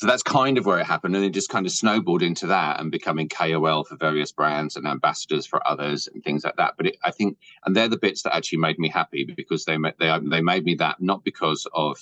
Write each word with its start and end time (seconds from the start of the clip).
so 0.00 0.06
that's 0.06 0.22
kind 0.22 0.56
of 0.56 0.64
where 0.64 0.78
it 0.78 0.86
happened, 0.86 1.14
and 1.14 1.22
it 1.26 1.34
just 1.34 1.50
kind 1.50 1.66
of 1.66 1.72
snowballed 1.72 2.22
into 2.22 2.46
that 2.46 2.80
and 2.80 2.90
becoming 2.90 3.28
KOL 3.28 3.84
for 3.84 3.96
various 3.96 4.32
brands 4.32 4.74
and 4.76 4.86
ambassadors 4.86 5.44
for 5.44 5.60
others 5.68 6.08
and 6.08 6.24
things 6.24 6.42
like 6.42 6.56
that. 6.56 6.72
But 6.78 6.86
it, 6.86 6.96
I 7.04 7.10
think, 7.10 7.36
and 7.66 7.76
they're 7.76 7.86
the 7.86 7.98
bits 7.98 8.22
that 8.22 8.34
actually 8.34 8.60
made 8.60 8.78
me 8.78 8.88
happy 8.88 9.26
because 9.36 9.66
they 9.66 9.76
they 9.98 10.18
they 10.22 10.40
made 10.40 10.64
me 10.64 10.74
that 10.76 11.02
not 11.02 11.22
because 11.22 11.66
of 11.74 11.98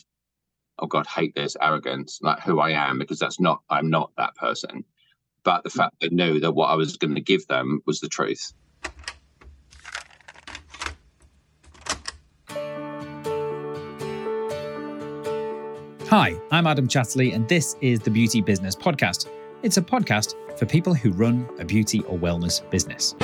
oh 0.79 0.87
god, 0.87 1.09
hate 1.09 1.35
this 1.35 1.57
arrogance, 1.61 2.21
like 2.23 2.39
who 2.39 2.61
I 2.61 2.71
am, 2.71 3.01
because 3.01 3.19
that's 3.19 3.41
not 3.41 3.63
I'm 3.69 3.91
not 3.91 4.13
that 4.17 4.37
person, 4.37 4.85
but 5.43 5.65
the 5.65 5.71
fact 5.71 5.97
that 6.01 6.13
knew 6.13 6.39
that 6.39 6.53
what 6.53 6.71
I 6.71 6.77
was 6.77 6.97
going 6.99 7.17
to 7.17 7.21
give 7.21 7.49
them 7.49 7.83
was 7.85 7.99
the 7.99 8.09
truth. 8.09 8.53
Hi, 16.09 16.41
I'm 16.51 16.67
Adam 16.67 16.89
Chatterley, 16.89 17.35
and 17.35 17.47
this 17.49 17.77
is 17.83 18.01
the 18.01 18.11
Beauty 18.11 18.41
Business 18.41 18.75
Podcast. 18.75 19.29
It's 19.63 19.77
a 19.77 19.83
podcast 19.83 20.35
for 20.59 20.65
people 20.65 20.95
who 20.95 21.11
run 21.11 21.47
a 21.59 21.67
beauty 21.67 22.01
or 22.05 22.19
wellness 22.19 22.63
business. 22.71 23.15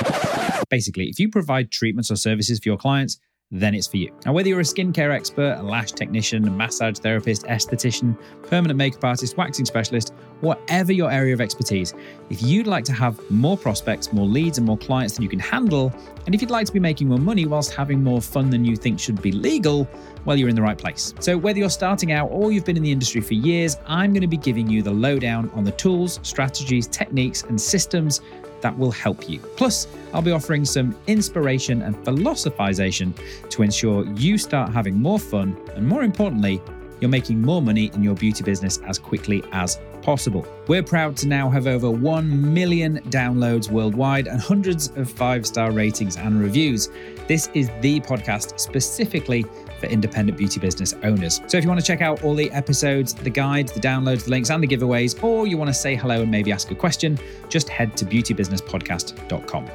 Basically, 0.69 1.05
if 1.05 1.17
you 1.17 1.27
provide 1.27 1.71
treatments 1.71 2.11
or 2.11 2.15
services 2.15 2.59
for 2.59 2.69
your 2.69 2.77
clients, 2.77 3.17
then 3.51 3.75
it's 3.75 3.87
for 3.87 3.97
you. 3.97 4.11
Now, 4.25 4.33
whether 4.33 4.49
you're 4.49 4.59
a 4.59 4.63
skincare 4.63 5.13
expert, 5.13 5.57
a 5.59 5.63
lash 5.63 5.91
technician, 5.91 6.47
a 6.47 6.51
massage 6.51 6.97
therapist, 6.97 7.43
esthetician, 7.43 8.17
permanent 8.43 8.77
makeup 8.77 9.03
artist, 9.03 9.37
waxing 9.37 9.65
specialist, 9.65 10.13
whatever 10.41 10.91
your 10.91 11.11
area 11.11 11.33
of 11.33 11.39
expertise, 11.39 11.93
if 12.31 12.41
you'd 12.41 12.65
like 12.65 12.83
to 12.85 12.91
have 12.91 13.19
more 13.29 13.55
prospects, 13.55 14.11
more 14.11 14.25
leads, 14.25 14.57
and 14.57 14.65
more 14.65 14.77
clients 14.77 15.13
than 15.13 15.23
you 15.23 15.29
can 15.29 15.39
handle, 15.39 15.93
and 16.25 16.33
if 16.33 16.41
you'd 16.41 16.49
like 16.49 16.65
to 16.65 16.73
be 16.73 16.79
making 16.79 17.07
more 17.07 17.19
money 17.19 17.45
whilst 17.45 17.71
having 17.71 18.03
more 18.03 18.19
fun 18.19 18.49
than 18.49 18.65
you 18.65 18.75
think 18.75 18.99
should 18.99 19.21
be 19.21 19.31
legal, 19.31 19.87
well, 20.25 20.35
you're 20.35 20.49
in 20.49 20.55
the 20.55 20.61
right 20.61 20.77
place. 20.77 21.13
So, 21.19 21.37
whether 21.37 21.59
you're 21.59 21.69
starting 21.69 22.11
out 22.11 22.29
or 22.31 22.51
you've 22.51 22.65
been 22.65 22.77
in 22.77 22.83
the 22.83 22.91
industry 22.91 23.21
for 23.21 23.35
years, 23.35 23.77
I'm 23.85 24.11
going 24.11 24.21
to 24.21 24.27
be 24.27 24.37
giving 24.37 24.67
you 24.67 24.81
the 24.81 24.91
lowdown 24.91 25.51
on 25.53 25.63
the 25.63 25.71
tools, 25.71 26.19
strategies, 26.23 26.87
techniques, 26.87 27.43
and 27.43 27.61
systems 27.61 28.21
that 28.65 28.75
will 28.79 28.91
help 28.91 29.29
you. 29.29 29.37
Plus, 29.57 29.87
I'll 30.11 30.23
be 30.23 30.31
offering 30.31 30.65
some 30.65 30.95
inspiration 31.05 31.83
and 31.83 31.95
philosophization 32.03 33.13
to 33.51 33.61
ensure 33.61 34.07
you 34.15 34.39
start 34.39 34.73
having 34.73 34.99
more 34.99 35.19
fun 35.19 35.55
and, 35.75 35.87
more 35.87 36.01
importantly, 36.01 36.59
you're 36.99 37.11
making 37.11 37.39
more 37.43 37.61
money 37.61 37.91
in 37.93 38.01
your 38.01 38.15
beauty 38.15 38.43
business 38.43 38.79
as 38.87 38.97
quickly 38.97 39.43
as 39.51 39.79
possible. 40.01 40.47
We're 40.67 40.81
proud 40.81 41.15
to 41.17 41.27
now 41.27 41.47
have 41.51 41.67
over 41.67 41.91
1 41.91 42.53
million 42.53 43.01
downloads 43.09 43.69
worldwide 43.69 44.27
and 44.27 44.41
hundreds 44.41 44.87
of 44.95 45.11
five 45.11 45.45
star 45.45 45.71
ratings 45.71 46.17
and 46.17 46.41
reviews. 46.41 46.89
This 47.27 47.49
is 47.53 47.69
the 47.81 47.99
podcast 48.01 48.59
specifically 48.59 49.45
for 49.79 49.87
independent 49.87 50.37
beauty 50.37 50.59
business 50.59 50.93
owners. 51.03 51.41
So 51.47 51.57
if 51.57 51.63
you 51.63 51.69
want 51.69 51.79
to 51.79 51.85
check 51.85 52.01
out 52.01 52.23
all 52.23 52.35
the 52.35 52.51
episodes, 52.51 53.13
the 53.13 53.29
guides, 53.29 53.71
the 53.71 53.79
downloads, 53.79 54.25
the 54.25 54.31
links, 54.31 54.49
and 54.49 54.63
the 54.63 54.67
giveaways, 54.67 55.21
or 55.23 55.47
you 55.47 55.57
want 55.57 55.69
to 55.69 55.73
say 55.73 55.95
hello 55.95 56.21
and 56.21 56.31
maybe 56.31 56.51
ask 56.51 56.71
a 56.71 56.75
question, 56.75 57.17
just 57.49 57.69
head 57.69 57.95
to 57.97 58.05
beautybusinesspodcast.com. 58.05 59.69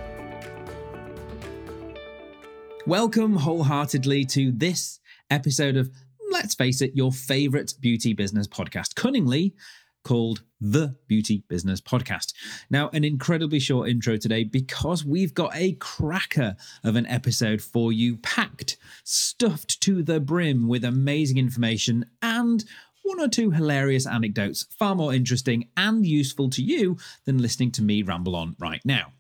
Welcome 2.87 3.37
wholeheartedly 3.37 4.25
to 4.27 4.53
this 4.53 5.01
episode 5.31 5.77
of, 5.77 5.91
let's 6.31 6.55
face 6.55 6.81
it, 6.81 6.93
your 6.95 7.13
favorite 7.13 7.75
beauty 7.81 8.15
business 8.15 8.49
podcast, 8.49 8.95
cunningly 8.95 9.55
called 10.03 10.43
The 10.61 10.97
Beauty 11.07 11.45
Business 11.49 11.81
Podcast. 11.81 12.33
Now, 12.71 12.89
an 12.93 13.05
incredibly 13.05 13.61
short 13.61 13.89
intro 13.89 14.17
today 14.17 14.45
because 14.45 15.05
we've 15.05 15.35
got 15.35 15.55
a 15.55 15.73
cracker 15.75 16.57
of 16.85 16.97
an 16.97 17.07
episode 17.07 17.61
for 17.61 17.93
you, 17.93 18.17
packed, 18.17 18.77
stuffed 19.05 19.81
to 19.83 20.03
the 20.03 20.21
brim 20.21 20.69
with 20.69 20.85
amazing 20.85 21.39
information 21.39 22.07
and 22.23 22.65
one 23.03 23.21
or 23.21 23.29
two 23.29 23.51
hilarious 23.51 24.07
anecdotes, 24.07 24.67
far 24.79 24.95
more 24.95 25.13
interesting 25.13 25.69
and 25.77 26.07
useful 26.07 26.49
to 26.51 26.63
you 26.63 26.97
than 27.25 27.39
listening 27.39 27.73
to 27.73 27.83
me 27.83 28.03
ramble 28.03 28.37
on 28.37 28.55
right 28.61 28.81
now. 28.85 29.13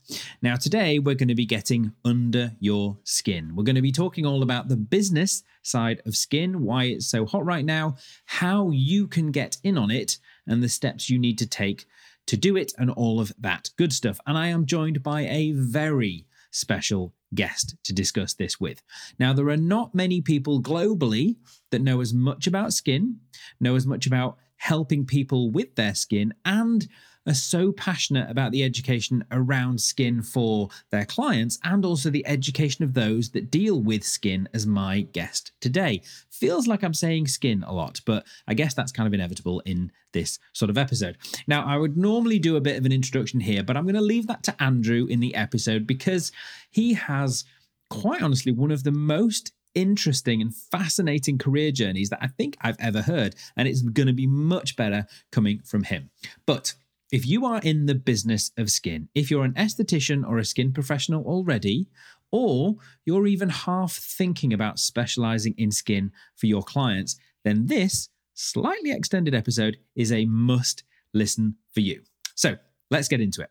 Now, 0.42 0.56
today 0.56 0.98
we're 0.98 1.16
going 1.16 1.28
to 1.28 1.34
be 1.34 1.46
getting 1.46 1.92
under 2.04 2.52
your 2.60 2.98
skin. 3.02 3.56
We're 3.56 3.64
going 3.64 3.76
to 3.76 3.82
be 3.82 3.92
talking 3.92 4.26
all 4.26 4.42
about 4.42 4.68
the 4.68 4.76
business 4.76 5.42
side 5.62 6.02
of 6.06 6.14
skin, 6.14 6.62
why 6.62 6.84
it's 6.84 7.10
so 7.10 7.26
hot 7.26 7.44
right 7.44 7.64
now, 7.64 7.96
how 8.26 8.70
you 8.70 9.08
can 9.08 9.32
get 9.32 9.56
in 9.64 9.76
on 9.76 9.90
it, 9.90 10.18
and 10.46 10.62
the 10.62 10.68
steps 10.68 11.10
you 11.10 11.18
need 11.18 11.38
to 11.38 11.46
take 11.46 11.86
to 12.26 12.36
do 12.36 12.56
it, 12.56 12.72
and 12.78 12.90
all 12.90 13.20
of 13.20 13.32
that 13.38 13.70
good 13.76 13.92
stuff. 13.92 14.20
And 14.26 14.38
I 14.38 14.48
am 14.48 14.66
joined 14.66 15.02
by 15.02 15.22
a 15.22 15.52
very 15.52 16.26
special 16.52 17.14
guest 17.34 17.76
to 17.84 17.92
discuss 17.92 18.34
this 18.34 18.60
with. 18.60 18.82
Now, 19.18 19.32
there 19.32 19.48
are 19.48 19.56
not 19.56 19.94
many 19.94 20.20
people 20.20 20.62
globally 20.62 21.36
that 21.70 21.82
know 21.82 22.00
as 22.00 22.12
much 22.12 22.46
about 22.46 22.72
skin, 22.72 23.20
know 23.60 23.76
as 23.76 23.86
much 23.86 24.06
about 24.06 24.36
helping 24.56 25.06
people 25.06 25.50
with 25.50 25.74
their 25.76 25.94
skin, 25.94 26.34
and 26.44 26.86
are 27.30 27.34
so 27.34 27.70
passionate 27.70 28.28
about 28.28 28.50
the 28.50 28.64
education 28.64 29.24
around 29.30 29.80
skin 29.80 30.20
for 30.20 30.68
their 30.90 31.04
clients 31.04 31.58
and 31.62 31.84
also 31.84 32.10
the 32.10 32.26
education 32.26 32.84
of 32.84 32.92
those 32.92 33.30
that 33.30 33.50
deal 33.50 33.80
with 33.80 34.02
skin 34.02 34.48
as 34.52 34.66
my 34.66 35.02
guest 35.12 35.52
today. 35.60 36.02
Feels 36.28 36.66
like 36.66 36.82
I'm 36.82 36.92
saying 36.92 37.28
skin 37.28 37.62
a 37.62 37.72
lot, 37.72 38.00
but 38.04 38.26
I 38.48 38.54
guess 38.54 38.74
that's 38.74 38.90
kind 38.90 39.06
of 39.06 39.14
inevitable 39.14 39.60
in 39.60 39.92
this 40.12 40.40
sort 40.52 40.70
of 40.70 40.76
episode. 40.76 41.16
Now, 41.46 41.64
I 41.64 41.76
would 41.76 41.96
normally 41.96 42.40
do 42.40 42.56
a 42.56 42.60
bit 42.60 42.76
of 42.76 42.84
an 42.84 42.92
introduction 42.92 43.38
here, 43.38 43.62
but 43.62 43.76
I'm 43.76 43.84
going 43.84 43.94
to 43.94 44.00
leave 44.00 44.26
that 44.26 44.42
to 44.44 44.62
Andrew 44.62 45.06
in 45.06 45.20
the 45.20 45.36
episode 45.36 45.86
because 45.86 46.32
he 46.70 46.94
has 46.94 47.44
quite 47.90 48.22
honestly 48.22 48.50
one 48.50 48.72
of 48.72 48.82
the 48.82 48.92
most 48.92 49.52
interesting 49.76 50.42
and 50.42 50.52
fascinating 50.52 51.38
career 51.38 51.70
journeys 51.70 52.10
that 52.10 52.18
I 52.20 52.26
think 52.26 52.56
I've 52.60 52.80
ever 52.80 53.02
heard. 53.02 53.36
And 53.56 53.68
it's 53.68 53.82
going 53.82 54.08
to 54.08 54.12
be 54.12 54.26
much 54.26 54.74
better 54.74 55.06
coming 55.30 55.60
from 55.64 55.84
him. 55.84 56.10
But 56.44 56.74
if 57.12 57.26
you 57.26 57.44
are 57.44 57.60
in 57.60 57.86
the 57.86 57.94
business 57.94 58.52
of 58.56 58.70
skin, 58.70 59.08
if 59.14 59.30
you're 59.30 59.44
an 59.44 59.54
esthetician 59.54 60.26
or 60.26 60.38
a 60.38 60.44
skin 60.44 60.72
professional 60.72 61.24
already, 61.24 61.88
or 62.30 62.76
you're 63.04 63.26
even 63.26 63.48
half 63.48 63.92
thinking 63.92 64.52
about 64.52 64.78
specializing 64.78 65.54
in 65.58 65.72
skin 65.72 66.12
for 66.36 66.46
your 66.46 66.62
clients, 66.62 67.16
then 67.44 67.66
this 67.66 68.08
slightly 68.34 68.92
extended 68.92 69.34
episode 69.34 69.76
is 69.96 70.12
a 70.12 70.24
must 70.26 70.84
listen 71.12 71.56
for 71.72 71.80
you. 71.80 72.02
So 72.36 72.56
let's 72.90 73.08
get 73.08 73.20
into 73.20 73.42
it. 73.42 73.50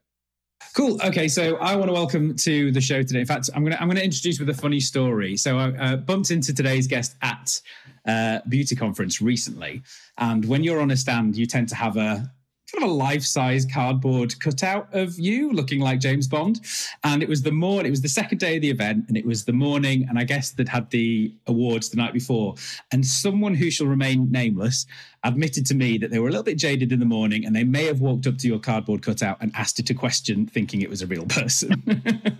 Cool. 0.75 0.99
Okay, 1.03 1.27
so 1.27 1.55
I 1.57 1.75
want 1.75 1.89
to 1.89 1.93
welcome 1.93 2.35
to 2.37 2.71
the 2.71 2.81
show 2.81 3.01
today. 3.01 3.21
In 3.21 3.25
fact, 3.25 3.49
I'm 3.55 3.65
to 3.65 3.81
I'm 3.81 3.89
to 3.89 4.03
introduce 4.03 4.39
with 4.39 4.49
a 4.49 4.53
funny 4.53 4.79
story. 4.79 5.35
So 5.37 5.57
I 5.57 5.69
uh, 5.77 5.95
bumped 5.95 6.31
into 6.31 6.53
today's 6.53 6.85
guest 6.85 7.15
at 7.21 7.61
uh, 8.05 8.39
beauty 8.47 8.75
conference 8.75 9.21
recently, 9.21 9.81
and 10.17 10.43
when 10.45 10.63
you're 10.63 10.81
on 10.81 10.91
a 10.91 10.97
stand, 10.97 11.37
you 11.37 11.45
tend 11.45 11.69
to 11.69 11.75
have 11.75 11.95
a 11.95 12.29
kind 12.71 12.83
of 12.83 12.89
a 12.89 12.93
life-size 12.93 13.65
cardboard 13.65 14.39
cutout 14.39 14.93
of 14.93 15.17
you 15.19 15.51
looking 15.51 15.79
like 15.79 15.99
James 15.99 16.27
Bond. 16.27 16.61
And 17.03 17.23
it 17.23 17.29
was 17.29 17.41
the 17.41 17.51
morning, 17.51 17.87
it 17.87 17.91
was 17.91 18.01
the 18.01 18.09
second 18.09 18.39
day 18.39 18.55
of 18.55 18.61
the 18.61 18.69
event, 18.69 19.05
and 19.07 19.17
it 19.17 19.25
was 19.25 19.45
the 19.45 19.53
morning, 19.53 20.05
and 20.09 20.17
I 20.17 20.23
guess 20.23 20.51
they'd 20.51 20.69
had 20.69 20.89
the 20.89 21.33
awards 21.47 21.89
the 21.89 21.97
night 21.97 22.13
before. 22.13 22.55
And 22.91 23.05
someone 23.05 23.55
who 23.55 23.69
shall 23.69 23.87
remain 23.87 24.31
nameless 24.31 24.85
admitted 25.23 25.65
to 25.65 25.75
me 25.75 25.97
that 25.97 26.11
they 26.11 26.19
were 26.19 26.27
a 26.27 26.31
little 26.31 26.43
bit 26.43 26.57
jaded 26.57 26.91
in 26.91 26.99
the 26.99 27.05
morning 27.05 27.45
and 27.45 27.55
they 27.55 27.63
may 27.63 27.85
have 27.85 27.99
walked 27.99 28.25
up 28.25 28.37
to 28.37 28.47
your 28.47 28.59
cardboard 28.59 29.01
cutout 29.01 29.37
and 29.41 29.51
asked 29.55 29.79
it 29.79 29.89
a 29.89 29.93
question 29.93 30.45
thinking 30.45 30.81
it 30.81 30.89
was 30.89 31.01
a 31.01 31.07
real 31.07 31.25
person. 31.25 31.83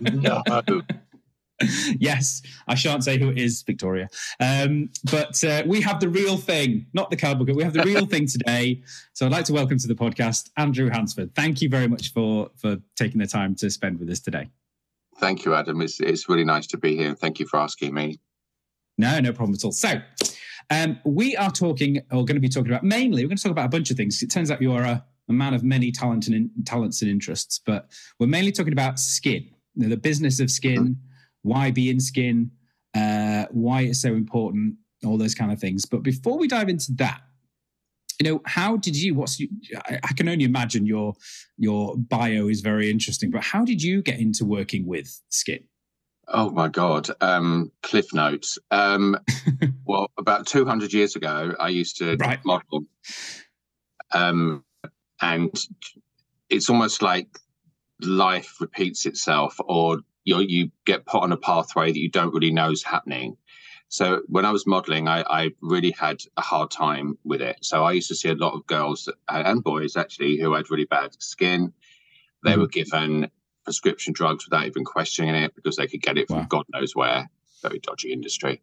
no. 0.00 0.42
yes, 1.98 2.42
I 2.68 2.74
shan't 2.74 3.04
say 3.04 3.18
who 3.18 3.30
it 3.30 3.38
is, 3.38 3.62
Victoria. 3.62 4.08
Um, 4.38 4.90
but 5.10 5.42
uh, 5.44 5.62
we 5.66 5.80
have 5.82 6.00
the 6.00 6.08
real 6.08 6.36
thing, 6.36 6.86
not 6.94 7.10
the 7.10 7.16
cardboard. 7.16 7.54
We 7.54 7.62
have 7.62 7.74
the 7.74 7.82
real 7.82 8.06
thing 8.06 8.26
today. 8.26 8.82
So 9.12 9.26
I'd 9.26 9.32
like 9.32 9.44
to 9.46 9.52
welcome 9.52 9.78
to 9.78 9.88
the 9.88 9.94
podcast 9.94 10.50
Andrew 10.56 10.88
Hansford. 10.88 11.34
Thank 11.34 11.60
you 11.60 11.68
very 11.68 11.88
much 11.88 12.12
for 12.12 12.50
for 12.56 12.78
taking 12.96 13.20
the 13.20 13.26
time 13.26 13.54
to 13.56 13.70
spend 13.70 13.98
with 13.98 14.08
us 14.10 14.20
today. 14.20 14.48
Thank 15.18 15.44
you, 15.44 15.54
Adam. 15.54 15.82
It's 15.82 16.00
it's 16.00 16.28
really 16.28 16.44
nice 16.44 16.66
to 16.68 16.78
be 16.78 16.96
here. 16.96 17.14
Thank 17.14 17.38
you 17.40 17.46
for 17.46 17.58
asking 17.58 17.92
me. 17.92 18.18
No, 18.96 19.20
no 19.20 19.32
problem 19.32 19.54
at 19.54 19.64
all. 19.64 19.72
So. 19.72 20.00
Um, 20.72 21.00
we 21.04 21.36
are 21.36 21.50
talking, 21.50 21.96
or 22.12 22.24
going 22.24 22.36
to 22.36 22.40
be 22.40 22.48
talking 22.48 22.70
about 22.70 22.84
mainly, 22.84 23.24
we're 23.24 23.30
going 23.30 23.38
to 23.38 23.42
talk 23.42 23.50
about 23.50 23.64
a 23.64 23.70
bunch 23.70 23.90
of 23.90 23.96
things. 23.96 24.22
It 24.22 24.30
turns 24.30 24.52
out 24.52 24.62
you 24.62 24.72
are 24.72 24.84
a, 24.84 25.04
a 25.28 25.32
man 25.32 25.52
of 25.52 25.64
many 25.64 25.90
talent 25.90 26.28
and 26.28 26.36
in, 26.36 26.50
talents 26.64 27.02
and 27.02 27.10
interests, 27.10 27.58
but 27.66 27.90
we're 28.20 28.28
mainly 28.28 28.52
talking 28.52 28.72
about 28.72 29.00
skin, 29.00 29.50
the 29.74 29.96
business 29.96 30.38
of 30.38 30.48
skin, 30.48 30.80
mm-hmm 30.80 31.09
why 31.42 31.70
be 31.70 31.90
in 31.90 32.00
skin, 32.00 32.50
uh, 32.94 33.46
why 33.50 33.82
it's 33.82 34.02
so 34.02 34.14
important, 34.14 34.74
all 35.04 35.18
those 35.18 35.34
kind 35.34 35.52
of 35.52 35.58
things. 35.58 35.86
But 35.86 36.02
before 36.02 36.38
we 36.38 36.48
dive 36.48 36.68
into 36.68 36.92
that, 36.94 37.20
you 38.20 38.30
know, 38.30 38.42
how 38.44 38.76
did 38.76 38.96
you? 38.96 39.14
What's 39.14 39.40
you, 39.40 39.48
I, 39.86 39.98
I 40.02 40.12
can 40.12 40.28
only 40.28 40.44
imagine 40.44 40.84
your 40.86 41.14
your 41.56 41.96
bio 41.96 42.48
is 42.48 42.60
very 42.60 42.90
interesting. 42.90 43.30
But 43.30 43.42
how 43.42 43.64
did 43.64 43.82
you 43.82 44.02
get 44.02 44.20
into 44.20 44.44
working 44.44 44.86
with 44.86 45.22
skin? 45.30 45.64
Oh 46.32 46.50
my 46.50 46.68
God. 46.68 47.08
Um, 47.20 47.72
cliff 47.82 48.12
notes. 48.14 48.58
Um, 48.70 49.16
well, 49.84 50.10
about 50.16 50.46
200 50.46 50.92
years 50.92 51.16
ago, 51.16 51.54
I 51.58 51.68
used 51.68 51.98
to 51.98 52.16
right. 52.16 52.44
model. 52.44 52.84
Um, 54.12 54.64
and 55.20 55.52
it's 56.48 56.70
almost 56.70 57.02
like 57.02 57.38
life 58.00 58.60
repeats 58.60 59.06
itself 59.06 59.56
or 59.60 59.98
you 60.24 60.40
you 60.40 60.70
get 60.84 61.06
put 61.06 61.22
on 61.22 61.32
a 61.32 61.36
pathway 61.36 61.92
that 61.92 61.98
you 61.98 62.10
don't 62.10 62.34
really 62.34 62.52
know 62.52 62.70
is 62.70 62.82
happening. 62.82 63.36
So 63.88 64.22
when 64.28 64.44
I 64.44 64.52
was 64.52 64.68
modeling, 64.68 65.08
I, 65.08 65.24
I, 65.28 65.50
really 65.60 65.90
had 65.90 66.22
a 66.36 66.42
hard 66.42 66.70
time 66.70 67.18
with 67.24 67.42
it. 67.42 67.56
So 67.62 67.82
I 67.82 67.90
used 67.90 68.06
to 68.08 68.14
see 68.14 68.28
a 68.28 68.34
lot 68.34 68.54
of 68.54 68.64
girls 68.68 69.08
and 69.28 69.64
boys 69.64 69.96
actually 69.96 70.38
who 70.38 70.54
had 70.54 70.70
really 70.70 70.84
bad 70.84 71.20
skin. 71.20 71.72
They 72.44 72.52
mm-hmm. 72.52 72.60
were 72.60 72.68
given 72.68 73.30
prescription 73.64 74.12
drugs 74.12 74.46
without 74.46 74.66
even 74.66 74.84
questioning 74.84 75.34
it 75.34 75.56
because 75.56 75.74
they 75.74 75.88
could 75.88 76.02
get 76.02 76.18
it 76.18 76.28
from 76.28 76.38
wow. 76.38 76.46
God 76.48 76.66
knows 76.72 76.94
where. 76.94 77.28
Very 77.62 77.80
dodgy 77.80 78.12
industry. 78.12 78.62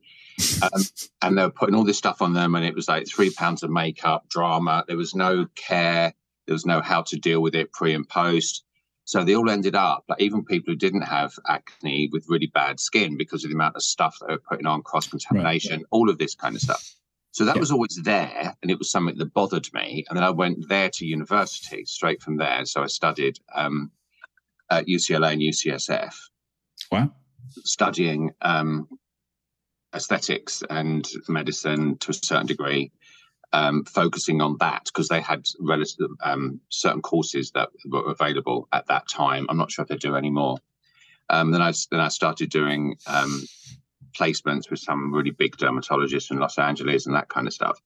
um, 0.63 0.81
and 1.21 1.37
they 1.37 1.43
were 1.43 1.51
putting 1.51 1.75
all 1.75 1.83
this 1.83 1.97
stuff 1.97 2.21
on 2.21 2.33
them, 2.33 2.55
and 2.55 2.65
it 2.65 2.73
was 2.73 2.87
like 2.87 3.07
three 3.07 3.29
pounds 3.29 3.63
of 3.63 3.69
makeup, 3.69 4.29
drama. 4.29 4.85
There 4.87 4.97
was 4.97 5.13
no 5.13 5.47
care. 5.55 6.13
There 6.45 6.53
was 6.53 6.65
no 6.65 6.81
how 6.81 7.01
to 7.03 7.17
deal 7.17 7.41
with 7.41 7.53
it 7.53 7.73
pre 7.73 7.93
and 7.93 8.07
post. 8.07 8.63
So 9.07 9.23
they 9.23 9.37
all 9.37 9.49
ended 9.49 9.73
up, 9.73 10.03
like 10.09 10.19
even 10.19 10.43
people 10.43 10.73
who 10.73 10.77
didn't 10.77 11.03
have 11.03 11.39
acne 11.47 12.09
with 12.11 12.25
really 12.27 12.47
bad 12.47 12.77
skin 12.77 13.15
because 13.15 13.45
of 13.45 13.49
the 13.49 13.55
amount 13.55 13.77
of 13.77 13.81
stuff 13.81 14.17
they 14.19 14.33
were 14.33 14.39
putting 14.49 14.65
on, 14.65 14.83
cross 14.83 15.07
contamination, 15.07 15.77
right. 15.77 15.85
all 15.91 16.09
of 16.09 16.17
this 16.17 16.35
kind 16.35 16.57
of 16.57 16.61
stuff. 16.61 16.93
So 17.31 17.45
that 17.45 17.55
yeah. 17.55 17.61
was 17.61 17.71
always 17.71 17.97
there, 18.03 18.53
and 18.61 18.69
it 18.69 18.77
was 18.77 18.91
something 18.91 19.17
that 19.17 19.33
bothered 19.33 19.73
me. 19.73 20.03
And 20.09 20.17
then 20.17 20.25
I 20.25 20.31
went 20.31 20.67
there 20.67 20.89
to 20.89 21.05
university 21.05 21.85
straight 21.85 22.21
from 22.21 22.35
there. 22.35 22.65
So 22.65 22.83
I 22.83 22.87
studied 22.87 23.39
um, 23.55 23.91
at 24.69 24.87
UCLA 24.87 25.31
and 25.31 25.41
UCSF. 25.41 26.13
Wow. 26.91 27.13
Studying 27.63 28.31
um, 28.41 28.89
aesthetics 29.95 30.63
and 30.69 31.07
medicine 31.29 31.97
to 31.99 32.11
a 32.11 32.13
certain 32.13 32.47
degree 32.47 32.91
um, 33.53 33.85
focusing 33.85 34.41
on 34.41 34.57
that 34.59 34.85
because 34.85 35.07
they 35.07 35.21
had 35.21 35.47
relative 35.59 36.09
um, 36.21 36.59
certain 36.69 37.01
courses 37.01 37.51
that 37.51 37.69
were 37.85 38.11
available 38.11 38.67
at 38.73 38.87
that 38.87 39.07
time. 39.07 39.45
I'm 39.49 39.57
not 39.57 39.71
sure 39.71 39.83
if 39.83 39.89
they 39.89 39.97
do 39.97 40.15
anymore. 40.15 40.57
Um, 41.29 41.51
then 41.51 41.61
I 41.61 41.73
then 41.91 41.99
I 41.99 42.07
started 42.09 42.49
doing 42.49 42.97
um, 43.07 43.43
placements 44.17 44.69
with 44.69 44.79
some 44.79 45.13
really 45.13 45.31
big 45.31 45.57
dermatologists 45.57 46.31
in 46.31 46.39
Los 46.39 46.57
Angeles 46.57 47.05
and 47.05 47.15
that 47.15 47.29
kind 47.29 47.47
of 47.47 47.53
stuff, 47.53 47.79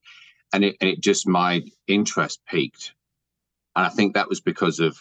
and 0.53 0.63
it 0.63 0.77
and 0.81 0.89
it 0.89 1.01
just 1.01 1.27
my 1.27 1.63
interest 1.87 2.41
peaked, 2.47 2.93
and 3.75 3.85
I 3.85 3.89
think 3.89 4.13
that 4.13 4.29
was 4.29 4.41
because 4.41 4.79
of 4.79 4.97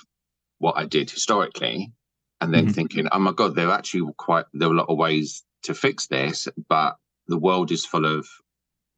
what 0.58 0.76
I 0.76 0.86
did 0.86 1.10
historically, 1.10 1.92
and 2.40 2.52
then 2.52 2.64
mm-hmm. 2.64 2.72
thinking, 2.72 3.08
oh 3.12 3.18
my 3.18 3.32
god, 3.32 3.54
there 3.54 3.68
are 3.68 3.78
actually 3.78 4.10
quite 4.16 4.46
there 4.54 4.68
are 4.68 4.72
a 4.72 4.76
lot 4.76 4.88
of 4.88 4.98
ways 4.98 5.42
to 5.64 5.74
fix 5.74 6.06
this, 6.06 6.48
but 6.68 6.96
the 7.28 7.38
world 7.38 7.70
is 7.70 7.84
full 7.84 8.06
of 8.06 8.26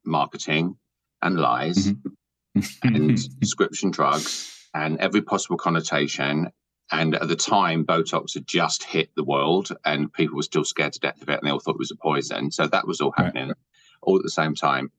marketing 0.04 0.76
and 1.22 1.38
lies 1.38 1.88
mm-hmm. 1.88 2.62
and 2.82 3.18
prescription 3.38 3.90
drugs 3.90 4.68
and 4.74 4.98
every 5.00 5.22
possible 5.22 5.56
connotation. 5.56 6.50
And 6.90 7.14
at 7.14 7.28
the 7.28 7.36
time, 7.36 7.86
Botox 7.86 8.34
had 8.34 8.46
just 8.46 8.84
hit 8.84 9.10
the 9.16 9.24
world 9.24 9.70
and 9.84 10.12
people 10.12 10.36
were 10.36 10.42
still 10.42 10.64
scared 10.64 10.92
to 10.94 11.00
death 11.00 11.22
of 11.22 11.28
it 11.28 11.38
and 11.38 11.46
they 11.46 11.50
all 11.50 11.60
thought 11.60 11.76
it 11.76 11.78
was 11.78 11.90
a 11.90 11.96
poison. 11.96 12.50
So 12.50 12.66
that 12.66 12.86
was 12.86 13.00
all 13.00 13.14
happening 13.16 13.48
right. 13.48 13.56
all 14.02 14.16
at 14.16 14.22
the 14.22 14.30
same 14.30 14.54
time. 14.54 14.90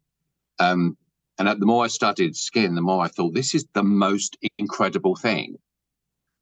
Um, 0.59 0.97
and 1.37 1.47
the 1.47 1.65
more 1.65 1.83
I 1.83 1.87
studied 1.87 2.35
skin, 2.35 2.75
the 2.75 2.81
more 2.81 3.03
I 3.03 3.07
thought 3.07 3.33
this 3.33 3.55
is 3.55 3.65
the 3.73 3.83
most 3.83 4.37
incredible 4.57 5.15
thing. 5.15 5.57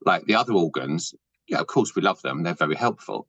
Like 0.05 0.25
the 0.25 0.35
other 0.35 0.53
organs, 0.53 1.13
yeah, 1.47 1.59
of 1.59 1.67
course 1.67 1.95
we 1.95 2.01
love 2.01 2.21
them; 2.21 2.43
they're 2.43 2.55
very 2.55 2.75
helpful. 2.75 3.27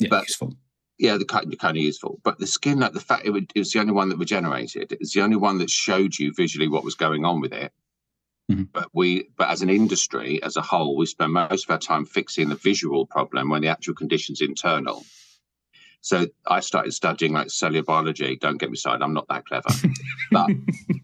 Yeah, 0.00 0.08
but 0.10 0.22
useful 0.22 0.54
yeah, 0.98 1.16
the 1.16 1.24
kind, 1.24 1.58
kind 1.58 1.76
of 1.76 1.82
useful. 1.82 2.20
But 2.24 2.38
the 2.38 2.46
skin, 2.46 2.80
like 2.80 2.92
the 2.92 3.00
fact 3.00 3.24
it, 3.24 3.30
would, 3.30 3.52
it, 3.54 3.60
was 3.60 3.72
the 3.72 3.80
only 3.80 3.92
one 3.92 4.08
that 4.08 4.18
regenerated. 4.18 4.92
It 4.92 5.00
was 5.00 5.12
the 5.12 5.22
only 5.22 5.36
one 5.36 5.58
that 5.58 5.70
showed 5.70 6.18
you 6.18 6.32
visually 6.34 6.68
what 6.68 6.84
was 6.84 6.94
going 6.94 7.24
on 7.24 7.40
with 7.40 7.52
it. 7.52 7.72
Mm-hmm. 8.50 8.64
But 8.72 8.88
we, 8.92 9.28
but 9.36 9.48
as 9.48 9.62
an 9.62 9.70
industry 9.70 10.42
as 10.42 10.56
a 10.56 10.62
whole, 10.62 10.96
we 10.96 11.06
spend 11.06 11.32
most 11.32 11.64
of 11.64 11.70
our 11.70 11.78
time 11.78 12.04
fixing 12.04 12.48
the 12.48 12.56
visual 12.56 13.06
problem 13.06 13.50
when 13.50 13.62
the 13.62 13.68
actual 13.68 13.94
condition's 13.94 14.40
internal. 14.40 15.04
So 16.00 16.26
I 16.46 16.60
started 16.60 16.92
studying 16.92 17.32
like 17.32 17.50
cellular 17.50 17.82
biology. 17.82 18.36
Don't 18.36 18.58
get 18.58 18.70
me 18.70 18.76
started; 18.76 19.04
I'm 19.04 19.14
not 19.14 19.28
that 19.28 19.46
clever. 19.46 19.68
but 20.30 20.48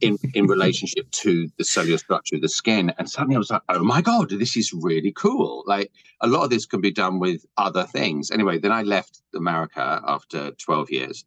in 0.00 0.18
in 0.34 0.46
relationship 0.46 1.10
to 1.10 1.48
the 1.58 1.64
cellular 1.64 1.98
structure 1.98 2.36
of 2.36 2.42
the 2.42 2.48
skin, 2.48 2.92
and 2.98 3.10
suddenly 3.10 3.36
I 3.36 3.38
was 3.38 3.50
like, 3.50 3.62
"Oh 3.68 3.82
my 3.82 4.00
god, 4.00 4.30
this 4.30 4.56
is 4.56 4.72
really 4.72 5.12
cool!" 5.12 5.64
Like 5.66 5.90
a 6.20 6.28
lot 6.28 6.44
of 6.44 6.50
this 6.50 6.66
can 6.66 6.80
be 6.80 6.92
done 6.92 7.18
with 7.18 7.44
other 7.56 7.84
things. 7.84 8.30
Anyway, 8.30 8.58
then 8.58 8.72
I 8.72 8.82
left 8.82 9.20
America 9.34 10.00
after 10.06 10.52
12 10.52 10.90
years, 10.90 11.24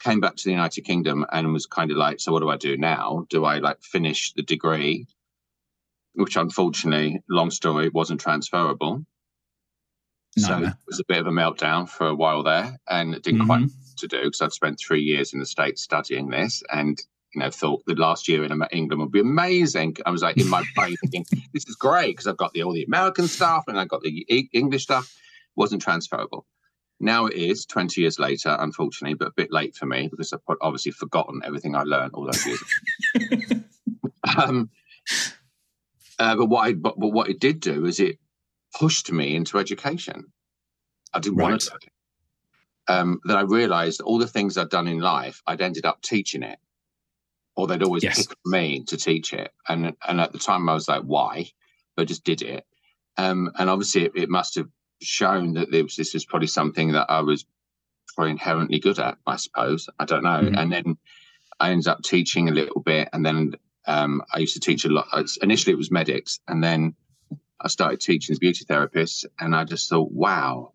came 0.00 0.20
back 0.20 0.36
to 0.36 0.44
the 0.44 0.50
United 0.50 0.82
Kingdom, 0.82 1.24
and 1.32 1.52
was 1.52 1.66
kind 1.66 1.90
of 1.90 1.96
like, 1.96 2.20
"So 2.20 2.32
what 2.32 2.40
do 2.40 2.50
I 2.50 2.56
do 2.56 2.76
now? 2.76 3.26
Do 3.30 3.44
I 3.44 3.58
like 3.58 3.82
finish 3.82 4.32
the 4.34 4.42
degree?" 4.42 5.06
Which 6.14 6.36
unfortunately, 6.36 7.22
long 7.28 7.50
story, 7.50 7.88
wasn't 7.88 8.20
transferable 8.20 9.04
so 10.36 10.58
it 10.58 10.72
was 10.86 11.00
a 11.00 11.04
bit 11.06 11.18
of 11.18 11.26
a 11.26 11.30
meltdown 11.30 11.88
for 11.88 12.08
a 12.08 12.14
while 12.14 12.42
there, 12.42 12.78
and 12.88 13.14
it 13.14 13.22
didn't 13.22 13.40
mm-hmm. 13.40 13.46
quite 13.46 13.70
to 13.98 14.08
do 14.08 14.22
because 14.22 14.40
I'd 14.40 14.52
spent 14.52 14.78
three 14.78 15.02
years 15.02 15.32
in 15.32 15.40
the 15.40 15.46
states 15.46 15.82
studying 15.82 16.28
this, 16.28 16.62
and 16.72 17.00
you 17.34 17.40
know 17.40 17.50
thought 17.50 17.84
the 17.86 17.94
last 17.94 18.28
year 18.28 18.44
in 18.44 18.62
England 18.72 19.00
would 19.00 19.12
be 19.12 19.20
amazing. 19.20 19.96
I 20.04 20.10
was 20.10 20.22
like 20.22 20.36
in 20.38 20.48
my 20.48 20.64
brain 20.74 20.96
thinking 21.00 21.24
this 21.52 21.68
is 21.68 21.76
great 21.76 22.12
because 22.12 22.26
I've 22.26 22.36
got 22.36 22.52
the 22.52 22.62
all 22.62 22.72
the 22.72 22.84
American 22.84 23.28
stuff 23.28 23.64
and 23.68 23.78
I 23.78 23.84
got 23.84 24.02
the 24.02 24.48
English 24.52 24.84
stuff. 24.84 25.16
wasn't 25.56 25.82
transferable. 25.82 26.46
Now 27.00 27.26
it 27.26 27.34
is 27.34 27.66
20 27.66 28.00
years 28.00 28.18
later, 28.18 28.56
unfortunately, 28.58 29.14
but 29.14 29.28
a 29.28 29.32
bit 29.36 29.52
late 29.52 29.74
for 29.74 29.86
me 29.86 30.08
because 30.08 30.32
I've 30.32 30.40
obviously 30.60 30.92
forgotten 30.92 31.42
everything 31.44 31.74
I 31.74 31.82
learned 31.82 32.14
all 32.14 32.24
those 32.24 32.46
years. 32.46 32.62
um, 34.38 34.70
uh, 36.18 36.36
but 36.36 36.46
what 36.46 36.66
I 36.66 36.72
but, 36.74 36.98
but 36.98 37.08
what 37.08 37.28
it 37.28 37.40
did 37.40 37.60
do 37.60 37.84
is 37.86 38.00
it 38.00 38.18
pushed 38.74 39.10
me 39.12 39.36
into 39.36 39.58
education. 39.58 40.32
I 41.12 41.20
didn't 41.20 41.38
right. 41.38 41.50
want 41.50 41.62
to. 41.62 41.78
Um, 42.86 43.20
then 43.24 43.36
I 43.36 43.42
realized 43.42 44.00
all 44.00 44.18
the 44.18 44.26
things 44.26 44.58
I'd 44.58 44.68
done 44.68 44.88
in 44.88 44.98
life, 44.98 45.42
I'd 45.46 45.62
ended 45.62 45.86
up 45.86 46.02
teaching 46.02 46.42
it, 46.42 46.58
or 47.56 47.66
they'd 47.66 47.82
always 47.82 48.02
yes. 48.02 48.26
pick 48.26 48.36
me 48.44 48.84
to 48.84 48.96
teach 48.96 49.32
it. 49.32 49.52
And 49.68 49.94
and 50.06 50.20
at 50.20 50.32
the 50.32 50.38
time, 50.38 50.68
I 50.68 50.74
was 50.74 50.88
like, 50.88 51.02
why? 51.02 51.50
But 51.96 52.02
I 52.02 52.04
just 52.04 52.24
did 52.24 52.42
it. 52.42 52.66
Um, 53.16 53.52
and 53.58 53.70
obviously, 53.70 54.04
it, 54.06 54.12
it, 54.16 54.28
must 54.28 54.56
have 54.56 54.68
shown 55.00 55.54
that 55.54 55.70
was, 55.70 55.96
this 55.96 56.14
is 56.14 56.24
probably 56.24 56.48
something 56.48 56.92
that 56.92 57.06
I 57.08 57.20
was 57.20 57.46
probably 58.14 58.32
inherently 58.32 58.80
good 58.80 58.98
at. 58.98 59.16
I 59.26 59.36
suppose 59.36 59.88
I 59.98 60.04
don't 60.04 60.24
know. 60.24 60.40
Mm-hmm. 60.42 60.58
And 60.58 60.72
then 60.72 60.98
I 61.60 61.70
ended 61.70 61.88
up 61.88 62.02
teaching 62.02 62.48
a 62.48 62.52
little 62.52 62.82
bit, 62.82 63.08
and 63.12 63.24
then 63.24 63.54
um, 63.86 64.22
I 64.32 64.40
used 64.40 64.54
to 64.54 64.60
teach 64.60 64.84
a 64.84 64.88
lot. 64.88 65.06
Initially, 65.40 65.72
it 65.72 65.78
was 65.78 65.90
medics, 65.90 66.40
and 66.48 66.62
then 66.62 66.96
I 67.60 67.68
started 67.68 68.00
teaching 68.00 68.36
beauty 68.40 68.64
therapists, 68.64 69.24
and 69.38 69.54
I 69.54 69.64
just 69.64 69.88
thought, 69.88 70.10
wow, 70.10 70.72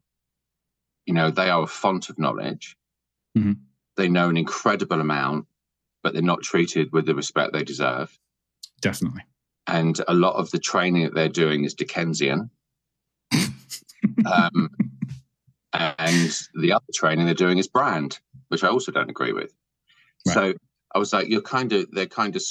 you 1.05 1.13
know, 1.13 1.31
they 1.31 1.49
are 1.49 1.63
a 1.63 1.67
font 1.67 2.09
of 2.09 2.19
knowledge. 2.19 2.77
Mm-hmm. 3.37 3.53
They 3.97 4.09
know 4.09 4.29
an 4.29 4.37
incredible 4.37 5.01
amount, 5.01 5.47
but 6.03 6.13
they're 6.13 6.21
not 6.21 6.41
treated 6.41 6.91
with 6.91 7.05
the 7.05 7.15
respect 7.15 7.53
they 7.53 7.63
deserve. 7.63 8.17
Definitely. 8.81 9.23
And 9.67 9.99
a 10.07 10.13
lot 10.13 10.35
of 10.35 10.51
the 10.51 10.59
training 10.59 11.03
that 11.03 11.13
they're 11.13 11.29
doing 11.29 11.63
is 11.63 11.73
Dickensian. 11.73 12.49
um, 14.25 14.69
and 15.73 16.39
the 16.59 16.73
other 16.73 16.85
training 16.93 17.25
they're 17.25 17.35
doing 17.35 17.57
is 17.57 17.67
brand, 17.67 18.19
which 18.47 18.63
I 18.63 18.69
also 18.69 18.91
don't 18.91 19.09
agree 19.09 19.33
with. 19.33 19.53
Right. 20.25 20.33
So 20.33 20.53
I 20.95 20.99
was 20.99 21.13
like, 21.13 21.27
you're 21.27 21.41
kind 21.41 21.73
of, 21.73 21.91
they're 21.91 22.07
kind 22.07 22.35
of 22.35 22.41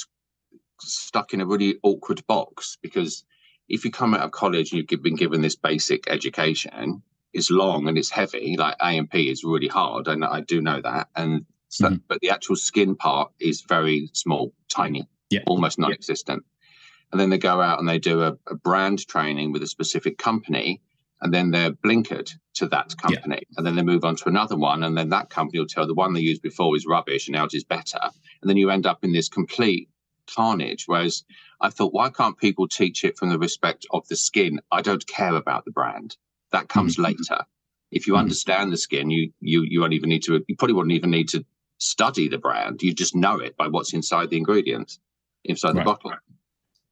stuck 0.81 1.33
in 1.33 1.41
a 1.41 1.45
really 1.45 1.77
awkward 1.83 2.25
box 2.27 2.77
because 2.81 3.23
if 3.69 3.85
you 3.85 3.91
come 3.91 4.13
out 4.13 4.21
of 4.21 4.31
college 4.31 4.71
and 4.71 4.91
you've 4.91 5.03
been 5.03 5.15
given 5.15 5.41
this 5.41 5.55
basic 5.55 6.09
education, 6.09 7.03
it's 7.33 7.51
long 7.51 7.87
and 7.87 7.97
it's 7.97 8.09
heavy. 8.09 8.55
Like 8.57 8.75
A&P 8.81 9.29
is 9.29 9.43
really 9.43 9.67
hard, 9.67 10.07
and 10.07 10.25
I 10.25 10.41
do 10.41 10.59
know 10.59 10.81
that. 10.81 11.07
And 11.15 11.45
so, 11.69 11.85
mm-hmm. 11.85 11.97
but 12.07 12.19
the 12.21 12.31
actual 12.31 12.55
skin 12.55 12.95
part 12.95 13.31
is 13.39 13.61
very 13.61 14.09
small, 14.13 14.53
tiny, 14.69 15.07
yeah. 15.29 15.41
almost 15.45 15.77
non-existent. 15.77 16.43
Yeah. 16.43 16.65
And 17.11 17.21
then 17.21 17.29
they 17.29 17.37
go 17.37 17.61
out 17.61 17.79
and 17.79 17.87
they 17.87 17.99
do 17.99 18.21
a, 18.23 18.37
a, 18.47 18.55
brand 18.55 19.07
training 19.07 19.51
with 19.51 19.63
a 19.63 19.67
specific 19.67 20.17
company, 20.17 20.81
and 21.21 21.33
then 21.33 21.51
they're 21.51 21.71
blinkered 21.71 22.31
to 22.55 22.67
that 22.67 22.95
company, 22.97 23.41
yeah. 23.41 23.55
and 23.57 23.65
then 23.65 23.75
they 23.75 23.81
move 23.83 24.03
on 24.03 24.15
to 24.15 24.29
another 24.29 24.57
one, 24.57 24.83
and 24.83 24.97
then 24.97 25.09
that 25.09 25.29
company 25.29 25.59
will 25.59 25.67
tell 25.67 25.87
the 25.87 25.93
one 25.93 26.13
they 26.13 26.21
used 26.21 26.41
before 26.41 26.75
is 26.75 26.85
rubbish, 26.87 27.27
and 27.27 27.33
now 27.33 27.45
it 27.45 27.53
is 27.53 27.63
better, 27.63 27.99
and 28.01 28.49
then 28.49 28.57
you 28.57 28.69
end 28.69 28.87
up 28.87 29.03
in 29.03 29.11
this 29.11 29.29
complete 29.29 29.88
carnage. 30.33 30.85
Whereas 30.87 31.23
I 31.61 31.69
thought, 31.69 31.93
why 31.93 32.09
can't 32.09 32.37
people 32.37 32.67
teach 32.67 33.03
it 33.03 33.17
from 33.17 33.29
the 33.29 33.39
respect 33.39 33.85
of 33.91 34.07
the 34.07 34.15
skin? 34.15 34.59
I 34.71 34.81
don't 34.81 35.05
care 35.07 35.35
about 35.35 35.65
the 35.65 35.71
brand. 35.71 36.17
That 36.51 36.69
comes 36.69 36.93
mm-hmm. 36.93 37.03
later. 37.03 37.45
If 37.91 38.07
you 38.07 38.13
mm-hmm. 38.13 38.21
understand 38.21 38.71
the 38.71 38.77
skin, 38.77 39.09
you 39.09 39.31
you 39.39 39.63
you 39.63 39.81
won't 39.81 39.93
even 39.93 40.09
need 40.09 40.23
to. 40.23 40.43
You 40.47 40.55
probably 40.55 40.75
wouldn't 40.75 40.93
even 40.93 41.11
need 41.11 41.29
to 41.29 41.45
study 41.79 42.27
the 42.27 42.37
brand. 42.37 42.81
You 42.81 42.93
just 42.93 43.15
know 43.15 43.39
it 43.39 43.57
by 43.57 43.67
what's 43.67 43.93
inside 43.93 44.29
the 44.29 44.37
ingredients, 44.37 44.99
inside 45.43 45.75
right. 45.75 45.77
the 45.77 45.83
bottle. 45.83 46.11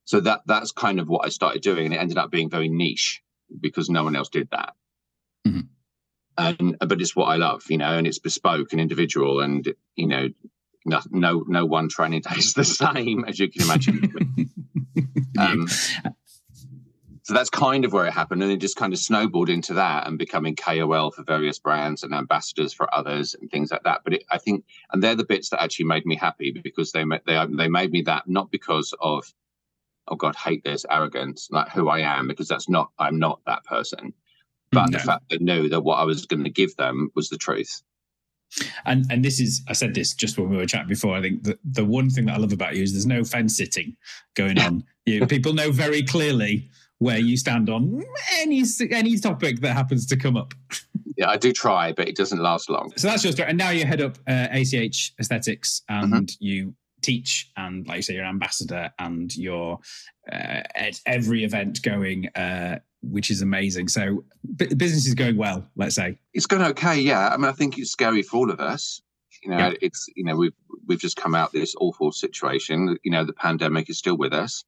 So 0.06 0.22
that 0.22 0.42
that's 0.46 0.72
kind 0.72 1.00
of 1.00 1.10
what 1.10 1.26
I 1.26 1.30
started 1.30 1.62
doing, 1.62 1.86
and 1.86 1.94
it 1.94 2.00
ended 2.00 2.18
up 2.18 2.32
being 2.32 2.50
very 2.50 2.70
niche 2.70 3.22
because 3.60 3.90
no 3.90 4.04
one 4.04 4.16
else 4.16 4.30
did 4.30 4.50
that. 4.52 4.74
Mm-hmm. 5.46 5.62
And 6.38 6.78
but 6.80 7.02
it's 7.02 7.16
what 7.16 7.26
I 7.26 7.36
love, 7.36 7.64
you 7.70 7.78
know, 7.78 7.98
and 7.98 8.08
it's 8.08 8.20
bespoke 8.20 8.72
and 8.72 8.82
individual, 8.82 9.42
and 9.42 9.74
you 9.96 10.08
know, 10.08 10.30
no, 10.88 11.02
no, 11.12 11.44
no 11.48 11.66
one 11.66 11.90
training 11.90 12.22
day 12.22 12.38
is 12.38 12.54
the 12.54 12.64
same 12.64 13.26
as 13.26 13.40
you 13.40 13.50
can 13.50 13.64
imagine. 13.64 14.50
um, 15.40 15.68
so 17.28 17.34
that's 17.34 17.50
kind 17.50 17.84
of 17.84 17.92
where 17.92 18.06
it 18.06 18.14
happened 18.14 18.42
and 18.42 18.54
it 18.54 18.62
just 18.62 18.78
kind 18.78 18.94
of 18.94 19.00
snowballed 19.00 19.50
into 19.50 19.74
that 19.74 20.08
and 20.08 20.18
becoming 20.18 20.56
kol 20.56 21.12
for 21.12 21.24
various 21.24 21.60
brands 21.60 22.04
and 22.04 22.14
ambassadors 22.14 22.72
for 22.72 22.94
others 22.96 23.36
and 23.36 23.52
things 23.52 23.70
like 23.70 23.84
that 23.84 24.00
but 24.06 24.14
it, 24.14 24.24
i 24.32 24.38
think 24.38 24.64
and 24.94 25.04
they're 25.04 25.14
the 25.14 25.26
bits 25.26 25.50
that 25.50 25.62
actually 25.62 25.84
made 25.84 26.06
me 26.06 26.16
happy 26.16 26.52
because 26.64 26.94
they 26.94 27.04
they 27.26 27.46
they 27.50 27.68
made 27.68 27.92
me 27.92 28.02
that 28.02 28.24
not 28.28 28.50
because 28.50 28.94
of 29.02 29.26
oh 30.08 30.16
god 30.16 30.38
hate 30.38 30.64
this 30.64 30.86
arrogance 30.90 31.50
like 31.52 31.70
who 31.70 31.90
i 31.90 32.00
am 32.00 32.30
because 32.30 32.48
that's 32.48 32.70
not 32.70 32.92
i'm 32.98 33.20
not 33.20 33.42
that 33.46 33.64
person 33.66 34.14
but 34.72 34.90
no. 34.90 34.98
the 34.98 35.04
fact 35.04 35.24
that 35.30 35.42
knew 35.42 35.68
that 35.68 35.82
what 35.82 35.98
i 35.98 36.06
was 36.06 36.26
going 36.26 36.46
to 36.46 36.50
give 36.50 36.74
them 36.78 37.12
was 37.14 37.28
the 37.28 37.38
truth 37.38 37.82
and 38.86 39.06
and 39.10 39.24
this 39.24 39.40
is 39.40 39.62
I 39.68 39.74
said 39.74 39.94
this 39.94 40.14
just 40.14 40.38
when 40.38 40.50
we 40.50 40.58
were 40.58 40.66
chatting 40.66 40.88
before. 40.88 41.16
I 41.16 41.22
think 41.22 41.44
the 41.44 41.58
the 41.64 41.86
one 41.86 42.10
thing 42.10 42.26
that 42.26 42.36
I 42.36 42.38
love 42.38 42.54
about 42.54 42.76
you 42.76 42.84
is 42.84 42.94
there's 42.94 43.06
no 43.06 43.24
fence 43.24 43.56
sitting 43.58 43.96
going 44.36 44.60
on. 44.60 44.84
you 45.06 45.26
people 45.26 45.54
know 45.54 45.72
very 45.72 46.04
clearly 46.04 46.70
where 47.00 47.20
you 47.20 47.38
stand 47.38 47.70
on 47.70 48.04
any 48.40 48.64
any 48.92 49.18
topic 49.18 49.60
that 49.62 49.74
happens 49.74 50.06
to 50.08 50.18
come 50.18 50.38
up. 50.38 50.54
Yeah, 51.20 51.32
I 51.32 51.38
do 51.38 51.52
try, 51.52 51.94
but 51.94 52.08
it 52.08 52.16
doesn't 52.16 52.38
last 52.38 52.70
long. 52.70 52.94
So 52.96 53.08
that's 53.08 53.24
your 53.24 53.34
story. 53.34 53.50
And 53.50 53.58
now 53.58 53.72
you 53.72 53.88
head 53.88 54.02
up 54.02 54.20
uh, 54.28 54.50
ACH 54.52 55.16
Aesthetics, 55.20 55.82
and 55.90 56.14
mm-hmm. 56.14 56.36
you 56.38 56.76
teach, 57.02 57.52
and 57.58 57.88
like 57.88 57.96
you 57.96 58.02
say, 58.04 58.14
you're 58.14 58.24
an 58.24 58.30
ambassador, 58.30 58.92
and 59.00 59.36
you're 59.36 59.80
uh, 60.32 60.62
at 60.76 61.02
every 61.08 61.44
event 61.44 61.82
going, 61.82 62.28
uh, 62.36 62.78
which 63.10 63.32
is 63.32 63.42
amazing. 63.42 63.88
So 63.88 64.24
b- 64.56 64.74
business 64.74 65.06
is 65.06 65.14
going 65.14 65.38
well. 65.38 65.68
Let's 65.76 65.96
say 65.96 66.18
it's 66.34 66.46
going 66.46 66.64
okay. 66.64 67.00
Yeah, 67.00 67.30
I 67.30 67.38
mean, 67.38 67.46
I 67.46 67.52
think 67.52 67.78
it's 67.78 67.92
scary 67.92 68.22
for 68.22 68.38
all 68.38 68.52
of 68.52 68.60
us. 68.60 69.02
You 69.44 69.52
know, 69.52 69.58
yeah. 69.58 69.74
it's 69.82 70.08
you 70.16 70.24
know 70.24 70.36
we've 70.36 70.54
we've 70.86 71.00
just 71.00 71.18
come 71.18 71.36
out 71.36 71.52
this 71.54 71.76
awful 71.80 72.12
situation. 72.12 72.98
You 73.04 73.12
know, 73.12 73.24
the 73.24 73.34
pandemic 73.34 73.90
is 73.90 73.98
still 73.98 74.18
with 74.18 74.34
us. 74.34 74.64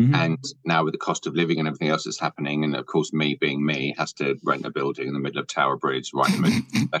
Mm-hmm. 0.00 0.14
And 0.14 0.44
now 0.64 0.84
with 0.84 0.92
the 0.92 0.98
cost 0.98 1.26
of 1.26 1.34
living 1.34 1.58
and 1.58 1.66
everything 1.66 1.88
else 1.88 2.04
that's 2.04 2.20
happening, 2.20 2.62
and 2.62 2.76
of 2.76 2.86
course 2.86 3.12
me 3.12 3.34
being 3.34 3.64
me, 3.64 3.94
has 3.98 4.12
to 4.14 4.38
rent 4.44 4.64
a 4.64 4.70
building 4.70 5.08
in 5.08 5.12
the 5.12 5.18
middle 5.18 5.40
of 5.40 5.48
Tower 5.48 5.76
Bridge, 5.76 6.12
right 6.14 6.32
in 6.32 6.42
the 6.42 6.48
middle. 6.48 7.00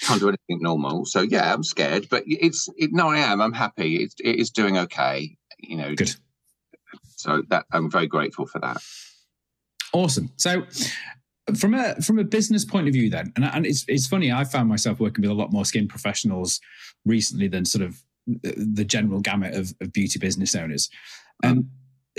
Can't 0.00 0.20
do 0.20 0.28
anything 0.28 0.62
normal. 0.62 1.06
So 1.06 1.22
yeah, 1.22 1.52
I'm 1.52 1.62
scared, 1.62 2.08
but 2.10 2.24
it's 2.26 2.68
it, 2.76 2.92
no, 2.92 3.08
I 3.08 3.18
am. 3.18 3.40
I'm 3.40 3.52
happy. 3.52 4.02
It's 4.02 4.16
it 4.22 4.36
is 4.36 4.50
doing 4.50 4.76
okay. 4.76 5.36
You 5.58 5.76
know. 5.76 5.94
Good. 5.94 6.14
So 7.16 7.42
that 7.48 7.66
I'm 7.72 7.90
very 7.90 8.08
grateful 8.08 8.46
for 8.46 8.58
that. 8.58 8.82
Awesome. 9.92 10.30
So 10.36 10.64
from 11.56 11.74
a 11.74 11.94
from 11.96 12.18
a 12.18 12.24
business 12.24 12.64
point 12.64 12.86
of 12.86 12.94
view 12.94 13.10
then 13.10 13.32
and, 13.34 13.44
and 13.44 13.66
it's 13.66 13.84
it's 13.88 14.06
funny 14.06 14.30
i 14.30 14.44
found 14.44 14.68
myself 14.68 15.00
working 15.00 15.22
with 15.22 15.30
a 15.30 15.34
lot 15.34 15.52
more 15.52 15.64
skin 15.64 15.88
professionals 15.88 16.60
recently 17.04 17.48
than 17.48 17.64
sort 17.64 17.84
of 17.84 18.00
the 18.44 18.84
general 18.84 19.18
gamut 19.18 19.52
of, 19.52 19.74
of 19.80 19.92
beauty 19.92 20.20
business 20.20 20.54
owners 20.54 20.88
um, 21.42 21.68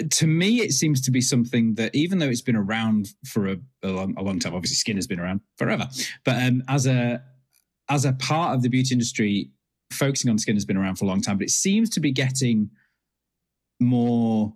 to 0.09 0.27
me, 0.27 0.61
it 0.61 0.71
seems 0.71 1.01
to 1.01 1.11
be 1.11 1.21
something 1.21 1.75
that, 1.75 1.93
even 1.93 2.17
though 2.17 2.27
it's 2.27 2.41
been 2.41 2.55
around 2.55 3.09
for 3.25 3.47
a, 3.47 3.57
a, 3.83 3.89
long, 3.89 4.15
a 4.17 4.23
long, 4.23 4.39
time, 4.39 4.55
obviously 4.55 4.75
skin 4.75 4.95
has 4.95 5.07
been 5.07 5.19
around 5.19 5.41
forever, 5.57 5.87
but 6.25 6.41
um, 6.41 6.63
as 6.67 6.87
a 6.87 7.21
as 7.89 8.05
a 8.05 8.13
part 8.13 8.55
of 8.55 8.61
the 8.63 8.69
beauty 8.69 8.93
industry, 8.93 9.49
focusing 9.91 10.31
on 10.31 10.37
skin 10.37 10.55
has 10.55 10.65
been 10.65 10.77
around 10.77 10.95
for 10.95 11.05
a 11.05 11.07
long 11.07 11.21
time. 11.21 11.37
But 11.37 11.45
it 11.45 11.51
seems 11.51 11.89
to 11.91 11.99
be 11.99 12.11
getting 12.11 12.69
more. 13.79 14.53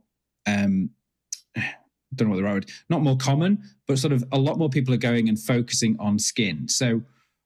Um, 0.47 0.91
don't 2.15 2.27
know 2.27 2.35
what 2.35 2.37
the 2.37 2.43
right 2.43 2.53
word, 2.53 2.71
not 2.89 3.01
more 3.01 3.17
common, 3.17 3.61
but 3.87 3.99
sort 3.99 4.13
of 4.13 4.23
a 4.31 4.37
lot 4.37 4.57
more 4.57 4.69
people 4.69 4.93
are 4.93 4.97
going 4.97 5.29
and 5.29 5.39
focusing 5.39 5.95
on 5.99 6.19
skin. 6.19 6.67
So 6.67 7.01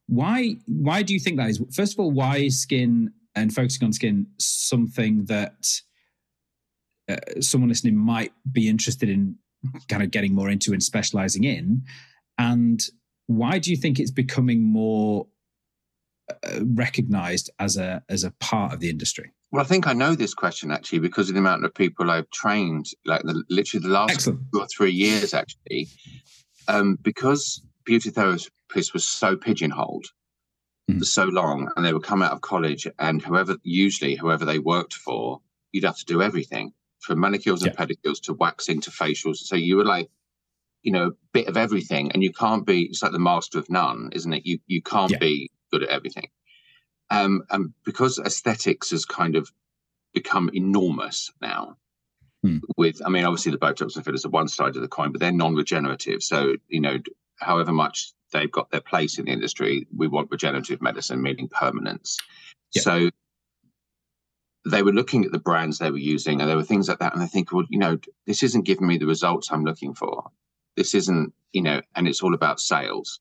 why 0.07 0.55
why 0.67 1.01
do 1.01 1.13
you 1.13 1.19
think 1.19 1.37
that 1.37 1.49
is? 1.49 1.61
First 1.73 1.93
of 1.93 1.99
all, 1.99 2.11
why 2.11 2.37
is 2.37 2.61
skin 2.61 3.11
and 3.35 3.53
focusing 3.53 3.85
on 3.85 3.93
skin 3.93 4.27
something 4.37 5.25
that 5.25 5.67
uh, 7.09 7.15
someone 7.39 7.69
listening 7.69 7.95
might 7.95 8.33
be 8.51 8.67
interested 8.67 9.09
in 9.09 9.35
kind 9.87 10.03
of 10.03 10.11
getting 10.11 10.33
more 10.33 10.49
into 10.49 10.73
and 10.73 10.81
specializing 10.83 11.43
in 11.43 11.83
and 12.37 12.89
why 13.27 13.59
do 13.59 13.69
you 13.69 13.77
think 13.77 13.99
it's 13.99 14.11
becoming 14.11 14.63
more 14.63 15.27
recognized 16.61 17.49
as 17.59 17.77
a 17.77 18.01
as 18.07 18.23
a 18.23 18.31
part 18.39 18.73
of 18.73 18.79
the 18.79 18.89
industry 18.89 19.31
well 19.51 19.61
i 19.61 19.67
think 19.67 19.87
i 19.87 19.93
know 19.93 20.15
this 20.15 20.33
question 20.33 20.71
actually 20.71 20.99
because 20.99 21.27
of 21.27 21.35
the 21.35 21.39
amount 21.39 21.65
of 21.65 21.73
people 21.73 22.09
i've 22.09 22.29
trained 22.29 22.85
like 23.05 23.21
the, 23.23 23.43
literally 23.49 23.81
the 23.81 23.93
last 23.93 24.13
Excellent. 24.13 24.39
two 24.53 24.61
or 24.61 24.67
three 24.67 24.91
years 24.91 25.33
actually 25.33 25.87
um, 26.67 26.97
because 27.01 27.61
beauty 27.85 28.11
therapists 28.11 28.93
was 28.93 29.05
so 29.05 29.35
pigeonholed 29.35 30.05
mm. 30.89 30.99
for 30.99 31.05
so 31.05 31.25
long 31.25 31.69
and 31.75 31.85
they 31.85 31.91
would 31.91 32.03
come 32.03 32.21
out 32.21 32.31
of 32.31 32.41
college 32.41 32.87
and 32.99 33.21
whoever 33.21 33.57
usually 33.63 34.15
whoever 34.15 34.45
they 34.45 34.59
worked 34.59 34.93
for 34.93 35.41
you'd 35.71 35.83
have 35.83 35.97
to 35.97 36.05
do 36.05 36.21
everything 36.21 36.71
from 37.01 37.19
manicures 37.19 37.63
and 37.63 37.73
yeah. 37.77 37.85
pedicures 37.85 38.21
to 38.21 38.33
waxing 38.33 38.79
to 38.81 38.91
facials. 38.91 39.37
So 39.37 39.55
you 39.55 39.75
were 39.75 39.85
like, 39.85 40.09
you 40.83 40.91
know, 40.91 41.07
a 41.07 41.11
bit 41.33 41.47
of 41.47 41.57
everything, 41.57 42.11
and 42.11 42.23
you 42.23 42.31
can't 42.31 42.65
be. 42.65 42.83
It's 42.83 43.03
like 43.03 43.11
the 43.11 43.19
master 43.19 43.59
of 43.59 43.69
none, 43.69 44.09
isn't 44.13 44.33
it? 44.33 44.45
You 44.45 44.59
you 44.67 44.81
can't 44.81 45.11
yeah. 45.11 45.19
be 45.19 45.51
good 45.71 45.83
at 45.83 45.89
everything. 45.89 46.29
Um, 47.09 47.43
and 47.49 47.73
because 47.83 48.19
aesthetics 48.19 48.91
has 48.91 49.05
kind 49.05 49.35
of 49.35 49.51
become 50.13 50.49
enormous 50.53 51.31
now. 51.41 51.77
Hmm. 52.43 52.57
With, 52.77 53.01
I 53.05 53.09
mean, 53.09 53.25
obviously 53.25 53.51
the 53.51 53.57
Botox 53.57 53.95
and 53.95 54.03
fillers 54.03 54.25
are 54.25 54.29
one 54.29 54.47
side 54.47 54.75
of 54.75 54.81
the 54.81 54.87
coin, 54.87 55.11
but 55.11 55.19
they're 55.19 55.31
non-regenerative. 55.31 56.23
So 56.23 56.55
you 56.69 56.81
know, 56.81 56.97
however 57.39 57.71
much 57.71 58.13
they've 58.31 58.51
got 58.51 58.71
their 58.71 58.81
place 58.81 59.19
in 59.19 59.25
the 59.25 59.31
industry, 59.31 59.87
we 59.95 60.07
want 60.07 60.31
regenerative 60.31 60.81
medicine, 60.81 61.21
meaning 61.21 61.49
permanence. 61.49 62.17
Yeah. 62.73 62.81
So 62.81 63.09
they 64.65 64.83
were 64.83 64.93
looking 64.93 65.25
at 65.25 65.31
the 65.31 65.39
brands 65.39 65.79
they 65.79 65.91
were 65.91 65.97
using 65.97 66.39
and 66.39 66.49
there 66.49 66.55
were 66.55 66.63
things 66.63 66.87
like 66.87 66.99
that. 66.99 67.13
And 67.13 67.21
they 67.21 67.27
think, 67.27 67.51
well, 67.51 67.65
you 67.69 67.79
know, 67.79 67.97
this 68.25 68.43
isn't 68.43 68.65
giving 68.65 68.87
me 68.87 68.97
the 68.97 69.07
results 69.07 69.51
I'm 69.51 69.65
looking 69.65 69.93
for. 69.93 70.29
This 70.77 70.93
isn't, 70.93 71.33
you 71.51 71.61
know, 71.61 71.81
and 71.95 72.07
it's 72.07 72.21
all 72.21 72.33
about 72.33 72.59
sales. 72.59 73.19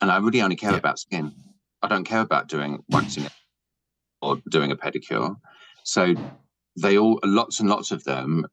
And 0.00 0.10
I 0.10 0.16
really 0.18 0.42
only 0.42 0.56
care 0.56 0.72
yeah. 0.72 0.78
about 0.78 0.98
skin. 0.98 1.32
I 1.82 1.88
don't 1.88 2.04
care 2.04 2.20
about 2.20 2.48
doing 2.48 2.82
waxing 2.88 3.26
or 4.20 4.36
doing 4.48 4.70
a 4.70 4.76
pedicure. 4.76 5.36
So 5.84 6.14
they 6.76 6.98
all, 6.98 7.20
lots 7.24 7.60
and 7.60 7.68
lots 7.68 7.90
of 7.90 8.04
them, 8.04 8.46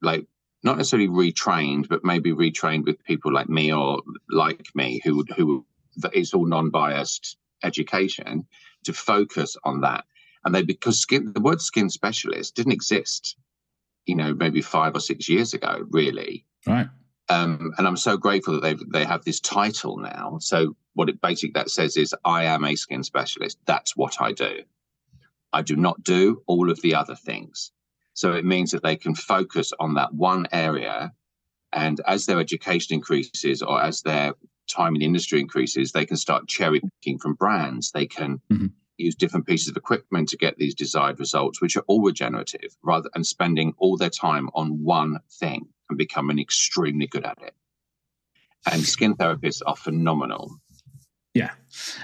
like 0.00 0.26
not 0.62 0.76
necessarily 0.76 1.08
retrained, 1.08 1.88
but 1.88 2.04
maybe 2.04 2.32
retrained 2.32 2.84
with 2.84 3.02
people 3.04 3.32
like 3.32 3.48
me 3.48 3.72
or 3.72 4.02
like 4.28 4.66
me 4.74 5.00
who 5.04 5.24
who 5.36 5.64
it's 6.12 6.34
all 6.34 6.46
non-biased 6.46 7.36
education 7.62 8.46
to 8.84 8.92
focus 8.92 9.56
on 9.64 9.80
that. 9.82 10.04
And 10.44 10.54
they 10.54 10.62
because 10.62 10.98
skin 10.98 11.32
the 11.32 11.40
word 11.40 11.60
skin 11.60 11.88
specialist 11.88 12.56
didn't 12.56 12.72
exist 12.72 13.36
you 14.06 14.16
know 14.16 14.34
maybe 14.34 14.60
five 14.60 14.96
or 14.96 15.00
six 15.00 15.28
years 15.28 15.54
ago 15.54 15.86
really. 15.90 16.44
Right 16.66 16.88
um, 17.32 17.72
and 17.78 17.86
i'm 17.86 17.96
so 17.96 18.16
grateful 18.16 18.54
that 18.54 18.62
they 18.62 18.76
they 18.98 19.04
have 19.04 19.24
this 19.24 19.40
title 19.40 19.96
now. 19.98 20.38
So 20.40 20.76
what 20.94 21.08
it 21.08 21.20
basically 21.20 21.52
that 21.54 21.70
says 21.70 21.96
is 21.96 22.14
i 22.24 22.44
am 22.44 22.64
a 22.64 22.76
skin 22.76 23.02
specialist. 23.02 23.58
That's 23.66 23.96
what 23.96 24.20
i 24.20 24.32
do. 24.32 24.62
I 25.52 25.62
do 25.62 25.76
not 25.76 26.02
do 26.02 26.42
all 26.46 26.70
of 26.70 26.80
the 26.82 26.94
other 26.94 27.14
things. 27.14 27.72
So 28.14 28.32
it 28.32 28.44
means 28.44 28.70
that 28.70 28.82
they 28.82 28.96
can 28.96 29.14
focus 29.14 29.72
on 29.78 29.94
that 29.94 30.14
one 30.14 30.46
area. 30.52 31.12
And 31.72 32.00
as 32.06 32.26
their 32.26 32.40
education 32.40 32.94
increases 32.94 33.62
or 33.62 33.82
as 33.82 34.02
their 34.02 34.34
time 34.68 34.94
in 34.94 35.00
the 35.00 35.06
industry 35.06 35.40
increases 35.40 35.92
they 35.92 36.06
can 36.06 36.16
start 36.16 36.48
cherry 36.48 36.80
picking 36.80 37.18
from 37.18 37.34
brands. 37.34 37.90
They 37.90 38.06
can 38.06 38.40
mm-hmm. 38.50 38.66
use 38.96 39.14
different 39.14 39.46
pieces 39.46 39.68
of 39.68 39.76
equipment 39.76 40.28
to 40.30 40.36
get 40.36 40.56
these 40.56 40.74
desired 40.74 41.18
results, 41.18 41.60
which 41.60 41.76
are 41.76 41.84
all 41.88 42.02
regenerative, 42.02 42.76
rather 42.82 43.08
than 43.12 43.24
spending 43.24 43.74
all 43.78 43.96
their 43.96 44.10
time 44.10 44.48
on 44.54 44.82
one 44.82 45.18
thing 45.30 45.68
and 45.92 45.98
becoming 45.98 46.38
extremely 46.38 47.06
good 47.06 47.24
at 47.24 47.38
it. 47.42 47.54
And 48.70 48.82
skin 48.82 49.14
therapists 49.14 49.60
are 49.66 49.76
phenomenal. 49.76 50.50
Yeah. 51.34 51.52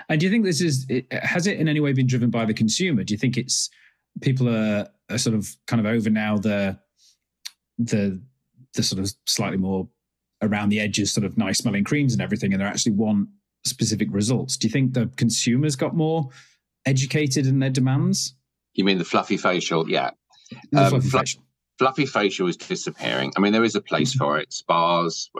And 0.08 0.20
do 0.20 0.26
you 0.26 0.32
think 0.32 0.44
this 0.44 0.60
is, 0.60 0.86
has 1.10 1.46
it 1.46 1.58
in 1.58 1.68
any 1.68 1.80
way 1.80 1.92
been 1.92 2.06
driven 2.06 2.30
by 2.30 2.44
the 2.44 2.54
consumer? 2.54 3.04
Do 3.04 3.12
you 3.14 3.18
think 3.18 3.36
it's 3.36 3.70
people 4.20 4.48
are, 4.48 4.88
are 5.10 5.18
sort 5.18 5.36
of 5.36 5.54
kind 5.66 5.80
of 5.80 5.86
over 5.86 6.10
now 6.10 6.38
the, 6.38 6.78
the, 7.78 8.20
the 8.74 8.82
sort 8.82 9.00
of 9.00 9.12
slightly 9.26 9.58
more 9.58 9.88
around 10.42 10.70
the 10.70 10.80
edges, 10.80 11.12
sort 11.12 11.24
of 11.24 11.36
nice 11.36 11.58
smelling 11.58 11.84
creams 11.84 12.12
and 12.12 12.22
everything, 12.22 12.52
and 12.52 12.62
they 12.62 12.66
actually 12.66 12.92
want 12.92 13.28
specific 13.64 14.08
results? 14.10 14.56
Do 14.56 14.66
you 14.66 14.72
think 14.72 14.94
the 14.94 15.10
consumers 15.16 15.76
got 15.76 15.94
more 15.94 16.28
educated 16.86 17.46
in 17.46 17.58
their 17.58 17.70
demands? 17.70 18.34
You 18.74 18.84
mean 18.84 18.98
the 18.98 19.04
fluffy 19.04 19.36
facial? 19.36 19.88
Yeah. 19.88 20.10
The 20.72 20.84
um, 20.84 20.90
fluffy 20.90 21.08
facial. 21.10 21.42
Fluffy 21.78 22.06
facial 22.06 22.48
is 22.48 22.56
disappearing. 22.56 23.32
I 23.36 23.40
mean, 23.40 23.52
there 23.52 23.64
is 23.64 23.76
a 23.76 23.80
place 23.80 24.10
mm-hmm. 24.10 24.24
for 24.24 24.38
it. 24.38 24.52
Spas, 24.52 25.30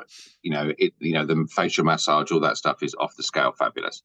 you 0.43 0.53
know, 0.53 0.73
it, 0.79 0.93
you 1.01 1.15
know, 1.15 1.27
the 1.27 1.49
facial 1.51 1.85
massage, 1.85 2.31
all 2.31 2.41
that 2.41 2.57
stuff 2.57 2.83
is 2.83 2.95
off 2.99 3.17
the 3.17 3.25
scale, 3.25 3.53
fabulous. 3.53 4.03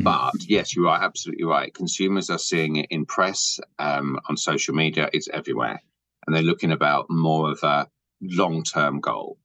Mm-hmm. 0.00 0.04
But 0.04 0.48
yes, 0.48 0.76
you 0.76 0.88
are 0.88 1.02
absolutely 1.02 1.44
right. 1.44 1.74
Consumers 1.74 2.30
are 2.30 2.38
seeing 2.38 2.76
it 2.76 2.86
in 2.90 3.04
press, 3.04 3.58
um, 3.78 4.20
on 4.28 4.36
social 4.36 4.74
media. 4.74 5.10
It's 5.12 5.28
everywhere, 5.28 5.82
and 6.26 6.36
they're 6.36 6.42
looking 6.42 6.72
about 6.72 7.06
more 7.10 7.50
of 7.50 7.62
a 7.62 7.88
long-term 8.20 9.00
goal. 9.00 9.38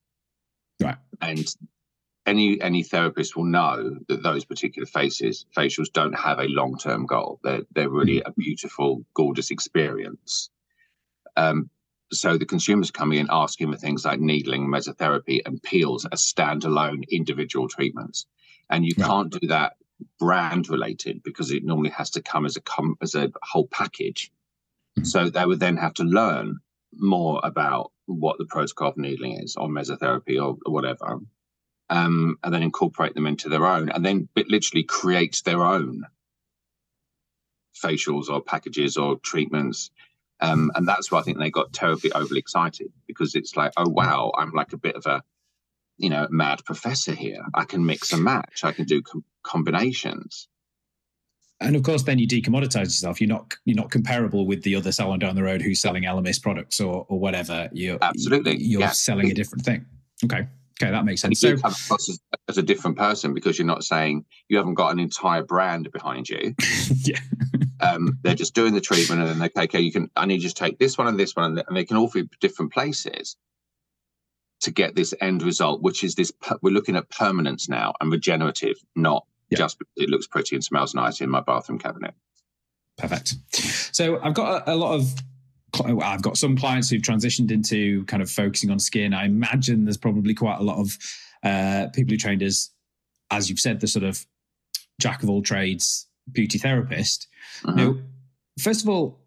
Right. 0.82 0.98
And 1.22 1.48
any 2.26 2.62
any 2.62 2.84
therapist 2.84 3.36
will 3.36 3.46
know 3.46 3.98
that 4.08 4.24
those 4.24 4.46
particular 4.46 4.86
faces 4.86 5.46
facials 5.56 5.92
don't 5.92 6.14
have 6.14 6.40
a 6.40 6.48
long 6.48 6.78
term 6.78 7.06
goal. 7.06 7.40
They're 7.44 7.64
they're 7.74 7.90
really 7.90 8.22
a 8.22 8.32
beautiful, 8.32 9.04
gorgeous 9.16 9.52
experience. 9.52 10.50
Um, 11.36 11.70
so 12.12 12.38
the 12.38 12.46
consumers 12.46 12.92
coming 12.92 13.20
in 13.20 13.28
asking 13.30 13.72
for 13.72 13.78
things 13.78 14.06
like 14.06 14.20
needling, 14.20 14.68
mesotherapy, 14.68 15.42
and 15.46 15.62
peels 15.62 16.06
as 16.12 16.22
standalone 16.22 17.04
individual 17.10 17.68
treatments, 17.68 18.26
and 18.70 18.86
you 18.86 18.94
right. 18.98 19.08
can't 19.08 19.40
do 19.40 19.48
that 19.48 19.74
brand 20.20 20.70
related 20.70 21.22
because 21.24 21.52
it 21.52 21.64
normally 21.64 21.92
has 21.92 22.10
to 22.12 22.22
come 22.22 22.46
as 22.46 22.58
a 22.58 22.62
com- 22.62 22.98
as 23.02 23.16
a 23.16 23.32
whole 23.42 23.68
package. 23.68 24.32
Mm-hmm. 24.98 25.06
So 25.06 25.30
they 25.30 25.46
would 25.46 25.60
then 25.60 25.78
have 25.78 25.94
to 25.96 26.04
learn 26.04 26.60
more 26.94 27.40
about 27.44 27.92
what 28.06 28.38
the 28.38 28.46
protocol 28.46 28.90
of 28.90 28.98
needling 28.98 29.40
is, 29.40 29.56
or 29.56 29.70
mesotherapy, 29.70 30.36
or, 30.36 30.58
or 30.66 30.74
whatever, 30.74 31.20
um, 31.90 32.38
and 32.44 32.54
then 32.54 32.64
incorporate 32.64 33.14
them 33.14 33.28
into 33.28 33.48
their 33.48 33.66
own, 33.66 33.90
and 33.90 34.06
then 34.06 34.28
it 34.36 34.50
literally 34.50 34.84
create 34.84 35.42
their 35.46 35.64
own 35.64 36.04
facials 37.82 38.30
or 38.30 38.42
packages 38.42 38.98
or 38.98 39.18
treatments. 39.20 39.92
Um, 40.42 40.72
and 40.76 40.88
that's 40.88 41.12
why 41.12 41.20
I 41.20 41.24
think 41.24 41.38
they 41.38 41.52
got 41.52 41.72
terribly 41.72 42.12
overly 42.14 42.40
excited 42.40 42.92
because 43.08 43.36
it's 43.36 43.56
like, 43.56 43.74
oh 43.78 43.88
wow, 43.88 44.32
I'm 44.36 44.52
like 44.52 44.74
a 44.74 44.78
bit 44.78 44.96
of 44.96 45.06
a, 45.06 45.22
you 45.98 46.10
know, 46.10 46.28
mad 46.32 46.66
professor 46.66 47.14
here. 47.14 47.44
I 47.54 47.66
can 47.66 47.86
mix 47.86 48.12
and 48.12 48.24
match. 48.24 48.64
I 48.64 48.72
can 48.72 48.86
do 48.86 49.02
com- 49.04 49.24
combinations. 49.44 50.48
And 51.60 51.76
of 51.76 51.84
course, 51.84 52.02
then 52.04 52.18
you 52.18 52.28
decommoditize 52.28 52.86
yourself. 52.86 53.22
You're 53.22 53.28
not 53.28 53.56
you're 53.66 53.76
not 53.76 53.92
comparable 53.92 54.48
with 54.48 54.64
the 54.64 54.76
other 54.76 54.92
salon 54.92 55.20
down 55.20 55.36
the 55.36 55.44
road 55.44 55.62
who's 55.62 55.80
selling 55.80 56.04
Elemis 56.04 56.42
products 56.42 56.80
or 56.80 57.06
or 57.08 57.20
whatever. 57.20 57.70
You're 57.72 58.00
absolutely 58.02 58.58
you're 58.58 58.82
yeah. 58.82 58.92
selling 58.92 59.30
a 59.30 59.34
different 59.36 59.64
thing. 59.64 59.86
Okay. 60.26 60.48
Okay, 60.82 60.92
that 60.92 61.06
makes 61.06 61.22
sense. 61.22 61.40
So, 61.40 61.58
come 61.58 61.74
across 61.74 62.10
as, 62.10 62.20
as, 62.48 62.58
a 62.58 62.64
different 62.64 62.98
person 62.98 63.34
because 63.34 63.58
you're 63.58 63.68
not 63.68 63.84
saying 63.84 64.26
you 64.50 64.58
haven't 64.58 64.74
got 64.74 64.92
an 64.92 65.00
entire 65.00 65.44
brand 65.44 65.92
behind 65.92 66.30
you. 66.30 66.56
yeah. 67.04 67.20
um, 67.80 68.18
they're 68.24 68.36
just 68.36 68.56
doing 68.56 68.74
the 68.74 68.82
treatment 68.82 69.22
and 69.22 69.30
then 69.30 69.40
they 69.40 69.46
okay, 69.46 69.64
okay, 69.64 69.82
you 69.82 69.92
can. 69.92 70.10
I 70.16 70.26
need 70.26 70.42
you 70.42 70.50
to 70.50 70.56
take 70.56 70.80
this 70.80 70.98
one 70.98 71.08
and 71.08 71.20
this 71.20 71.36
one, 71.36 71.58
and 71.58 71.78
they 71.78 71.86
can 71.86 71.98
all 71.98 72.10
be 72.10 72.28
different 72.40 72.72
places 72.74 73.36
to 74.62 74.72
get 74.72 74.96
this 74.96 75.14
end 75.22 75.44
result, 75.44 75.82
which 75.82 76.04
is 76.04 76.16
this. 76.16 76.32
We're 76.62 76.74
looking 76.74 76.96
at 76.96 77.10
permanence 77.10 77.70
now 77.70 77.94
and 78.00 78.12
regenerative, 78.12 78.78
not 78.96 79.26
yeah. 79.50 79.60
just 79.60 79.78
it 79.96 80.10
looks 80.10 80.28
pretty 80.28 80.56
and 80.56 80.64
smells 80.64 80.96
nice 80.96 81.22
in 81.22 81.30
my 81.30 81.42
bathroom 81.42 81.80
cabinet. 81.80 82.14
Perfect. 82.98 83.36
So 83.94 84.20
I've 84.22 84.34
got 84.34 84.68
a, 84.68 84.74
a 84.74 84.76
lot 84.76 84.96
of 84.96 85.14
I've 85.86 86.22
got 86.22 86.38
some 86.38 86.58
clients 86.58 86.90
who've 86.90 87.02
transitioned 87.02 87.52
into 87.52 88.04
kind 88.06 88.22
of 88.22 88.30
focusing 88.30 88.70
on 88.72 88.80
skin. 88.80 89.14
I 89.14 89.26
imagine 89.26 89.86
there's 89.86 89.98
probably 89.98 90.34
quite 90.34 90.60
a 90.60 90.64
lot 90.64 90.80
of 90.80 90.98
uh, 91.44 91.88
people 91.94 92.12
who 92.12 92.18
trained 92.18 92.44
as, 92.44 92.70
as 93.30 93.50
you've 93.50 93.60
said, 93.60 93.80
the 93.80 93.88
sort 93.88 94.04
of 94.04 94.26
jack 95.00 95.24
of 95.24 95.30
all 95.30 95.42
trades 95.42 96.08
beauty 96.32 96.58
therapist. 96.58 97.28
Uh-huh. 97.66 97.76
Now, 97.76 97.98
first 98.60 98.84
of 98.84 98.90
all, 98.90 99.20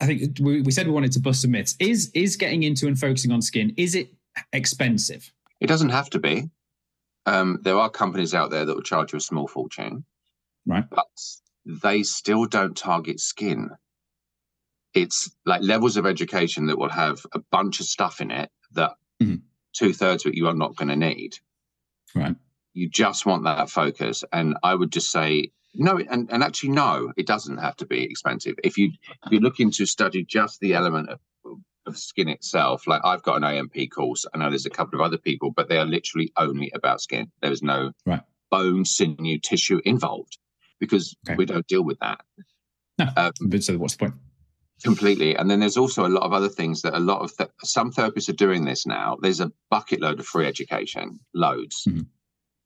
I 0.00 0.06
think 0.06 0.38
we, 0.40 0.62
we 0.62 0.72
said 0.72 0.86
we 0.86 0.92
wanted 0.92 1.12
to 1.12 1.20
bust 1.20 1.42
some 1.42 1.50
myths. 1.50 1.76
Is 1.78 2.10
is 2.14 2.36
getting 2.36 2.62
into 2.62 2.86
and 2.86 2.98
focusing 2.98 3.32
on 3.32 3.42
skin 3.42 3.74
is 3.76 3.94
it 3.94 4.14
expensive? 4.52 5.32
It 5.60 5.66
doesn't 5.66 5.90
have 5.90 6.08
to 6.10 6.18
be. 6.18 6.50
Um, 7.26 7.58
there 7.62 7.76
are 7.76 7.90
companies 7.90 8.34
out 8.34 8.50
there 8.50 8.64
that 8.64 8.74
will 8.74 8.82
charge 8.82 9.12
you 9.12 9.18
a 9.18 9.20
small 9.20 9.46
fortune, 9.46 10.04
right? 10.66 10.84
But 10.88 11.06
they 11.66 12.02
still 12.02 12.46
don't 12.46 12.76
target 12.76 13.20
skin 13.20 13.70
it's 14.94 15.30
like 15.46 15.62
levels 15.62 15.96
of 15.96 16.06
education 16.06 16.66
that 16.66 16.78
will 16.78 16.90
have 16.90 17.24
a 17.32 17.40
bunch 17.50 17.80
of 17.80 17.86
stuff 17.86 18.20
in 18.20 18.30
it 18.30 18.50
that 18.72 18.92
mm-hmm. 19.22 19.36
two 19.72 19.92
thirds 19.92 20.24
of 20.24 20.32
it 20.32 20.36
you 20.36 20.48
are 20.48 20.54
not 20.54 20.76
going 20.76 20.88
to 20.88 20.96
need. 20.96 21.36
Right. 22.14 22.34
You 22.72 22.88
just 22.88 23.26
want 23.26 23.44
that 23.44 23.70
focus. 23.70 24.24
And 24.32 24.56
I 24.62 24.74
would 24.74 24.92
just 24.92 25.10
say, 25.10 25.52
no, 25.74 25.98
and, 25.98 26.30
and 26.32 26.42
actually, 26.42 26.70
no, 26.70 27.12
it 27.16 27.26
doesn't 27.26 27.58
have 27.58 27.76
to 27.76 27.86
be 27.86 28.02
expensive. 28.02 28.56
If 28.64 28.76
you 28.76 28.92
if 29.24 29.32
you're 29.32 29.40
looking 29.40 29.70
to 29.72 29.86
study 29.86 30.24
just 30.24 30.58
the 30.60 30.74
element 30.74 31.10
of, 31.10 31.20
of 31.86 31.96
skin 31.96 32.28
itself, 32.28 32.86
like 32.88 33.02
I've 33.04 33.22
got 33.22 33.36
an 33.36 33.44
A&P 33.44 33.86
course, 33.88 34.26
I 34.34 34.38
know 34.38 34.50
there's 34.50 34.66
a 34.66 34.70
couple 34.70 34.98
of 34.98 35.04
other 35.04 35.18
people, 35.18 35.52
but 35.52 35.68
they 35.68 35.78
are 35.78 35.86
literally 35.86 36.32
only 36.36 36.72
about 36.74 37.00
skin. 37.00 37.30
There 37.40 37.52
is 37.52 37.62
no 37.62 37.92
right. 38.04 38.22
bone, 38.50 38.84
sinew, 38.84 39.38
tissue 39.38 39.80
involved 39.84 40.38
because 40.80 41.14
okay. 41.28 41.36
we 41.36 41.44
don't 41.44 41.66
deal 41.68 41.84
with 41.84 42.00
that. 42.00 42.20
No, 42.98 43.06
um, 43.16 43.32
but 43.42 43.62
so 43.62 43.78
what's 43.78 43.94
the 43.94 44.06
point? 44.06 44.14
Completely. 44.82 45.36
And 45.36 45.50
then 45.50 45.60
there's 45.60 45.76
also 45.76 46.06
a 46.06 46.08
lot 46.08 46.22
of 46.22 46.32
other 46.32 46.48
things 46.48 46.82
that 46.82 46.94
a 46.94 47.00
lot 47.00 47.20
of 47.20 47.36
th- 47.36 47.50
some 47.62 47.92
therapists 47.92 48.28
are 48.28 48.34
doing 48.34 48.64
this 48.64 48.86
now. 48.86 49.18
There's 49.20 49.40
a 49.40 49.52
bucket 49.70 50.00
load 50.00 50.20
of 50.20 50.26
free 50.26 50.46
education, 50.46 51.20
loads. 51.34 51.84
Mm-hmm. 51.84 52.00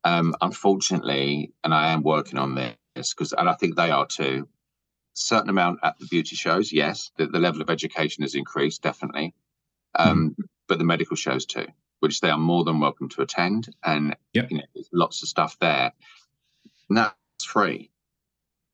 Um, 0.05 0.35
unfortunately, 0.41 1.53
and 1.65 1.75
I 1.75 1.93
am 1.93 2.03
working 2.03 2.39
on 2.39 2.55
this 2.55 3.15
because, 3.15 3.33
and 3.33 3.49
I 3.49 3.55
think 3.55 3.75
they 3.75 3.91
are 3.91 4.07
too. 4.07 4.49
Certain 5.15 5.49
amount 5.49 5.79
at 5.83 5.99
the 5.99 6.07
beauty 6.07 6.37
shows, 6.37 6.73
yes, 6.73 7.11
the, 7.17 7.27
the 7.27 7.39
level 7.39 7.63
of 7.63 7.71
education 7.71 8.23
has 8.23 8.35
increased 8.35 8.83
definitely, 8.83 9.33
um, 9.95 10.31
mm-hmm. 10.31 10.43
but 10.69 10.79
the 10.79 10.85
medical 10.85 11.17
shows 11.17 11.47
too, 11.47 11.67
which 12.01 12.21
they 12.21 12.31
are 12.31 12.39
more 12.39 12.65
than 12.65 12.81
welcome 12.81 13.09
to 13.11 13.23
attend, 13.23 13.75
and 13.85 14.17
yep. 14.33 14.51
you 14.51 14.59
know, 14.59 14.65
there's 14.75 14.89
lots 14.93 15.23
of 15.23 15.29
stuff 15.29 15.57
there. 15.61 15.93
And 16.89 16.99
that's 16.99 17.45
free. 17.45 17.91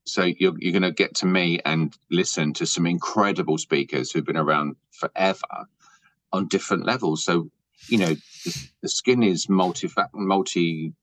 So 0.05 0.23
you're, 0.23 0.55
you're 0.57 0.71
going 0.71 0.81
to 0.81 0.91
get 0.91 1.15
to 1.15 1.25
me 1.25 1.59
and 1.65 1.95
listen 2.09 2.53
to 2.53 2.65
some 2.65 2.87
incredible 2.87 3.57
speakers 3.57 4.11
who've 4.11 4.25
been 4.25 4.37
around 4.37 4.75
forever 4.91 5.67
on 6.33 6.47
different 6.47 6.85
levels. 6.85 7.23
So, 7.23 7.49
you 7.87 7.97
know, 7.97 8.15
the, 8.45 8.69
the 8.81 8.89
skin 8.89 9.23
is 9.23 9.47
multi 9.49 9.89
multi 10.13 10.93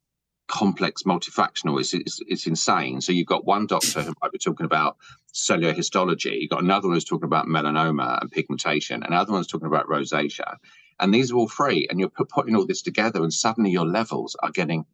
complex, 0.49 1.03
multifactional. 1.03 1.79
It's, 1.79 1.95
it's, 1.95 2.21
it's 2.27 2.47
insane. 2.47 3.01
So 3.01 3.13
you've 3.13 3.27
got 3.27 3.45
one 3.45 3.67
doctor 3.67 4.03
who 4.03 4.15
might 4.23 4.33
be 4.33 4.39
talking 4.39 4.67
about 4.67 4.97
cellular 5.33 5.75
histology. 5.75 6.39
You've 6.41 6.51
got 6.51 6.63
another 6.63 6.89
one 6.89 6.97
who's 6.97 7.05
talking 7.05 7.27
about 7.27 7.47
melanoma 7.47 8.21
and 8.21 8.31
pigmentation. 8.31 9.03
Another 9.03 9.33
one's 9.33 9.47
talking 9.47 9.69
about 9.69 9.87
rosacea. 9.89 10.57
And 10.99 11.15
these 11.15 11.31
are 11.31 11.37
all 11.37 11.49
free. 11.49 11.87
And 11.89 12.01
you're 12.01 12.09
putting 12.09 12.57
all 12.57 12.67
this 12.67 12.83
together, 12.83 13.23
and 13.23 13.33
suddenly 13.33 13.71
your 13.71 13.87
levels 13.87 14.37
are 14.43 14.51
getting, 14.51 14.85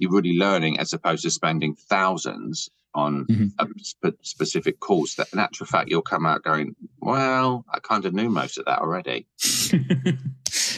you're 0.00 0.12
really 0.12 0.36
learning 0.36 0.78
as 0.78 0.92
opposed 0.92 1.22
to 1.22 1.30
spending 1.30 1.74
thousands 1.74 2.70
on 2.94 3.24
mm-hmm. 3.26 3.46
a 3.58 3.66
sp- 3.78 4.18
specific 4.22 4.80
course 4.80 5.14
that 5.14 5.32
in 5.32 5.38
actual 5.38 5.66
fact 5.66 5.88
you'll 5.88 6.02
come 6.02 6.26
out 6.26 6.42
going 6.42 6.74
well 7.00 7.64
i 7.72 7.78
kind 7.78 8.04
of 8.04 8.12
knew 8.12 8.28
most 8.28 8.58
of 8.58 8.64
that 8.64 8.80
already. 8.80 9.26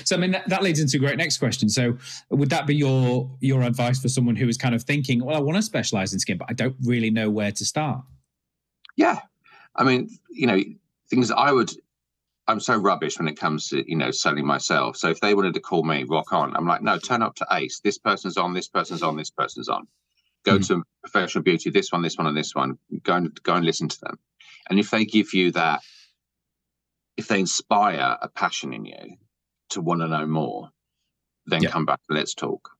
So 0.05 0.17
i 0.17 0.19
mean 0.19 0.33
that, 0.33 0.49
that 0.49 0.63
leads 0.63 0.81
into 0.81 0.97
a 0.97 1.01
great 1.01 1.17
next 1.17 1.39
question. 1.39 1.69
So 1.69 1.97
would 2.31 2.51
that 2.51 2.67
be 2.67 2.75
your 2.75 3.31
your 3.41 3.63
advice 3.63 4.01
for 4.01 4.09
someone 4.09 4.37
who 4.37 4.49
is 4.49 4.59
kind 4.59 4.75
of 4.75 4.83
thinking 4.83 5.25
well 5.25 5.37
i 5.37 5.41
want 5.41 5.57
to 5.57 5.63
specialize 5.63 6.13
in 6.13 6.19
skin 6.19 6.37
but 6.37 6.49
i 6.51 6.53
don't 6.53 6.77
really 6.85 7.11
know 7.11 7.31
where 7.31 7.53
to 7.53 7.65
start 7.65 8.05
yeah. 8.97 9.21
I 9.77 9.85
mean 9.85 10.11
you 10.29 10.47
know 10.47 10.61
things 11.09 11.31
i 11.31 11.51
would 11.53 11.71
i'm 12.49 12.61
so 12.61 12.77
rubbish 12.77 13.19
when 13.19 13.29
it 13.29 13.39
comes 13.39 13.69
to 13.69 13.89
you 13.89 13.97
know 13.97 14.11
selling 14.11 14.47
myself 14.47 14.97
so 14.97 15.09
if 15.09 15.21
they 15.21 15.35
wanted 15.35 15.55
to 15.55 15.61
call 15.61 15.85
me 15.85 16.05
rock 16.05 16.33
on 16.33 16.55
i'm 16.57 16.67
like 16.67 16.83
no 16.83 16.99
turn 16.99 17.23
up 17.23 17.35
to 17.35 17.47
ace 17.53 17.81
this 17.81 17.99
person's 17.99 18.37
on 18.37 18.55
this 18.55 18.69
person's 18.69 19.03
on 19.03 19.17
this 19.17 19.31
person's 19.31 19.69
on 19.69 19.87
Go 20.45 20.59
mm. 20.59 20.67
to 20.69 20.83
professional 21.03 21.45
beauty, 21.45 21.71
this 21.71 21.93
one, 21.93 22.03
this 22.03 22.19
one, 22.19 22.27
and 22.27 22.37
this 22.37 22.55
one. 22.55 22.79
Go 23.03 23.15
and 23.15 23.43
go 23.43 23.55
and 23.55 23.65
listen 23.65 23.89
to 23.89 24.01
them. 24.01 24.19
And 24.69 24.79
if 24.79 24.91
they 24.91 25.05
give 25.05 25.35
you 25.35 25.53
that, 25.53 25.81
if 27.17 27.29
they 27.29 27.41
inspire 27.41 28.19
a 28.21 28.29
passion 28.29 28.73
in 28.73 28.85
you 28.85 29.17
to 29.71 29.81
want 29.81 30.01
to 30.01 30.09
know 30.09 30.27
more, 30.27 30.71
then 31.47 31.63
come 31.65 31.85
back 31.85 32.01
and 32.09 32.19
let's 32.19 32.35
talk. 32.35 32.71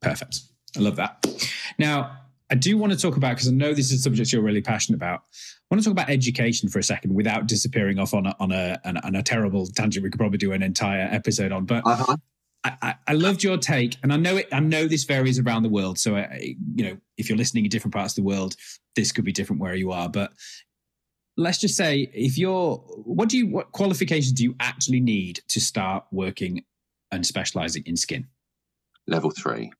Perfect. 0.00 0.40
I 0.76 0.80
love 0.80 0.96
that. 0.96 1.26
Now, 1.78 2.18
I 2.50 2.54
do 2.54 2.78
want 2.78 2.92
to 2.92 2.98
talk 2.98 3.16
about 3.16 3.36
because 3.36 3.48
I 3.48 3.52
know 3.52 3.74
this 3.74 3.92
is 3.92 4.00
a 4.00 4.02
subject 4.02 4.32
you're 4.32 4.42
really 4.42 4.62
passionate 4.62 4.96
about. 4.96 5.20
I 5.20 5.74
want 5.74 5.82
to 5.82 5.84
talk 5.84 5.92
about 5.92 6.08
education 6.08 6.68
for 6.68 6.78
a 6.78 6.82
second 6.82 7.14
without 7.14 7.46
disappearing 7.46 7.98
off 7.98 8.14
on 8.14 8.26
a 8.26 8.34
on 8.40 8.52
a, 8.52 8.78
on 8.84 9.14
a 9.14 9.22
terrible 9.22 9.66
tangent. 9.66 10.02
We 10.02 10.10
could 10.10 10.18
probably 10.18 10.38
do 10.38 10.52
an 10.52 10.62
entire 10.62 11.08
episode 11.10 11.52
on, 11.52 11.66
but 11.66 11.86
uh-huh. 11.86 12.16
I, 12.64 12.96
I, 13.06 13.12
loved 13.12 13.42
your 13.44 13.56
take, 13.56 13.96
and 14.02 14.12
I 14.12 14.16
know 14.16 14.36
it. 14.36 14.48
I 14.52 14.60
know 14.60 14.88
this 14.88 15.04
varies 15.04 15.38
around 15.38 15.62
the 15.62 15.68
world. 15.68 15.98
So, 15.98 16.16
I, 16.16 16.56
you 16.74 16.84
know, 16.84 16.98
if 17.16 17.28
you're 17.28 17.38
listening 17.38 17.64
in 17.64 17.70
different 17.70 17.94
parts 17.94 18.12
of 18.12 18.16
the 18.16 18.28
world, 18.28 18.56
this 18.96 19.12
could 19.12 19.24
be 19.24 19.32
different 19.32 19.62
where 19.62 19.74
you 19.74 19.92
are. 19.92 20.08
But 20.08 20.32
let's 21.36 21.58
just 21.58 21.76
say, 21.76 22.10
if 22.12 22.36
you're, 22.36 22.76
what 22.76 23.28
do 23.28 23.38
you, 23.38 23.46
what 23.46 23.72
qualifications 23.72 24.32
do 24.32 24.42
you 24.42 24.56
actually 24.58 25.00
need 25.00 25.40
to 25.48 25.60
start 25.60 26.04
working 26.10 26.64
and 27.12 27.24
specializing 27.24 27.84
in 27.86 27.96
skin? 27.96 28.26
Level 29.06 29.30
three. 29.30 29.70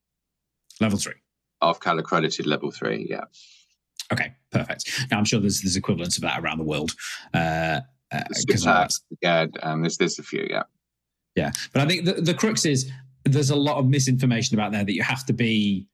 Level 0.80 0.98
three. 0.98 1.14
Ofqual 1.62 1.98
accredited 1.98 2.46
level 2.46 2.70
three. 2.70 3.06
Yeah. 3.08 3.24
Okay, 4.12 4.32
perfect. 4.50 5.06
Now 5.10 5.18
I'm 5.18 5.24
sure 5.24 5.40
there's 5.40 5.60
there's 5.60 5.76
equivalents 5.76 6.16
of 6.16 6.22
that 6.22 6.40
around 6.40 6.58
the 6.58 6.64
world. 6.64 6.92
Uh, 7.34 7.80
uh, 8.10 8.20
yeah, 9.20 9.46
um, 9.62 9.82
there's 9.82 9.98
there's 9.98 10.18
a 10.18 10.22
few. 10.22 10.46
Yeah. 10.48 10.62
Yeah, 11.36 11.52
but 11.72 11.82
I 11.82 11.86
think 11.86 12.04
the, 12.04 12.14
the 12.14 12.34
crux 12.34 12.64
is 12.64 12.90
there's 13.24 13.50
a 13.50 13.56
lot 13.56 13.78
of 13.78 13.86
misinformation 13.86 14.58
about 14.58 14.72
there 14.72 14.84
that 14.84 14.92
you 14.92 15.02
have 15.02 15.24
to 15.26 15.32
be 15.32 15.86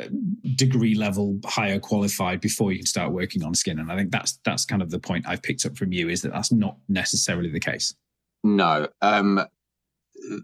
uh, 0.00 0.06
degree 0.54 0.94
level 0.94 1.38
higher 1.44 1.78
qualified 1.78 2.40
before 2.40 2.72
you 2.72 2.78
can 2.78 2.86
start 2.86 3.12
working 3.12 3.42
on 3.42 3.54
skin 3.54 3.78
and 3.78 3.90
i 3.90 3.96
think 3.96 4.10
that's 4.10 4.38
that's 4.44 4.64
kind 4.64 4.80
of 4.80 4.90
the 4.90 4.98
point 4.98 5.26
i've 5.26 5.42
picked 5.42 5.66
up 5.66 5.76
from 5.76 5.92
you 5.92 6.08
is 6.08 6.22
that 6.22 6.32
that's 6.32 6.52
not 6.52 6.76
necessarily 6.88 7.50
the 7.50 7.60
case 7.60 7.94
no 8.44 8.86
um 9.02 9.40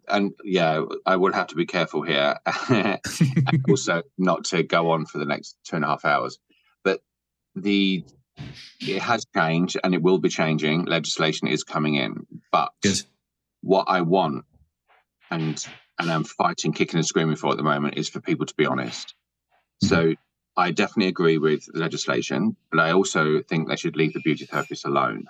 and 0.08 0.32
yeah 0.44 0.84
i 1.06 1.16
will 1.16 1.32
have 1.32 1.48
to 1.48 1.54
be 1.54 1.66
careful 1.66 2.02
here 2.02 2.36
and 2.68 3.00
also 3.68 4.02
not 4.18 4.44
to 4.44 4.62
go 4.62 4.90
on 4.90 5.04
for 5.06 5.18
the 5.18 5.24
next 5.24 5.56
two 5.64 5.76
and 5.76 5.84
a 5.84 5.88
half 5.88 6.04
hours 6.04 6.38
but 6.82 7.00
the 7.54 8.04
it 8.80 9.00
has 9.02 9.26
changed 9.34 9.76
and 9.82 9.94
it 9.94 10.02
will 10.02 10.18
be 10.18 10.28
changing. 10.28 10.84
Legislation 10.84 11.48
is 11.48 11.64
coming 11.64 11.94
in, 11.94 12.26
but 12.50 12.72
Good. 12.82 13.02
what 13.62 13.84
I 13.88 14.00
want 14.02 14.44
and 15.30 15.64
and 15.98 16.10
I'm 16.10 16.24
fighting, 16.24 16.72
kicking 16.72 16.98
and 16.98 17.06
screaming 17.06 17.36
for 17.36 17.52
at 17.52 17.56
the 17.56 17.62
moment 17.62 17.96
is 17.96 18.08
for 18.08 18.20
people 18.20 18.46
to 18.46 18.54
be 18.56 18.66
honest. 18.66 19.14
Mm-hmm. 19.84 19.86
So 19.86 20.14
I 20.56 20.72
definitely 20.72 21.08
agree 21.08 21.38
with 21.38 21.64
legislation, 21.72 22.56
but 22.70 22.80
I 22.80 22.92
also 22.92 23.42
think 23.42 23.68
they 23.68 23.76
should 23.76 23.96
leave 23.96 24.12
the 24.12 24.20
beauty 24.20 24.46
therapists 24.46 24.84
alone 24.84 25.26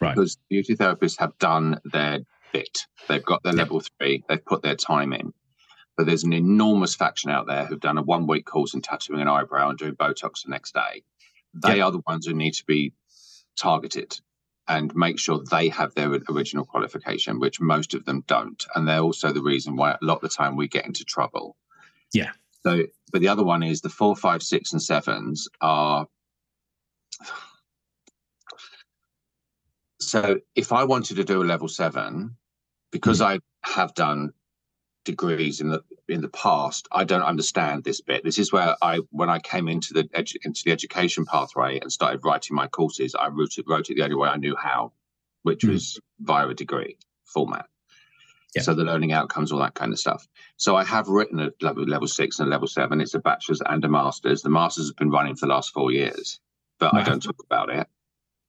Right. 0.00 0.14
because 0.14 0.38
beauty 0.48 0.76
therapists 0.76 1.18
have 1.18 1.36
done 1.38 1.80
their 1.84 2.20
bit. 2.52 2.86
They've 3.08 3.24
got 3.24 3.42
their 3.42 3.52
level 3.52 3.80
three, 3.80 4.24
they've 4.28 4.44
put 4.44 4.62
their 4.62 4.76
time 4.76 5.12
in. 5.12 5.32
But 5.96 6.06
there's 6.06 6.24
an 6.24 6.32
enormous 6.32 6.94
faction 6.94 7.30
out 7.30 7.46
there 7.46 7.64
who've 7.64 7.80
done 7.80 7.98
a 7.98 8.02
one 8.02 8.26
week 8.26 8.46
course 8.46 8.74
in 8.74 8.82
tattooing 8.82 9.20
an 9.20 9.28
eyebrow 9.28 9.70
and 9.70 9.78
doing 9.78 9.96
Botox 9.96 10.44
the 10.44 10.50
next 10.50 10.72
day. 10.74 11.02
They 11.54 11.80
are 11.80 11.90
the 11.90 12.02
ones 12.06 12.26
who 12.26 12.34
need 12.34 12.54
to 12.54 12.64
be 12.66 12.92
targeted 13.56 14.20
and 14.68 14.94
make 14.94 15.18
sure 15.18 15.42
they 15.42 15.68
have 15.70 15.94
their 15.94 16.10
original 16.28 16.64
qualification, 16.64 17.40
which 17.40 17.60
most 17.60 17.94
of 17.94 18.04
them 18.04 18.22
don't. 18.26 18.64
And 18.74 18.86
they're 18.86 19.00
also 19.00 19.32
the 19.32 19.42
reason 19.42 19.76
why 19.76 19.92
a 19.92 20.04
lot 20.04 20.16
of 20.16 20.20
the 20.20 20.28
time 20.28 20.56
we 20.56 20.68
get 20.68 20.86
into 20.86 21.04
trouble. 21.04 21.56
Yeah. 22.12 22.32
So, 22.62 22.84
but 23.10 23.20
the 23.20 23.28
other 23.28 23.44
one 23.44 23.62
is 23.62 23.80
the 23.80 23.88
four, 23.88 24.14
five, 24.14 24.42
six, 24.42 24.72
and 24.72 24.82
sevens 24.82 25.48
are. 25.60 26.06
So, 30.00 30.38
if 30.54 30.72
I 30.72 30.84
wanted 30.84 31.16
to 31.16 31.24
do 31.24 31.42
a 31.42 31.44
level 31.44 31.66
seven, 31.66 32.36
because 32.90 33.20
I 33.20 33.40
have 33.64 33.94
done 33.94 34.32
degrees 35.04 35.60
in 35.60 35.70
the 35.70 35.82
in 36.08 36.20
the 36.20 36.28
past, 36.28 36.88
I 36.92 37.04
don't 37.04 37.22
understand 37.22 37.84
this 37.84 38.00
bit. 38.00 38.24
This 38.24 38.38
is 38.38 38.52
where 38.52 38.76
I, 38.82 39.00
when 39.10 39.28
I 39.28 39.38
came 39.38 39.68
into 39.68 39.92
the 39.94 40.04
edu- 40.04 40.36
into 40.44 40.62
the 40.64 40.72
education 40.72 41.24
pathway 41.26 41.78
and 41.80 41.92
started 41.92 42.24
writing 42.24 42.56
my 42.56 42.66
courses, 42.66 43.14
I 43.14 43.28
wrote 43.28 43.56
it 43.58 43.66
wrote 43.68 43.90
it 43.90 43.96
the 43.96 44.02
only 44.04 44.16
way 44.16 44.28
I 44.28 44.36
knew 44.36 44.56
how, 44.56 44.92
which 45.42 45.62
Mhm. 45.62 45.72
was 45.72 46.00
via 46.20 46.48
a 46.48 46.54
degree 46.54 46.96
format. 47.24 47.66
Yeah. 48.54 48.62
So 48.62 48.74
the 48.74 48.84
learning 48.84 49.12
outcomes, 49.12 49.52
all 49.52 49.58
that 49.60 49.74
kind 49.74 49.92
of 49.92 49.98
stuff. 49.98 50.26
So 50.56 50.74
I 50.76 50.84
have 50.84 51.08
written 51.08 51.38
a 51.40 51.50
level 51.60 51.84
level 51.84 52.08
six 52.08 52.38
and 52.38 52.48
a 52.48 52.50
level 52.50 52.66
seven. 52.68 53.00
It's 53.00 53.14
a 53.14 53.18
bachelor's 53.18 53.60
and 53.64 53.84
a 53.84 53.88
master's. 53.88 54.42
The 54.42 54.48
master's 54.50 54.84
has 54.86 54.92
been 54.92 55.10
running 55.10 55.36
for 55.36 55.46
the 55.46 55.52
last 55.52 55.72
four 55.72 55.92
years, 55.92 56.40
but 56.78 56.94
I 56.94 57.02
don't 57.02 57.22
talk 57.22 57.42
about 57.44 57.68
it. 57.70 57.86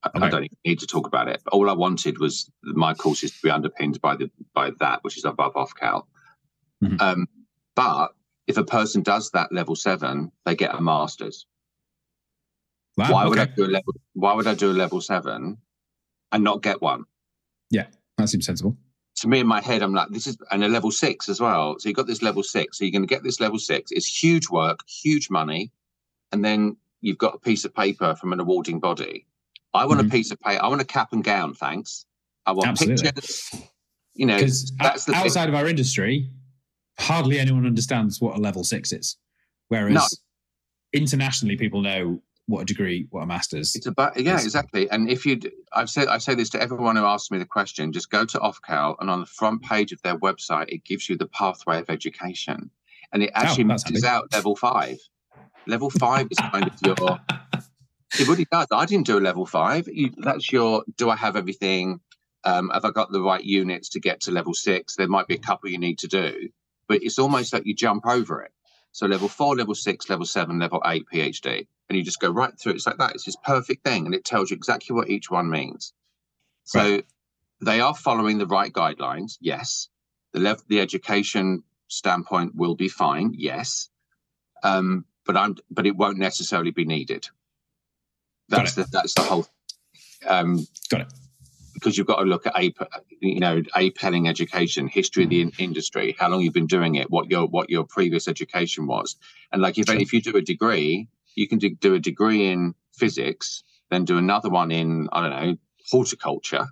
I, 0.04 0.10
I 0.14 0.30
don't 0.30 0.46
even 0.46 0.58
need 0.66 0.80
to 0.80 0.88
talk 0.88 1.08
about 1.08 1.28
it. 1.28 1.42
All 1.52 1.70
I 1.70 1.74
wanted 1.74 2.20
was 2.20 2.50
my 2.64 2.94
courses 2.94 3.32
to 3.32 3.38
be 3.44 3.50
underpinned 3.50 4.00
by 4.02 4.16
the 4.16 4.32
by 4.54 4.72
that, 4.80 5.04
which 5.04 5.18
is 5.18 5.26
above 5.26 5.54
Ofqual. 5.54 6.04
Mhm. 6.84 7.02
Um, 7.02 7.28
but 7.76 8.10
if 8.48 8.58
a 8.58 8.64
person 8.64 9.02
does 9.04 9.32
that 9.32 9.52
level 9.52 9.76
seven, 9.76 10.32
they 10.46 10.56
get 10.56 10.74
a 10.74 10.82
master's. 10.82 11.46
Wow. 12.98 13.12
why 13.14 13.26
would 13.28 13.40
I 13.40 13.46
do 13.46 13.66
a 13.66 13.68
level? 13.68 13.94
Why 14.14 14.34
would 14.34 14.48
I 14.48 14.56
do 14.56 14.72
a 14.72 14.74
level 14.74 15.00
seven 15.02 15.58
and 16.32 16.44
not 16.44 16.62
get 16.62 16.82
one? 16.82 17.06
Yeah, 17.70 17.88
that 18.18 18.30
seems 18.30 18.46
sensible. 18.46 18.78
to 19.18 19.28
me 19.28 19.40
in 19.40 19.48
my 19.48 19.62
head, 19.62 19.82
I'm 19.82 19.94
like, 19.94 20.10
this 20.10 20.28
is 20.28 20.38
and 20.52 20.64
a 20.64 20.70
level 20.70 20.92
six 20.92 21.28
as 21.30 21.40
well. 21.42 21.78
So 21.80 21.90
you 21.90 21.96
got 21.96 22.08
this 22.08 22.22
level 22.22 22.42
six. 22.44 22.78
So 22.78 22.86
you're 22.86 22.92
going 22.92 23.08
to 23.08 23.14
get 23.16 23.22
this 23.24 23.40
level 23.42 23.60
six. 23.60 23.92
It's 23.92 24.08
huge 24.08 24.50
work, 24.50 24.80
huge 24.88 25.30
money, 25.30 25.72
and 26.32 26.44
then 26.44 26.78
you've 27.02 27.18
got 27.18 27.36
a 27.36 27.40
piece 27.40 27.66
of 27.66 27.74
paper 27.76 28.16
from 28.16 28.32
an 28.34 28.40
awarding 28.40 28.80
body. 28.80 29.26
I 29.74 29.86
want 29.86 30.02
Mhm. 30.02 30.08
a 30.08 30.10
piece 30.10 30.32
of 30.32 30.40
paper. 30.40 30.64
I 30.64 30.68
want 30.68 30.82
a 30.82 30.86
cap 30.86 31.14
and 31.14 31.24
gown, 31.24 31.54
thanks. 31.54 32.06
I 32.46 32.52
want 32.54 32.68
Absolutely. 32.68 33.04
pictures. 33.12 33.52
You 34.16 34.26
know, 34.26 34.36
Because 34.36 34.72
that's 34.80 35.06
the 35.06 35.14
thing. 35.14 35.22
outside 35.22 35.50
of 35.50 35.56
our 35.56 35.68
industry, 35.68 36.30
hardly 37.00 37.40
anyone 37.40 37.66
understands 37.66 38.20
what 38.20 38.36
a 38.38 38.40
level 38.42 38.64
six 38.64 38.92
is. 38.92 39.18
Whereas 39.68 39.94
No. 39.94 40.06
internationally, 40.94 41.56
people 41.56 41.82
know 41.82 42.22
what 42.48 42.62
a 42.62 42.66
degree, 42.66 43.06
what 43.12 43.22
a 43.22 43.26
master's. 43.28 43.76
It's 43.76 43.86
about 43.86 44.18
yeah, 44.18 44.34
Yes. 44.34 44.44
exactly. 44.46 44.90
And 44.90 45.08
if 45.10 45.24
you, 45.26 45.40
I've 45.72 45.90
said 45.90 46.08
I 46.08 46.18
say 46.18 46.34
this 46.34 46.50
to 46.50 46.62
everyone 46.62 46.96
who 46.96 47.06
asks 47.06 47.30
me 47.30 47.38
the 47.38 47.46
question. 47.46 47.94
Just 47.94 48.10
go 48.10 48.26
to 48.26 48.40
Ofqual, 48.40 48.96
and 49.00 49.10
on 49.10 49.20
the 49.20 49.28
front 49.28 49.62
page 49.62 49.92
of 49.92 50.02
their 50.02 50.18
website, 50.18 50.66
it 50.70 50.84
gives 50.84 51.08
you 51.08 51.16
the 51.16 51.28
pathway 51.28 51.78
of 51.80 51.90
education, 51.92 52.72
and 53.14 53.22
it 53.22 53.30
actually 53.36 53.66
Oh, 53.66 53.68
matches 53.68 54.04
handy. 54.04 54.08
out 54.08 54.32
level 54.34 54.56
five. 54.56 54.98
Level 55.68 55.92
five 55.92 56.28
is 56.32 56.38
kind 56.40 56.66
of 56.68 56.74
your. 56.84 57.20
It 58.18 58.28
really 58.28 58.48
does. 58.52 58.68
I 58.72 58.86
didn't 58.86 59.06
do 59.06 59.20
a 59.20 59.22
level 59.22 59.46
five. 59.46 59.88
You, 59.88 60.12
that's 60.18 60.52
your. 60.52 60.84
Do 60.98 61.10
I 61.10 61.16
have 61.16 61.36
everything? 61.36 62.00
Um, 62.44 62.70
have 62.70 62.86
I 62.86 62.92
got 62.92 63.12
the 63.12 63.22
right 63.22 63.44
units 63.44 63.90
to 63.90 64.00
get 64.00 64.22
to 64.22 64.32
level 64.32 64.54
six? 64.54 64.96
There 64.96 65.08
might 65.08 65.28
be 65.28 65.36
a 65.36 65.40
couple 65.40 65.70
you 65.70 65.78
need 65.78 66.00
to 66.00 66.08
do, 66.08 66.50
but 66.88 67.04
it's 67.04 67.20
almost 67.20 67.54
like 67.54 67.66
you 67.66 67.76
jump 67.76 68.08
over 68.08 68.42
it. 68.42 68.52
So 68.92 69.06
level 69.06 69.28
four, 69.28 69.56
level 69.56 69.76
six, 69.76 70.10
level 70.10 70.26
seven, 70.26 70.58
level 70.58 70.82
eight, 70.86 71.06
PhD, 71.14 71.68
and 71.88 71.98
you 71.98 72.04
just 72.04 72.20
go 72.20 72.32
right 72.32 72.58
through. 72.58 72.74
It's 72.74 72.88
like 72.88 72.98
that. 72.98 73.14
It's 73.14 73.26
this 73.26 73.36
perfect 73.44 73.86
thing, 73.86 74.06
and 74.06 74.16
it 74.16 74.26
tells 74.26 74.50
you 74.50 74.56
exactly 74.56 74.96
what 74.96 75.10
each 75.10 75.30
one 75.30 75.50
means. 75.50 75.94
So 76.64 77.02
they 77.62 77.82
are 77.82 77.96
following 77.96 78.38
the 78.38 78.48
right 78.48 78.72
guidelines. 78.72 79.38
Yes, 79.40 79.90
the 80.34 80.40
level, 80.40 80.64
the 80.68 80.80
education 80.80 81.64
standpoint 81.88 82.56
will 82.56 82.76
be 82.76 82.90
fine. 82.90 83.34
Yes, 83.38 83.90
um, 84.64 85.06
but 85.26 85.38
I'm, 85.38 85.58
but 85.70 85.86
it 85.86 85.96
won't 85.96 86.18
necessarily 86.18 86.72
be 86.72 86.86
needed. 86.86 87.28
That's 88.50 88.74
the 88.76 88.86
that's 88.92 89.14
the 89.14 89.22
whole. 89.24 89.48
Um, 90.28 90.66
Got 90.90 91.02
it. 91.02 91.08
because 91.76 91.98
you've 91.98 92.08
got 92.08 92.18
to 92.18 92.26
look 92.26 92.46
at 92.46 92.58
a 92.60 92.74
you 93.22 93.40
know 93.40 93.62
a 93.76 93.92
penning 93.92 94.28
education 94.28 94.88
history 94.88 95.24
of 95.24 95.30
the 95.30 95.42
in- 95.42 95.54
industry 95.60 96.16
how 96.20 96.28
long 96.30 96.42
you've 96.42 96.54
been 96.54 96.68
doing 96.68 96.96
it 96.96 97.10
what 97.10 97.30
your 97.32 97.48
what 97.48 97.70
your 97.70 97.86
previous 97.86 98.28
education 98.28 98.86
was 98.86 99.16
and 99.54 99.62
like 99.62 99.78
if, 99.78 99.86
Sure. 99.88 99.96
if 99.98 100.12
you 100.12 100.22
do 100.22 100.36
a 100.36 100.42
degree 100.42 101.08
you 101.36 101.48
can 101.48 101.58
do, 101.58 101.70
do 101.76 101.94
a 101.94 102.00
degree 102.00 102.48
in 102.52 102.76
physics 102.94 103.64
then 103.92 104.04
do 104.04 104.18
another 104.18 104.50
one 104.50 104.72
in 104.72 105.08
i 105.14 105.22
don't 105.22 105.30
know 105.46 105.56
horticulture 105.90 106.68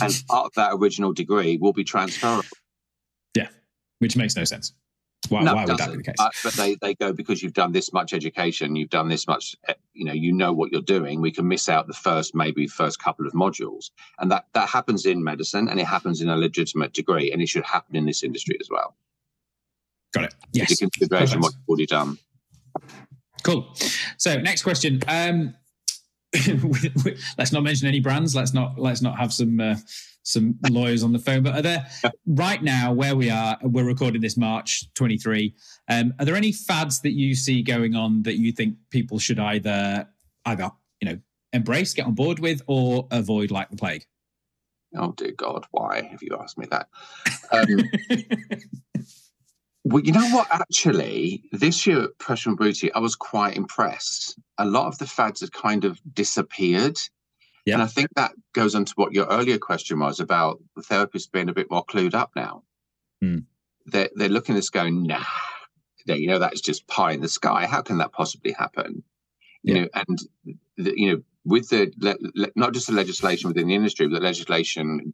and 0.00 0.22
part 0.28 0.46
of 0.46 0.52
that 0.54 0.70
original 0.74 1.12
degree 1.12 1.56
will 1.60 1.72
be 1.72 1.84
transferable 1.84 2.44
Yeah, 3.34 3.48
Which 3.98 4.16
makes 4.16 4.36
no 4.36 4.44
sense. 4.44 4.72
Why, 5.28 5.42
no, 5.42 5.54
why 5.54 5.64
would 5.66 5.76
that 5.76 5.90
be 5.90 5.96
the 5.98 6.02
case? 6.02 6.14
Uh, 6.18 6.30
but 6.42 6.54
they, 6.54 6.76
they 6.76 6.94
go 6.94 7.12
because 7.12 7.42
you've 7.42 7.52
done 7.52 7.72
this 7.72 7.92
much 7.92 8.12
education, 8.14 8.76
you've 8.76 8.88
done 8.88 9.08
this 9.08 9.26
much, 9.26 9.56
eh, 9.66 9.74
you 9.92 10.04
know, 10.04 10.12
you 10.12 10.32
know 10.32 10.52
what 10.52 10.72
you're 10.72 10.80
doing. 10.80 11.20
We 11.20 11.32
can 11.32 11.46
miss 11.46 11.68
out 11.68 11.86
the 11.86 11.92
first, 11.92 12.34
maybe 12.34 12.66
first 12.66 12.98
couple 12.98 13.26
of 13.26 13.32
modules, 13.32 13.90
and 14.18 14.30
that 14.30 14.46
that 14.54 14.68
happens 14.68 15.04
in 15.04 15.22
medicine, 15.22 15.68
and 15.68 15.78
it 15.78 15.86
happens 15.86 16.22
in 16.22 16.28
a 16.28 16.36
legitimate 16.36 16.94
degree, 16.94 17.30
and 17.32 17.42
it 17.42 17.48
should 17.48 17.64
happen 17.64 17.96
in 17.96 18.06
this 18.06 18.22
industry 18.22 18.56
as 18.60 18.70
well. 18.70 18.96
Got 20.12 20.24
it. 20.24 20.34
Yes. 20.52 20.80
into 20.80 20.98
consideration 20.98 21.40
Perfect. 21.40 21.42
what 21.42 21.52
you've 21.52 21.68
already 21.68 21.86
done. 21.86 22.18
Cool. 23.42 23.74
So 24.16 24.38
next 24.38 24.62
question. 24.62 25.00
Um, 25.08 25.54
let's 27.38 27.52
not 27.52 27.62
mention 27.62 27.88
any 27.88 28.00
brands. 28.00 28.34
Let's 28.34 28.54
not 28.54 28.78
let's 28.78 29.02
not 29.02 29.18
have 29.18 29.32
some 29.32 29.60
uh, 29.60 29.76
some 30.28 30.58
lawyers 30.68 31.02
on 31.02 31.12
the 31.12 31.18
phone. 31.18 31.42
But 31.42 31.56
are 31.56 31.62
there 31.62 31.86
right 32.26 32.62
now 32.62 32.92
where 32.92 33.16
we 33.16 33.30
are? 33.30 33.56
We're 33.62 33.86
recording 33.86 34.20
this 34.20 34.36
March 34.36 34.92
23. 34.94 35.54
Um, 35.88 36.12
are 36.18 36.24
there 36.24 36.36
any 36.36 36.52
fads 36.52 37.00
that 37.00 37.12
you 37.12 37.34
see 37.34 37.62
going 37.62 37.96
on 37.96 38.22
that 38.24 38.38
you 38.38 38.52
think 38.52 38.76
people 38.90 39.18
should 39.18 39.38
either 39.38 40.06
either 40.44 40.70
you 41.00 41.08
know 41.08 41.18
embrace, 41.52 41.94
get 41.94 42.06
on 42.06 42.14
board 42.14 42.38
with, 42.38 42.62
or 42.66 43.08
avoid 43.10 43.50
like 43.50 43.70
the 43.70 43.76
plague? 43.76 44.04
Oh 44.96 45.12
dear 45.12 45.32
God, 45.32 45.66
why 45.70 46.02
have 46.02 46.22
you 46.22 46.36
asked 46.38 46.58
me 46.58 46.66
that? 46.70 46.88
Um, 47.50 47.82
well, 49.84 50.02
you 50.02 50.12
know 50.12 50.28
what? 50.28 50.48
Actually, 50.50 51.42
this 51.52 51.86
year 51.86 52.04
at 52.04 52.18
Professional 52.18 52.56
Beauty, 52.56 52.92
I 52.92 52.98
was 52.98 53.14
quite 53.14 53.56
impressed. 53.56 54.38
A 54.58 54.66
lot 54.66 54.88
of 54.88 54.98
the 54.98 55.06
fads 55.06 55.40
had 55.40 55.52
kind 55.52 55.84
of 55.84 56.00
disappeared. 56.12 56.98
Yeah. 57.68 57.74
And 57.74 57.82
I 57.82 57.86
think 57.86 58.08
that 58.16 58.32
goes 58.54 58.74
on 58.74 58.84
to 58.86 58.92
what 58.96 59.12
your 59.12 59.26
earlier 59.26 59.58
question 59.58 59.98
was 59.98 60.20
about 60.20 60.58
the 60.74 60.82
therapist 60.82 61.32
being 61.32 61.48
a 61.48 61.52
bit 61.52 61.70
more 61.70 61.84
clued 61.84 62.14
up 62.14 62.30
now. 62.34 62.62
Hmm. 63.20 63.38
They're, 63.86 64.08
they're 64.14 64.28
looking 64.28 64.54
at 64.54 64.58
this 64.58 64.70
going, 64.70 65.02
nah, 65.02 65.22
you 66.06 66.28
know, 66.28 66.38
that's 66.38 66.60
just 66.60 66.86
pie 66.86 67.12
in 67.12 67.20
the 67.20 67.28
sky. 67.28 67.66
How 67.66 67.82
can 67.82 67.98
that 67.98 68.12
possibly 68.12 68.52
happen? 68.52 69.02
You 69.62 69.74
Yeah. 69.74 69.80
know, 69.82 69.88
and, 69.94 70.18
the, 70.76 70.94
you 70.96 71.10
know, 71.12 71.22
with 71.44 71.68
the, 71.68 71.92
le- 71.98 72.16
le- 72.34 72.52
not 72.56 72.72
just 72.74 72.86
the 72.86 72.92
legislation 72.94 73.48
within 73.48 73.68
the 73.68 73.74
industry, 73.74 74.08
but 74.08 74.20
the 74.20 74.24
legislation 74.26 75.12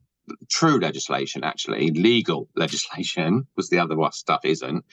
true 0.48 0.78
legislation, 0.78 1.44
actually, 1.44 1.90
legal 1.90 2.48
legislation, 2.56 3.46
was 3.56 3.68
the 3.68 3.78
other 3.78 3.96
stuff 4.12 4.40
isn't. 4.44 4.84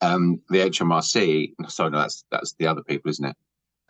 Um, 0.00 0.40
the 0.50 0.58
HMRC, 0.58 1.52
sorry, 1.68 1.90
no, 1.90 1.98
that's 1.98 2.24
that's 2.30 2.52
the 2.58 2.66
other 2.68 2.82
people, 2.82 3.10
isn't 3.10 3.24
it? 3.24 3.36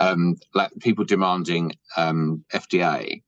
Um, 0.00 0.36
like 0.54 0.70
people 0.80 1.04
demanding 1.04 1.72
um, 1.96 2.44
FDA 2.52 3.22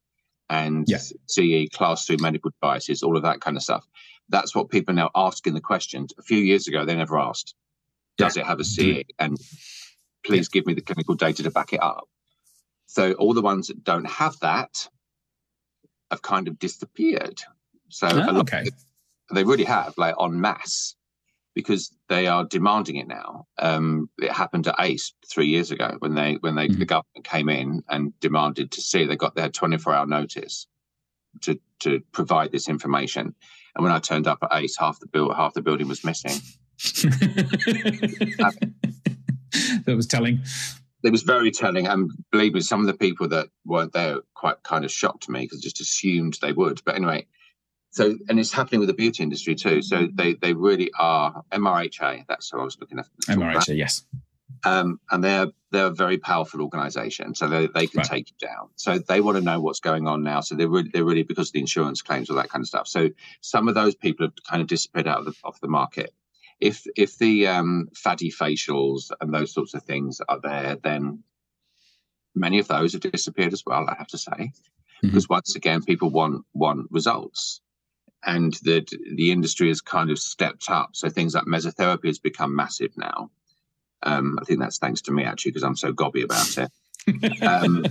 and 0.49 0.85
Yeah. 0.89 0.99
CE 1.27 1.69
class 1.73 2.07
three 2.07 2.17
medical 2.21 2.51
devices, 2.61 3.03
all 3.03 3.17
of 3.17 3.23
that 3.25 3.41
kind 3.41 3.57
of 3.57 3.63
stuff. 3.63 3.87
That's 4.29 4.55
what 4.55 4.71
people 4.71 4.93
are 4.93 4.97
now 4.97 5.11
asking 5.15 5.55
the 5.55 5.61
questions. 5.61 6.13
A 6.19 6.23
few 6.23 6.39
years 6.39 6.69
ago, 6.69 6.85
they 6.85 6.95
never 6.95 7.19
asked, 7.19 7.55
"Does 8.19 8.37
it 8.37 8.47
have 8.47 8.61
a 8.61 8.65
CE?" 8.65 9.05
and 9.19 9.37
please 10.23 10.49
give 10.49 10.67
me 10.67 10.75
the 10.75 10.81
clinical 10.83 11.15
data 11.15 11.43
to 11.43 11.51
back 11.51 11.73
it 11.73 11.83
up. 11.83 12.09
So 12.87 13.13
all 13.15 13.35
the 13.35 13.43
ones 13.43 13.69
that 13.69 13.83
don't 13.85 14.07
have 14.07 14.39
that 14.41 14.89
have 16.11 16.23
kind 16.23 16.47
of 16.49 16.59
disappeared. 16.59 17.41
So 17.89 18.07
Oh, 18.09 18.41
okay. 18.41 18.65
they 19.33 19.45
really 19.45 19.65
have, 19.65 19.97
like 19.97 20.15
en 20.21 20.41
masse. 20.41 20.95
Because 21.55 21.95
they 22.09 22.27
are 22.27 22.45
demanding 22.45 22.97
it 22.97 23.09
now. 23.09 23.47
Um, 23.59 24.09
it 24.19 24.33
happened 24.33 24.65
to 24.65 24.75
Ace 24.79 25.13
three 25.29 25.47
years 25.47 25.71
ago 25.71 25.97
when 25.99 26.15
they 26.15 26.35
when 26.41 26.55
they 26.55 26.69
mm-hmm. 26.69 26.79
the 26.79 26.85
government 26.85 27.25
came 27.25 27.49
in 27.49 27.83
and 27.89 28.19
demanded 28.21 28.71
to 28.73 28.81
see. 28.81 29.05
They 29.05 29.17
got 29.17 29.35
their 29.35 29.49
24 29.49 29.95
hour 29.95 30.07
notice 30.07 30.67
to 31.43 31.59
to 31.81 32.01
provide 32.13 32.53
this 32.53 32.69
information. 32.69 33.35
And 33.75 33.85
when 33.85 33.93
I 33.93 33.99
turned 33.99 34.27
up 34.27 34.39
at 34.43 34.53
Ace, 34.53 34.77
half 34.79 35.01
the 35.01 35.07
build 35.07 35.35
half 35.35 35.55
the 35.55 35.63
building 35.63 35.89
was 35.89 36.05
missing. 36.05 36.41
that 39.85 39.97
was 39.97 40.07
telling. 40.07 40.41
It 41.03 41.11
was 41.11 41.23
very 41.23 41.51
telling, 41.51 41.87
and 41.87 42.11
believe 42.31 42.53
me, 42.53 42.61
some 42.61 42.81
of 42.81 42.87
the 42.87 42.93
people 42.95 43.27
that 43.29 43.49
weren't 43.65 43.95
there 43.95 44.19
quite 44.35 44.63
kind 44.65 44.85
of 44.85 44.91
shocked 44.91 45.31
me 45.31 45.43
because 45.43 45.61
just 45.61 45.81
assumed 45.81 46.39
they 46.43 46.53
would. 46.53 46.83
But 46.85 46.97
anyway, 46.97 47.27
so 47.91 48.17
and 48.29 48.39
it's 48.39 48.53
happening 48.53 48.81
with 48.81 48.89
the 48.89 48.95
beauty 48.95 49.23
industry 49.23 49.55
too. 49.55 49.83
So 49.83 50.09
they 50.13 50.35
they 50.35 50.53
really 50.53 50.91
are 50.99 51.43
MRHA. 51.53 52.25
That's 52.29 52.53
what 52.53 52.63
I 52.63 52.65
was 52.65 52.79
looking 52.81 53.01
at. 53.01 53.07
MRHA, 53.29 53.77
yes. 53.77 54.05
Um, 54.65 55.01
and 55.11 55.25
they're 55.25 55.49
they're 55.73 55.87
a 55.87 55.95
very 55.95 56.19
powerful 56.19 56.63
organisation, 56.63 57.35
so 57.35 57.49
they, 57.49 57.67
they 57.69 57.87
can 57.87 57.99
right. 57.99 58.07
take 58.07 58.31
you 58.31 58.47
down. 58.47 58.69
So 58.77 58.99
they 58.99 59.21
want 59.21 59.39
to 59.39 59.45
know 59.45 59.61
what's 59.61 59.81
going 59.81 60.07
on 60.07 60.23
now. 60.23 60.41
So 60.41 60.55
they're 60.55 60.69
really, 60.69 60.91
they're 60.93 61.05
really 61.05 61.23
because 61.23 61.49
of 61.49 61.53
the 61.55 61.61
insurance 61.61 62.03
claims, 62.03 62.29
all 62.29 62.37
that 62.37 62.49
kind 62.49 62.63
of 62.63 62.69
stuff. 62.69 62.87
So 62.87 63.11
some 63.41 63.69
of 63.69 63.75
those 63.75 63.95
people 63.95 64.27
have 64.27 64.35
kind 64.49 64.61
of 64.61 64.69
disappeared 64.69 65.09
out 65.09 65.21
of 65.21 65.25
the 65.25 65.35
off 65.43 65.61
the 65.61 65.69
market. 65.69 66.13
If 66.61 66.85
if 66.97 67.19
the 67.19 67.49
um, 67.49 67.89
fatty 67.97 68.31
facials 68.31 69.11
and 69.21 69.35
those 69.35 69.53
sorts 69.53 69.75
of 69.75 69.83
things 69.83 70.21
are 70.29 70.41
there, 70.41 70.77
then 70.77 71.25
many 72.35 72.61
of 72.61 72.69
those 72.69 72.93
have 72.93 73.03
disappeared 73.03 73.53
as 73.53 73.65
well. 73.67 73.87
I 73.89 73.97
have 73.97 74.09
to 74.09 74.19
say, 74.19 74.31
mm-hmm. 74.31 75.09
because 75.09 75.29
once 75.29 75.57
again, 75.57 75.83
people 75.83 76.11
want 76.11 76.45
want 76.53 76.87
results 76.91 77.63
and 78.25 78.55
that 78.63 78.91
the 79.15 79.33
industry 79.33 79.69
has 79.69 79.81
kind 79.81 80.11
of 80.11 80.19
stepped 80.19 80.71
up. 80.71 80.91
So 80.93 81.09
things 81.09 81.35
like 81.35 81.45
mesotherapy 81.45 82.07
has 82.07 82.19
become 82.19 82.55
massive 82.55 82.97
now. 82.97 83.31
Um, 84.03 84.39
I 84.41 84.45
think 84.45 84.61
that's 84.61 84.79
thanks 84.79 85.01
to 85.03 85.13
me 85.13 85.25
actually 85.25 85.53
because 85.53 85.63
I'm 85.63 85.77
so 85.77 85.93
gobby 85.93 86.23
about 86.23 86.59
it. 86.59 86.71
Um, 87.43 87.85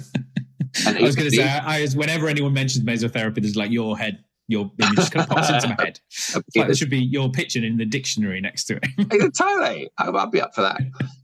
I 0.85 1.01
was 1.01 1.15
going 1.15 1.29
to 1.29 1.35
say, 1.35 1.43
I, 1.43 1.79
I, 1.79 1.87
whenever 1.95 2.27
anyone 2.27 2.53
mentions 2.53 2.85
mesotherapy, 2.85 3.41
there's 3.41 3.55
like 3.55 3.71
your 3.71 3.97
head, 3.97 4.23
your 4.47 4.71
image 4.79 4.95
just 4.95 5.11
kind 5.11 5.23
of 5.23 5.35
pops 5.35 5.49
into 5.49 5.67
my 5.69 5.83
head. 5.83 5.99
like 6.55 6.67
there 6.67 6.75
should 6.75 6.89
be 6.89 6.99
your 6.99 7.31
picture 7.31 7.63
in 7.63 7.77
the 7.77 7.85
dictionary 7.85 8.41
next 8.41 8.65
to 8.65 8.79
it. 8.81 9.33
totally, 9.37 9.89
I'll 9.97 10.27
be 10.27 10.41
up 10.41 10.53
for 10.53 10.61
that. 10.61 10.79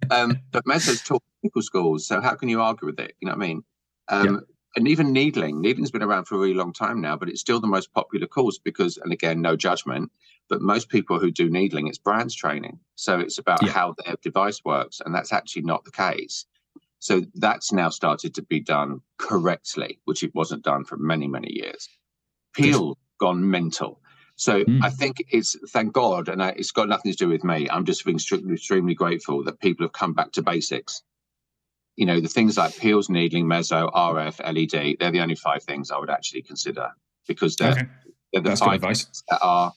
Um, 0.10 0.40
but 0.52 0.66
meso's 0.66 1.02
taught 1.02 1.24
medical 1.44 1.62
schools, 1.62 2.08
so 2.08 2.22
how 2.22 2.36
can 2.36 2.50
you 2.50 2.62
argue 2.62 2.88
with 2.88 3.00
it? 3.00 3.16
You 3.20 3.28
know 3.28 3.36
what 3.36 3.44
I 3.44 3.48
mean? 3.48 3.64
Um, 4.08 4.42
and 4.76 4.88
even 4.88 5.14
needling, 5.14 5.62
needling's 5.62 5.92
been 5.92 6.04
around 6.04 6.26
for 6.26 6.36
a 6.36 6.40
really 6.40 6.54
long 6.54 6.74
time 6.74 7.00
now, 7.00 7.16
but 7.16 7.30
it's 7.30 7.42
still 7.42 7.60
the 7.60 7.68
most 7.68 7.94
popular 7.94 8.28
course 8.28 8.58
because, 8.58 8.98
and 8.98 9.14
again, 9.14 9.42
no 9.42 9.56
judgment, 9.56 10.12
but 10.50 10.62
most 10.62 10.90
people 10.90 11.20
who 11.20 11.32
do 11.32 11.50
needling, 11.50 11.88
it's 11.88 11.98
brands 11.98 12.36
training. 12.36 12.80
So 12.96 13.20
it's 13.20 13.38
about 13.38 13.64
yeah. 13.64 13.72
how 13.72 13.96
their 14.04 14.16
device 14.22 14.64
works, 14.66 15.02
and 15.04 15.16
that's 15.16 15.32
actually 15.32 15.64
not 15.64 15.86
the 15.86 15.92
case. 15.92 16.46
So 17.00 17.22
that's 17.36 17.72
now 17.72 17.90
started 17.90 18.36
to 18.36 18.42
be 18.42 18.60
done 18.60 19.02
correctly, 19.18 20.00
which 20.06 20.24
it 20.24 20.34
wasn't 20.36 20.64
done 20.64 20.84
for 20.84 20.98
many, 20.98 21.28
many 21.28 21.52
years. 21.52 21.88
Peel 22.54 22.98
gone 23.20 23.50
mental. 23.50 24.02
So 24.36 24.64
mm. 24.64 24.84
I 24.84 24.90
think 24.90 25.24
it's 25.30 25.56
thank 25.70 25.94
God, 25.94 26.28
and 26.28 26.44
I, 26.44 26.50
it's 26.50 26.72
got 26.72 26.90
nothing 26.90 27.12
to 27.12 27.18
do 27.18 27.30
with 27.30 27.44
me. 27.44 27.70
I'm 27.70 27.86
just 27.86 28.04
being 28.04 28.18
extremely, 28.18 28.54
extremely 28.56 28.94
grateful 28.94 29.44
that 29.44 29.60
people 29.62 29.86
have 29.86 29.94
come 29.94 30.14
back 30.14 30.34
to 30.34 30.42
basics 30.42 31.04
you 31.96 32.06
know, 32.06 32.20
the 32.20 32.28
things 32.28 32.58
like 32.58 32.78
peels, 32.78 33.10
needling, 33.10 33.46
meso, 33.46 33.92
RF, 33.94 34.40
LED, 34.54 34.98
they're 35.00 35.12
the 35.12 35.22
only 35.22 35.36
five 35.36 35.64
things 35.64 35.92
I 35.92 35.98
would 35.98 36.10
actually 36.10 36.42
consider 36.42 36.90
because 37.28 37.56
they're, 37.56 37.72
okay. 37.72 37.88
they're 38.34 38.42
the 38.42 38.50
That's 38.50 38.62
five 38.62 38.82
that 38.82 39.40
are 39.42 39.74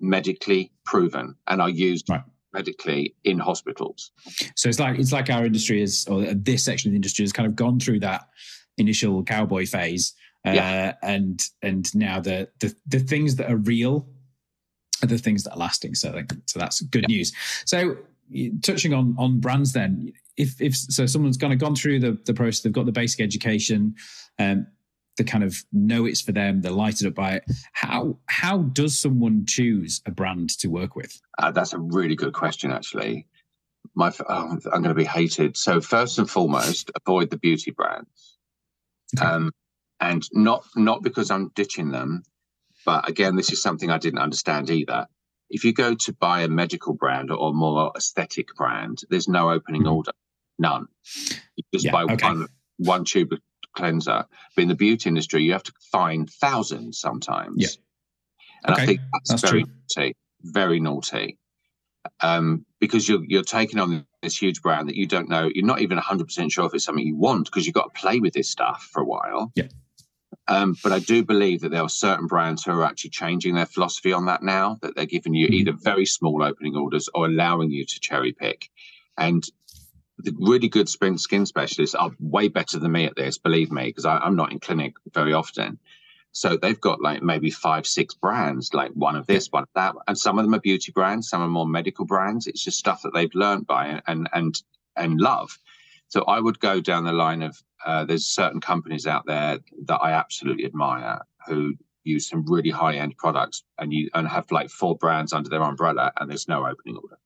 medically 0.00 0.72
proven 0.84 1.36
and 1.46 1.62
are 1.62 1.70
used 1.70 2.10
right. 2.10 2.22
medically 2.52 3.14
in 3.24 3.38
hospitals. 3.38 4.10
So 4.56 4.68
it's 4.68 4.80
like 4.80 4.98
it's 4.98 5.12
like 5.12 5.30
our 5.30 5.46
industry 5.46 5.80
is, 5.80 6.06
or 6.08 6.22
this 6.34 6.64
section 6.64 6.88
of 6.88 6.92
the 6.92 6.96
industry 6.96 7.22
has 7.22 7.32
kind 7.32 7.46
of 7.46 7.54
gone 7.54 7.78
through 7.78 8.00
that 8.00 8.28
initial 8.76 9.22
cowboy 9.22 9.66
phase, 9.66 10.12
uh, 10.46 10.50
yeah. 10.50 10.94
and 11.02 11.40
and 11.62 11.94
now 11.94 12.20
the, 12.20 12.48
the 12.60 12.74
the 12.86 12.98
things 12.98 13.36
that 13.36 13.50
are 13.50 13.56
real 13.56 14.08
are 15.02 15.06
the 15.06 15.18
things 15.18 15.44
that 15.44 15.52
are 15.52 15.58
lasting. 15.58 15.94
So 15.94 16.20
so 16.46 16.58
that's 16.58 16.80
good 16.82 17.04
yeah. 17.08 17.16
news. 17.16 17.32
So 17.64 17.96
touching 18.62 18.92
on 18.92 19.14
on 19.18 19.40
brands, 19.40 19.72
then 19.72 20.12
if 20.36 20.60
if 20.60 20.74
so 20.74 21.06
someone's 21.06 21.36
kind 21.36 21.52
of 21.52 21.58
gone 21.58 21.74
through 21.74 22.00
the, 22.00 22.18
the 22.24 22.34
process 22.34 22.60
they've 22.60 22.72
got 22.72 22.86
the 22.86 22.92
basic 22.92 23.20
education 23.20 23.94
um 24.38 24.66
they 25.16 25.24
kind 25.24 25.44
of 25.44 25.56
know 25.72 26.06
it's 26.06 26.20
for 26.20 26.32
them 26.32 26.60
they're 26.60 26.72
lighted 26.72 27.06
up 27.06 27.14
by 27.14 27.34
it 27.34 27.44
how 27.72 28.18
how 28.26 28.58
does 28.58 28.98
someone 28.98 29.44
choose 29.46 30.00
a 30.06 30.10
brand 30.10 30.50
to 30.50 30.68
work 30.68 30.96
with 30.96 31.20
uh, 31.38 31.50
that's 31.50 31.72
a 31.72 31.78
really 31.78 32.16
good 32.16 32.32
question 32.32 32.70
actually 32.70 33.26
my 33.94 34.12
oh, 34.28 34.58
i'm 34.72 34.82
going 34.82 34.84
to 34.84 34.94
be 34.94 35.04
hated 35.04 35.56
so 35.56 35.80
first 35.80 36.18
and 36.18 36.28
foremost 36.28 36.90
avoid 37.06 37.30
the 37.30 37.38
beauty 37.38 37.70
brands 37.70 38.38
okay. 39.16 39.26
um 39.26 39.52
and 40.00 40.28
not 40.32 40.64
not 40.74 41.02
because 41.02 41.30
i'm 41.30 41.50
ditching 41.54 41.90
them 41.90 42.22
but 42.84 43.08
again 43.08 43.36
this 43.36 43.52
is 43.52 43.62
something 43.62 43.90
i 43.90 43.98
didn't 43.98 44.18
understand 44.18 44.68
either 44.70 45.06
if 45.50 45.64
you 45.64 45.72
go 45.72 45.94
to 45.94 46.12
buy 46.12 46.42
a 46.42 46.48
medical 46.48 46.94
brand 46.94 47.30
or 47.30 47.52
more 47.52 47.92
aesthetic 47.96 48.54
brand, 48.56 49.02
there's 49.08 49.28
no 49.28 49.50
opening 49.50 49.82
mm-hmm. 49.82 49.92
order. 49.92 50.12
None. 50.58 50.86
You 51.56 51.64
just 51.72 51.84
yeah, 51.86 51.92
buy 51.92 52.04
okay. 52.04 52.26
one 52.26 52.48
one 52.78 53.04
tube 53.04 53.32
of 53.32 53.40
cleanser. 53.74 54.24
But 54.54 54.62
in 54.62 54.68
the 54.68 54.74
beauty 54.74 55.08
industry, 55.08 55.42
you 55.42 55.52
have 55.52 55.62
to 55.64 55.72
find 55.92 56.28
thousands 56.28 57.00
sometimes. 57.00 57.56
Yeah. 57.58 57.68
And 58.64 58.74
okay. 58.74 58.82
I 58.82 58.86
think 58.86 59.00
that's, 59.12 59.30
that's 59.30 59.42
very 59.42 59.64
true. 59.64 59.72
naughty, 59.96 60.16
very 60.42 60.80
naughty. 60.80 61.38
Um, 62.20 62.66
because 62.80 63.08
you're 63.08 63.24
you're 63.26 63.42
taking 63.42 63.80
on 63.80 64.06
this 64.22 64.40
huge 64.40 64.62
brand 64.62 64.88
that 64.88 64.96
you 64.96 65.06
don't 65.06 65.28
know, 65.28 65.50
you're 65.54 65.66
not 65.66 65.80
even 65.80 65.96
100 65.96 66.24
percent 66.24 66.52
sure 66.52 66.66
if 66.66 66.74
it's 66.74 66.84
something 66.84 67.06
you 67.06 67.16
want 67.16 67.46
because 67.46 67.66
you've 67.66 67.74
got 67.74 67.94
to 67.94 68.00
play 68.00 68.20
with 68.20 68.34
this 68.34 68.50
stuff 68.50 68.88
for 68.92 69.02
a 69.02 69.06
while. 69.06 69.52
Yeah. 69.54 69.68
Um, 70.46 70.76
but 70.82 70.92
I 70.92 70.98
do 70.98 71.24
believe 71.24 71.62
that 71.62 71.70
there 71.70 71.82
are 71.82 71.88
certain 71.88 72.26
brands 72.26 72.64
who 72.64 72.72
are 72.72 72.84
actually 72.84 73.10
changing 73.10 73.54
their 73.54 73.66
philosophy 73.66 74.12
on 74.12 74.26
that 74.26 74.42
now, 74.42 74.78
that 74.82 74.94
they're 74.94 75.06
giving 75.06 75.34
you 75.34 75.46
mm-hmm. 75.46 75.54
either 75.54 75.72
very 75.72 76.04
small 76.04 76.42
opening 76.42 76.76
orders 76.76 77.08
or 77.14 77.26
allowing 77.26 77.70
you 77.70 77.84
to 77.86 78.00
cherry 78.00 78.32
pick. 78.32 78.68
And 79.16 79.44
the 80.18 80.34
really 80.38 80.68
good 80.68 80.88
skin 80.88 81.18
specialists 81.46 81.94
are 81.94 82.10
way 82.20 82.48
better 82.48 82.78
than 82.78 82.92
me 82.92 83.04
at 83.04 83.16
this, 83.16 83.38
believe 83.38 83.72
me, 83.72 83.86
because 83.86 84.04
I'm 84.04 84.36
not 84.36 84.52
in 84.52 84.60
clinic 84.60 84.94
very 85.12 85.32
often. 85.32 85.78
So 86.32 86.56
they've 86.56 86.80
got 86.80 87.00
like 87.00 87.22
maybe 87.22 87.50
five, 87.50 87.86
six 87.86 88.14
brands, 88.14 88.74
like 88.74 88.90
one 88.92 89.14
of 89.14 89.26
this, 89.26 89.52
one 89.52 89.62
of 89.62 89.68
that, 89.74 89.94
and 90.08 90.18
some 90.18 90.38
of 90.38 90.44
them 90.44 90.54
are 90.54 90.60
beauty 90.60 90.90
brands, 90.90 91.28
some 91.28 91.42
are 91.42 91.48
more 91.48 91.66
medical 91.66 92.04
brands. 92.04 92.46
It's 92.46 92.64
just 92.64 92.78
stuff 92.78 93.02
that 93.02 93.14
they've 93.14 93.34
learned 93.34 93.66
by 93.66 94.00
and 94.06 94.28
and 94.32 94.60
and 94.96 95.20
love. 95.20 95.56
So 96.08 96.24
I 96.24 96.40
would 96.40 96.58
go 96.58 96.80
down 96.80 97.04
the 97.04 97.12
line 97.12 97.42
of 97.42 97.62
uh, 97.86 98.04
there's 98.04 98.26
certain 98.26 98.60
companies 98.60 99.06
out 99.06 99.26
there 99.26 99.58
that 99.84 99.98
I 100.00 100.12
absolutely 100.12 100.64
admire 100.64 101.20
who 101.46 101.74
use 102.02 102.28
some 102.28 102.44
really 102.46 102.70
high 102.70 102.96
end 102.96 103.16
products 103.16 103.62
and 103.78 103.92
you 103.92 104.10
and 104.14 104.28
have 104.28 104.50
like 104.50 104.70
four 104.70 104.96
brands 104.96 105.32
under 105.32 105.48
their 105.48 105.62
umbrella 105.62 106.12
and 106.18 106.28
there's 106.28 106.48
no 106.48 106.66
opening 106.66 106.96
order. 106.96 107.16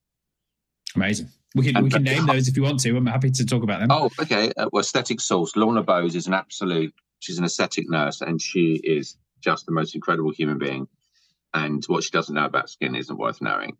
Amazing. 0.95 1.29
We 1.55 1.73
can 1.73 1.83
we 1.83 1.91
can 1.91 2.03
name 2.03 2.27
those 2.27 2.49
if 2.49 2.57
you 2.57 2.63
want 2.63 2.81
to. 2.81 2.97
I'm 2.97 3.07
happy 3.07 3.31
to 3.31 3.47
talk 3.47 3.63
about 3.63 3.81
them. 3.81 3.91
Oh, 3.91 4.11
okay. 4.21 4.53
Uh, 4.57 4.69
well, 4.73 4.83
Aesthetic 4.83 5.21
Source. 5.21 5.57
Lorna 5.57 5.83
Bowes 5.83 6.15
is 6.15 6.27
an 6.27 6.35
absolute. 6.35 6.95
She's 7.21 7.39
an 7.39 7.45
aesthetic 7.45 7.89
nurse, 7.89 8.21
and 8.21 8.41
she 8.41 8.75
is 8.85 9.17
just 9.41 9.67
the 9.67 9.73
most 9.73 9.95
incredible 9.95 10.31
human 10.31 10.59
being. 10.59 10.89
And 11.55 11.83
what 11.87 12.05
she 12.05 12.11
doesn't 12.11 12.35
know 12.35 12.45
about 12.45 12.69
skin 12.69 12.95
isn't 12.95 13.17
worth 13.17 13.41
knowing. 13.41 13.77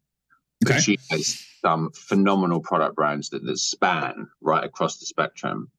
But 0.61 0.73
okay. 0.73 0.81
she 0.81 0.99
has 1.11 1.45
some 1.61 1.91
phenomenal 1.93 2.61
product 2.61 2.97
brands 2.97 3.31
that, 3.31 3.45
that 3.45 3.59
span 3.59 4.29
right 4.41 4.65
across 4.65 4.99
the 4.99 5.07
spectrum, 5.07 5.71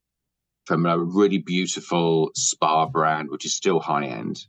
from 0.66 0.86
a 0.86 0.98
really 0.98 1.40
beautiful 1.40 2.32
spa 2.36 2.86
brand, 2.86 3.30
which 3.30 3.46
is 3.46 3.56
still 3.56 3.80
high 3.80 4.06
end, 4.06 4.46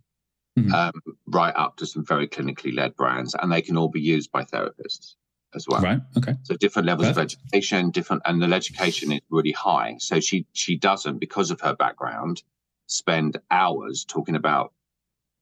mm-hmm. 0.58 0.72
um, 0.72 0.92
right 1.26 1.54
up 1.56 1.78
to 1.78 1.86
some 1.86 2.04
very 2.04 2.28
clinically 2.28 2.74
led 2.74 2.94
brands, 2.96 3.34
and 3.34 3.50
they 3.50 3.62
can 3.62 3.78
all 3.78 3.88
be 3.88 4.00
used 4.00 4.30
by 4.30 4.44
therapists 4.44 5.14
as 5.54 5.66
well. 5.68 5.80
Right. 5.80 6.00
Okay. 6.16 6.34
So 6.42 6.56
different 6.56 6.86
levels 6.86 7.08
of 7.08 7.18
education, 7.18 7.90
different, 7.90 8.22
and 8.24 8.42
the 8.42 8.54
education 8.54 9.12
is 9.12 9.20
really 9.30 9.52
high. 9.52 9.96
So 9.98 10.20
she 10.20 10.46
she 10.52 10.76
doesn't, 10.76 11.18
because 11.18 11.50
of 11.50 11.60
her 11.60 11.74
background, 11.74 12.42
spend 12.86 13.38
hours 13.50 14.04
talking 14.04 14.36
about 14.36 14.72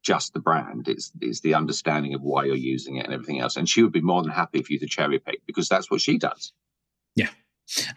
just 0.02 0.32
the 0.32 0.40
brand. 0.40 0.88
It's 0.88 1.12
it's 1.20 1.40
the 1.40 1.54
understanding 1.54 2.14
of 2.14 2.22
why 2.22 2.44
you're 2.44 2.56
using 2.56 2.96
it 2.96 3.04
and 3.04 3.14
everything 3.14 3.40
else. 3.40 3.56
And 3.56 3.68
she 3.68 3.82
would 3.82 3.92
be 3.92 4.00
more 4.00 4.22
than 4.22 4.30
happy 4.30 4.62
for 4.62 4.72
you 4.72 4.78
to 4.80 4.86
cherry 4.86 5.18
pick 5.18 5.44
because 5.46 5.68
that's 5.68 5.90
what 5.90 6.00
she 6.00 6.18
does. 6.18 6.52
Yeah. 7.14 7.28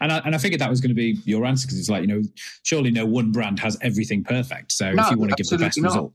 And 0.00 0.12
I, 0.12 0.18
and 0.18 0.34
I 0.34 0.38
figured 0.38 0.60
that 0.60 0.68
was 0.68 0.82
going 0.82 0.90
to 0.90 0.94
be 0.94 1.18
your 1.24 1.46
answer 1.46 1.66
because 1.66 1.78
it's 1.78 1.88
like, 1.88 2.02
you 2.02 2.08
know, 2.08 2.22
surely 2.62 2.90
no 2.90 3.06
one 3.06 3.32
brand 3.32 3.58
has 3.60 3.78
everything 3.80 4.22
perfect. 4.22 4.72
So 4.72 4.92
no, 4.92 5.02
if 5.02 5.10
you 5.10 5.16
want 5.16 5.30
to 5.30 5.36
give 5.36 5.48
the 5.48 5.56
best 5.56 5.78
not. 5.78 5.88
result, 5.88 6.12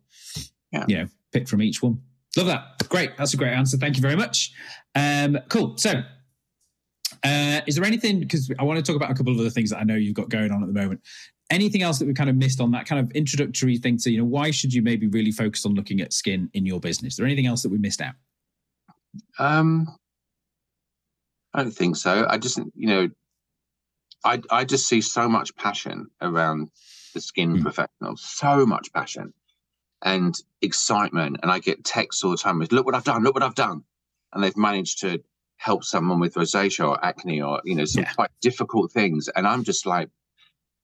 yeah. 0.71 0.85
you 0.87 0.97
know, 0.97 1.07
pick 1.31 1.47
from 1.47 1.63
each 1.63 1.81
one. 1.81 2.01
Love 2.35 2.47
that. 2.47 2.89
Great. 2.89 3.17
That's 3.17 3.33
a 3.33 3.37
great 3.37 3.53
answer. 3.53 3.77
Thank 3.77 3.95
you 3.95 4.01
very 4.01 4.15
much. 4.15 4.51
Um, 4.95 5.39
cool. 5.49 5.77
So, 5.77 6.03
uh, 7.23 7.61
is 7.65 7.75
there 7.75 7.85
anything? 7.85 8.19
Because 8.19 8.51
I 8.59 8.63
want 8.63 8.77
to 8.77 8.83
talk 8.83 8.95
about 8.95 9.11
a 9.11 9.15
couple 9.15 9.33
of 9.33 9.39
other 9.39 9.49
things 9.49 9.69
that 9.69 9.79
I 9.79 9.83
know 9.83 9.95
you've 9.95 10.15
got 10.15 10.29
going 10.29 10.51
on 10.51 10.61
at 10.61 10.67
the 10.67 10.79
moment. 10.79 11.01
Anything 11.49 11.81
else 11.81 11.97
that 11.99 12.07
we 12.07 12.13
kind 12.13 12.29
of 12.29 12.35
missed 12.35 12.59
on 12.59 12.71
that 12.71 12.85
kind 12.85 12.99
of 12.99 13.09
introductory 13.11 13.77
thing 13.77 13.97
to 13.99 14.11
you 14.11 14.17
know 14.17 14.25
why 14.25 14.51
should 14.51 14.73
you 14.73 14.81
maybe 14.81 15.07
really 15.07 15.31
focus 15.31 15.65
on 15.65 15.75
looking 15.75 16.01
at 16.01 16.11
skin 16.11 16.49
in 16.53 16.65
your 16.65 16.79
business? 16.79 17.13
Is 17.13 17.17
there 17.17 17.25
anything 17.25 17.45
else 17.45 17.63
that 17.63 17.69
we 17.69 17.77
missed 17.77 18.01
out? 18.01 18.15
Um, 19.39 19.87
I 21.53 21.63
don't 21.63 21.71
think 21.71 21.95
so. 21.95 22.27
I 22.29 22.37
just, 22.37 22.59
you 22.75 22.87
know, 22.87 23.09
I 24.23 24.41
I 24.51 24.65
just 24.65 24.87
see 24.87 25.01
so 25.01 25.29
much 25.29 25.55
passion 25.55 26.07
around 26.21 26.69
the 27.13 27.21
skin 27.21 27.57
mm. 27.57 27.61
professionals, 27.61 28.21
so 28.21 28.65
much 28.65 28.91
passion 28.93 29.33
and 30.03 30.35
excitement. 30.61 31.37
And 31.41 31.51
I 31.51 31.59
get 31.59 31.83
texts 31.83 32.23
all 32.23 32.31
the 32.31 32.37
time 32.37 32.59
with, 32.59 32.71
look 32.71 32.85
what 32.85 32.95
I've 32.95 33.03
done, 33.03 33.23
look 33.23 33.33
what 33.33 33.43
I've 33.43 33.55
done. 33.55 33.83
And 34.33 34.43
they've 34.43 34.57
managed 34.57 34.99
to 35.01 35.23
help 35.57 35.83
someone 35.83 36.19
with 36.19 36.35
rosacea 36.35 36.87
or 36.87 37.03
acne 37.03 37.41
or, 37.41 37.61
you 37.65 37.75
know, 37.75 37.85
some 37.85 38.03
yeah. 38.03 38.13
quite 38.13 38.29
difficult 38.41 38.91
things. 38.91 39.27
And 39.29 39.47
I'm 39.47 39.63
just 39.63 39.85
like, 39.85 40.09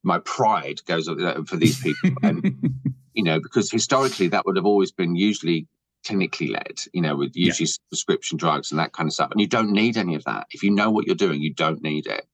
my 0.04 0.19
pride 0.19 0.82
goes 0.86 1.08
for 1.08 1.56
these 1.56 1.82
people. 1.82 2.12
and, 2.23 2.73
you 3.13 3.23
know, 3.23 3.39
because 3.39 3.71
historically 3.71 4.30
that 4.30 4.45
would 4.45 4.56
have 4.56 4.65
always 4.65 4.91
been 4.91 5.15
usually 5.15 5.67
clinically 6.04 6.52
led, 6.52 6.80
you 6.91 7.02
know, 7.02 7.15
with 7.15 7.36
usually 7.36 7.67
yeah. 7.67 7.89
prescription 7.89 8.38
drugs 8.38 8.71
and 8.71 8.80
that 8.80 8.93
kind 8.93 9.08
of 9.08 9.13
stuff. 9.13 9.32
And 9.32 9.39
you 9.39 9.47
don't 9.47 9.71
need 9.71 9.97
any 9.97 10.15
of 10.15 10.23
that. 10.26 10.47
If 10.52 10.63
you 10.63 10.71
know 10.71 10.91
what 10.91 11.06
you're 11.06 11.15
doing, 11.15 11.41
you 11.41 11.54
don't 11.54 11.82
need 11.82 12.08
it. 12.08 12.26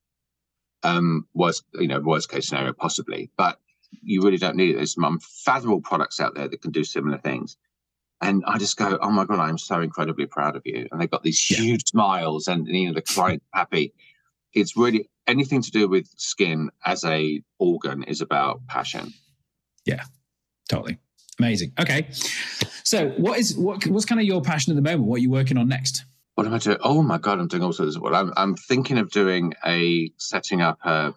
Um, 0.82 1.28
worst, 1.34 1.64
you 1.74 1.88
know, 1.88 2.00
worst 2.00 2.30
case 2.30 2.48
scenario, 2.48 2.74
possibly. 2.74 3.30
But 3.38 3.60
you 4.02 4.22
really 4.22 4.38
don't 4.38 4.56
need 4.56 4.72
it. 4.72 4.76
There's 4.76 4.94
some 4.94 5.04
unfathomable 5.04 5.82
products 5.82 6.20
out 6.20 6.36
there 6.36 6.48
that 6.48 6.62
can 6.62 6.72
do 6.72 6.84
similar 6.84 7.18
things. 7.18 7.58
And 8.22 8.44
I 8.46 8.58
just 8.58 8.76
go, 8.78 8.98
oh 9.02 9.12
my 9.12 9.26
God, 9.26 9.40
I'm 9.40 9.58
so 9.58 9.80
incredibly 9.82 10.26
proud 10.26 10.56
of 10.56 10.64
you. 10.66 10.88
And 10.92 11.00
they've 11.00 11.10
got 11.10 11.24
these 11.24 11.50
yeah. 11.50 11.58
huge 11.58 11.86
smiles 11.88 12.48
and, 12.48 12.68
you 12.68 12.88
know, 12.88 12.94
the 12.94 13.02
client 13.02 13.42
happy. 13.54 13.94
It's 14.54 14.76
really 14.76 15.10
anything 15.26 15.62
to 15.62 15.72
do 15.72 15.88
with 15.88 16.08
skin 16.18 16.70
as 16.86 17.04
a 17.06 17.42
organ 17.60 18.04
is 18.04 18.20
about 18.20 18.66
passion. 18.68 19.14
Yeah, 19.86 20.04
totally. 20.68 20.98
Amazing. 21.40 21.72
Okay. 21.80 22.08
So 22.84 23.10
what 23.12 23.40
is, 23.40 23.56
what, 23.56 23.86
what's 23.88 24.06
kind 24.06 24.20
of 24.20 24.28
your 24.28 24.42
passion 24.42 24.74
at 24.74 24.76
the 24.76 24.82
moment? 24.82 25.06
What 25.06 25.18
are 25.18 25.22
you 25.22 25.30
working 25.30 25.58
on 25.58 25.70
next? 25.70 26.04
What 26.36 26.46
am 26.46 26.54
I 26.54 26.58
doing? 26.58 26.78
Oh 26.82 27.02
my 27.02 27.18
God, 27.18 27.40
I'm 27.40 27.48
doing 27.48 27.64
all 27.64 27.72
sorts 27.72 27.96
of, 27.96 28.02
well, 28.02 28.16
I'm, 28.16 28.34
I'm 28.36 28.56
thinking 28.56 28.98
of 28.98 29.12
doing 29.12 29.54
a, 29.66 30.12
setting 30.18 30.62
up 30.62 30.80
a, 30.84 31.14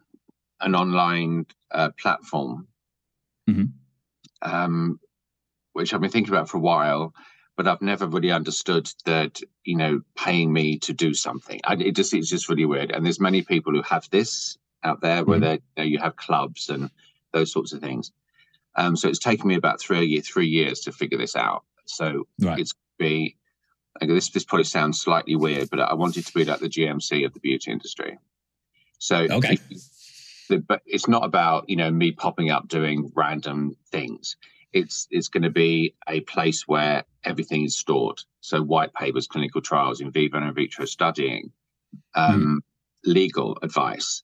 an 0.63 0.75
online 0.75 1.47
uh, 1.71 1.91
platform, 2.01 2.69
mm-hmm. 3.49 3.65
um, 4.43 5.01
which 5.73 5.93
I've 5.93 6.01
been 6.01 6.11
thinking 6.11 6.33
about 6.33 6.49
for 6.49 6.57
a 6.57 6.61
while, 6.61 7.15
but 7.57 7.69
I've 7.69 7.83
never 7.83 8.07
really 8.07 8.31
understood 8.31 8.91
that 9.05 9.41
you 9.65 9.77
know 9.77 10.03
paying 10.17 10.53
me 10.53 10.79
to 10.81 10.93
do 10.93 11.15
something. 11.15 11.61
I, 11.65 11.75
it 11.75 11.97
just 11.97 12.15
it's 12.15 12.31
just 12.31 12.49
really 12.49 12.65
weird. 12.65 12.91
And 12.91 13.05
there's 13.05 13.21
many 13.21 13.43
people 13.43 13.73
who 13.73 13.83
have 13.83 14.09
this 14.11 14.57
out 14.83 15.01
there 15.01 15.25
where 15.25 15.39
mm-hmm. 15.39 15.45
they 15.45 15.53
you, 15.55 15.61
know, 15.77 15.83
you 15.85 15.99
have 15.99 16.17
clubs 16.17 16.69
and 16.69 16.91
those 17.33 17.53
sorts 17.53 17.73
of 17.73 17.81
things. 17.81 18.13
Um, 18.75 18.97
so 18.97 19.09
it's 19.09 19.19
taken 19.19 19.49
me 19.49 19.55
about 19.55 19.81
three 19.81 20.07
year, 20.07 20.23
three 20.23 20.47
years 20.47 20.81
to 20.81 20.93
figure 20.93 21.19
this 21.19 21.37
out. 21.37 21.65
So 21.85 22.27
right. 22.41 22.59
it's 22.59 22.75
be 22.99 23.37
this 24.01 24.31
this 24.31 24.45
probably 24.45 24.65
sounds 24.65 25.01
slightly 25.01 25.37
weird, 25.37 25.71
but 25.71 25.81
I 25.81 25.95
wanted 25.95 26.27
to 26.27 26.33
be 26.33 26.45
like 26.45 26.61
the 26.61 26.69
GMC 26.69 27.27
of 27.27 27.35
the 27.35 27.41
beauty 27.41 27.71
industry. 27.71 28.19
So 28.99 29.27
okay. 29.31 29.59
If, 29.71 29.83
but 30.59 30.83
it's 30.87 31.09
not 31.09 31.25
about 31.25 31.69
you 31.69 31.77
know 31.77 31.91
me 31.91 32.13
popping 32.13 32.51
up 32.51 32.69
doing 32.69 33.11
random 33.15 33.77
things. 33.91 34.37
It's 34.73 35.07
it's 35.11 35.29
going 35.29 35.43
to 35.43 35.51
be 35.51 35.95
a 36.09 36.21
place 36.21 36.67
where 36.67 37.05
everything 37.25 37.65
is 37.65 37.77
stored. 37.77 38.21
So 38.41 38.63
white 38.63 38.95
papers, 38.95 39.27
clinical 39.27 39.61
trials, 39.61 40.01
in 40.01 40.11
vivo 40.11 40.39
and 40.39 40.49
in 40.49 40.55
vitro 40.55 40.85
studying, 40.85 41.53
um, 42.15 42.63
mm. 42.63 43.11
legal 43.11 43.59
advice, 43.63 44.23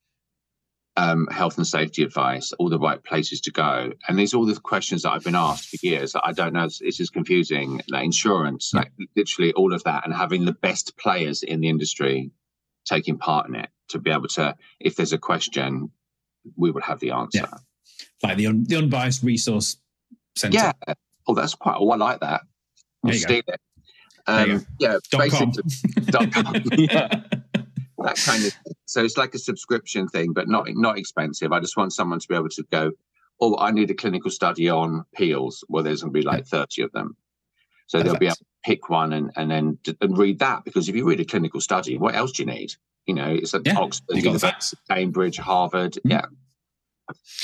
um, 0.97 1.29
health 1.29 1.59
and 1.59 1.67
safety 1.67 2.03
advice, 2.03 2.53
all 2.53 2.69
the 2.69 2.79
right 2.79 3.03
places 3.05 3.41
to 3.43 3.53
go. 3.53 3.93
And 4.09 4.19
these 4.19 4.35
are 4.35 4.38
all 4.38 4.47
the 4.47 4.59
questions 4.59 5.03
that 5.03 5.12
I've 5.12 5.23
been 5.23 5.37
asked 5.37 5.69
for 5.69 5.87
years. 5.87 6.17
I 6.23 6.33
don't 6.33 6.55
know. 6.55 6.64
It's, 6.64 6.97
just 6.97 7.12
confusing. 7.12 7.81
Like 7.88 8.05
insurance, 8.05 8.73
like 8.75 8.91
literally 9.14 9.53
all 9.53 9.73
of 9.73 9.85
that, 9.85 10.05
and 10.05 10.14
having 10.14 10.45
the 10.45 10.53
best 10.53 10.97
players 10.97 11.43
in 11.43 11.61
the 11.61 11.69
industry 11.69 12.31
taking 12.85 13.19
part 13.19 13.49
in 13.49 13.55
it 13.55 13.69
to 13.88 13.99
be 13.99 14.11
able 14.11 14.29
to, 14.29 14.57
if 14.81 14.97
there's 14.97 15.12
a 15.12 15.19
question, 15.19 15.91
we 16.56 16.70
would 16.70 16.82
have 16.84 17.00
the 17.00 17.11
answer. 17.11 17.46
Yeah. 17.50 17.58
Like 18.22 18.37
the 18.37 18.46
un, 18.46 18.64
the 18.64 18.76
unbiased 18.76 19.22
resource 19.22 19.76
center. 20.37 20.56
Yeah. 20.56 20.72
Oh, 21.26 21.34
that's 21.34 21.54
quite. 21.54 21.76
Oh, 21.78 21.90
I 21.90 21.96
like 21.96 22.20
that. 22.20 22.42
I'll 23.04 23.12
steal 23.12 23.42
it. 23.46 23.61
Um, 24.26 24.66
yeah, 24.78 24.98
dot 25.11 25.30
com. 25.30 25.52
dot 26.06 26.32
com. 26.32 26.54
yeah. 26.72 27.08
that 27.98 28.16
kind 28.16 28.44
of. 28.44 28.54
So 28.87 29.02
it's 29.02 29.16
like 29.16 29.34
a 29.34 29.38
subscription 29.38 30.08
thing, 30.08 30.32
but 30.32 30.48
not 30.48 30.66
not 30.68 30.98
expensive. 30.98 31.52
I 31.52 31.61
just 31.61 31.76
want 31.76 31.92
someone 31.92 32.20
to 32.20 32.28
be 32.28 32.34
able 32.34 32.48
to 32.50 32.62
go. 32.70 32.92
Oh, 33.40 33.56
I 33.58 33.70
need 33.70 33.90
a 33.90 33.94
clinical 33.94 34.30
study 34.30 34.68
on 34.68 35.04
peels. 35.14 35.64
Well, 35.68 35.82
there's 35.82 36.02
going 36.02 36.12
to 36.12 36.18
be 36.18 36.24
like 36.24 36.46
thirty 36.46 36.82
of 36.82 36.92
them. 36.92 37.16
So 37.87 37.98
Perfect. 37.98 38.12
they'll 38.12 38.20
be 38.20 38.26
able 38.26 38.37
to 38.37 38.44
pick 38.64 38.90
one 38.90 39.12
and, 39.12 39.30
and 39.37 39.50
then 39.50 39.78
and 40.00 40.18
read 40.18 40.40
that 40.40 40.64
because 40.64 40.88
if 40.88 40.96
you 40.96 41.08
read 41.08 41.20
a 41.20 41.24
clinical 41.24 41.61
study, 41.61 41.96
what 41.96 42.14
else 42.14 42.32
do 42.32 42.42
you 42.42 42.46
need? 42.46 42.74
You 43.09 43.14
know, 43.14 43.31
it's 43.31 43.55
at 43.55 43.66
yeah, 43.66 43.79
Oxford, 43.79 44.16
University, 44.16 44.77
Cambridge, 44.88 45.38
Harvard, 45.38 45.94
mm-hmm. 45.94 46.11
yeah, 46.11 46.27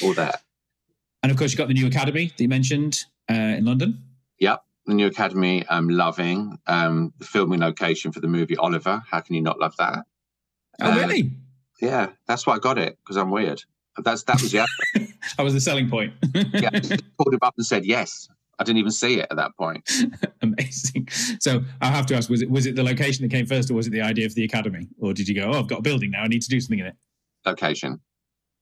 all 0.02 0.12
that. 0.14 0.42
And 1.22 1.32
of 1.32 1.38
course, 1.38 1.52
you've 1.52 1.58
got 1.58 1.68
the 1.68 1.74
new 1.74 1.86
academy 1.86 2.26
that 2.26 2.40
you 2.40 2.48
mentioned 2.48 3.00
uh, 3.30 3.34
in 3.34 3.64
London. 3.64 3.98
Yep, 4.38 4.62
the 4.84 4.94
new 4.94 5.06
academy. 5.06 5.64
I'm 5.68 5.88
loving 5.88 6.58
um, 6.66 7.14
the 7.18 7.24
filming 7.24 7.60
location 7.60 8.12
for 8.12 8.20
the 8.20 8.28
movie 8.28 8.58
Oliver. 8.58 9.02
How 9.10 9.20
can 9.20 9.34
you 9.34 9.40
not 9.40 9.58
love 9.58 9.74
that? 9.78 10.04
Oh, 10.82 10.92
uh, 10.92 10.96
really? 10.96 11.30
Yeah, 11.80 12.10
that's 12.26 12.46
why 12.46 12.56
I 12.56 12.58
got 12.58 12.78
it 12.78 12.98
because 13.02 13.16
I'm 13.16 13.30
weird. 13.30 13.62
That's 13.96 14.24
that 14.24 14.42
was 14.42 14.52
the 14.52 14.66
that 14.94 15.42
was 15.42 15.54
the 15.54 15.60
selling 15.60 15.88
point. 15.88 16.12
yeah, 16.34 16.70
called 17.16 17.32
him 17.32 17.40
up 17.40 17.54
and 17.56 17.64
said 17.64 17.86
yes. 17.86 18.28
I 18.58 18.64
didn't 18.64 18.78
even 18.78 18.90
see 18.90 19.20
it 19.20 19.26
at 19.30 19.36
that 19.36 19.56
point. 19.56 19.88
Amazing. 20.42 21.08
So 21.40 21.62
I 21.80 21.86
have 21.86 22.06
to 22.06 22.14
ask: 22.14 22.30
was 22.30 22.42
it 22.42 22.50
was 22.50 22.66
it 22.66 22.76
the 22.76 22.82
location 22.82 23.22
that 23.22 23.30
came 23.30 23.46
first, 23.46 23.70
or 23.70 23.74
was 23.74 23.86
it 23.86 23.90
the 23.90 24.02
idea 24.02 24.28
for 24.28 24.34
the 24.34 24.44
academy, 24.44 24.88
or 24.98 25.12
did 25.12 25.28
you 25.28 25.34
go, 25.34 25.50
"Oh, 25.52 25.58
I've 25.58 25.68
got 25.68 25.80
a 25.80 25.82
building 25.82 26.10
now; 26.10 26.22
I 26.22 26.28
need 26.28 26.42
to 26.42 26.48
do 26.48 26.60
something 26.60 26.78
in 26.78 26.86
it"? 26.86 26.96
Location. 27.46 28.00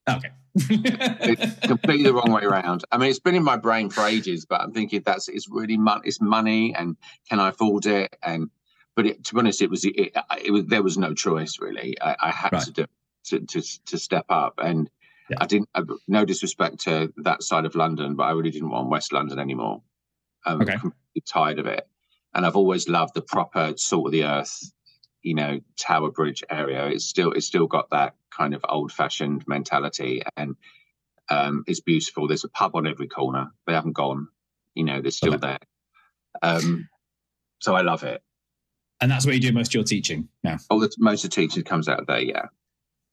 Okay. 0.09 0.29
it's 0.55 1.67
completely 1.67 2.03
the 2.03 2.13
wrong 2.13 2.31
way 2.31 2.43
around. 2.43 2.83
I 2.91 2.97
mean, 2.97 3.09
it's 3.09 3.19
been 3.19 3.35
in 3.35 3.43
my 3.43 3.57
brain 3.57 3.89
for 3.89 4.05
ages, 4.05 4.45
but 4.45 4.61
I'm 4.61 4.71
thinking 4.71 5.01
that's 5.03 5.27
it's 5.27 5.49
really 5.49 5.77
mon- 5.77 6.01
it's 6.03 6.21
money, 6.21 6.75
and 6.75 6.97
can 7.29 7.39
I 7.39 7.49
afford 7.49 7.85
it? 7.85 8.15
And 8.21 8.49
but 8.95 9.05
it, 9.05 9.23
to 9.25 9.33
be 9.33 9.39
honest, 9.39 9.61
it 9.61 9.69
was 9.69 9.85
it, 9.85 10.15
it 10.43 10.51
was 10.51 10.65
there 10.65 10.83
was 10.83 10.97
no 10.97 11.13
choice 11.13 11.57
really. 11.59 11.99
I, 12.01 12.15
I 12.21 12.31
had 12.31 12.53
right. 12.53 12.63
to 12.63 12.71
do 12.71 12.85
to, 13.25 13.39
to 13.39 13.61
to 13.85 13.97
step 13.97 14.25
up 14.29 14.55
and 14.61 14.89
yeah. 15.33 15.43
I 15.43 15.45
didn't. 15.45 15.69
I, 15.75 15.81
no 16.07 16.25
disrespect 16.25 16.81
to 16.81 17.13
that 17.17 17.43
side 17.43 17.65
of 17.65 17.75
London, 17.75 18.15
but 18.15 18.23
I 18.23 18.31
really 18.31 18.51
didn't 18.51 18.69
want 18.69 18.89
West 18.89 19.13
London 19.13 19.39
anymore. 19.39 19.81
I'm 20.45 20.61
okay. 20.61 20.73
completely 20.73 21.23
tired 21.27 21.59
of 21.59 21.67
it, 21.67 21.87
and 22.33 22.45
I've 22.45 22.55
always 22.55 22.87
loved 22.87 23.13
the 23.13 23.21
proper 23.21 23.73
salt 23.77 24.07
of 24.07 24.11
the 24.11 24.25
earth, 24.25 24.71
you 25.21 25.35
know, 25.35 25.59
Tower 25.77 26.11
Bridge 26.11 26.43
area. 26.49 26.87
It's 26.87 27.05
still 27.05 27.31
it's 27.31 27.47
still 27.47 27.67
got 27.67 27.89
that 27.91 28.15
kind 28.35 28.53
of 28.53 28.65
old 28.67 28.91
fashioned 28.91 29.43
mentality, 29.47 30.23
and 30.35 30.55
um, 31.29 31.63
it's 31.67 31.79
beautiful. 31.79 32.27
There's 32.27 32.43
a 32.43 32.49
pub 32.49 32.75
on 32.75 32.87
every 32.87 33.07
corner. 33.07 33.51
They 33.67 33.73
haven't 33.73 33.93
gone. 33.93 34.27
You 34.75 34.83
know, 34.85 35.01
they're 35.01 35.11
still 35.11 35.35
okay. 35.35 35.47
there. 35.47 35.59
Um, 36.41 36.89
so 37.59 37.75
I 37.75 37.81
love 37.81 38.03
it. 38.03 38.21
And 38.99 39.11
that's 39.11 39.25
where 39.25 39.35
you 39.35 39.41
do 39.41 39.51
most 39.51 39.69
of 39.69 39.73
your 39.75 39.83
teaching 39.83 40.29
now. 40.43 40.57
Oh, 40.69 40.87
most 40.97 41.23
of 41.23 41.29
the 41.29 41.35
teaching 41.35 41.63
comes 41.63 41.87
out 41.89 41.99
of 41.99 42.07
there. 42.07 42.21
Yeah. 42.21 42.45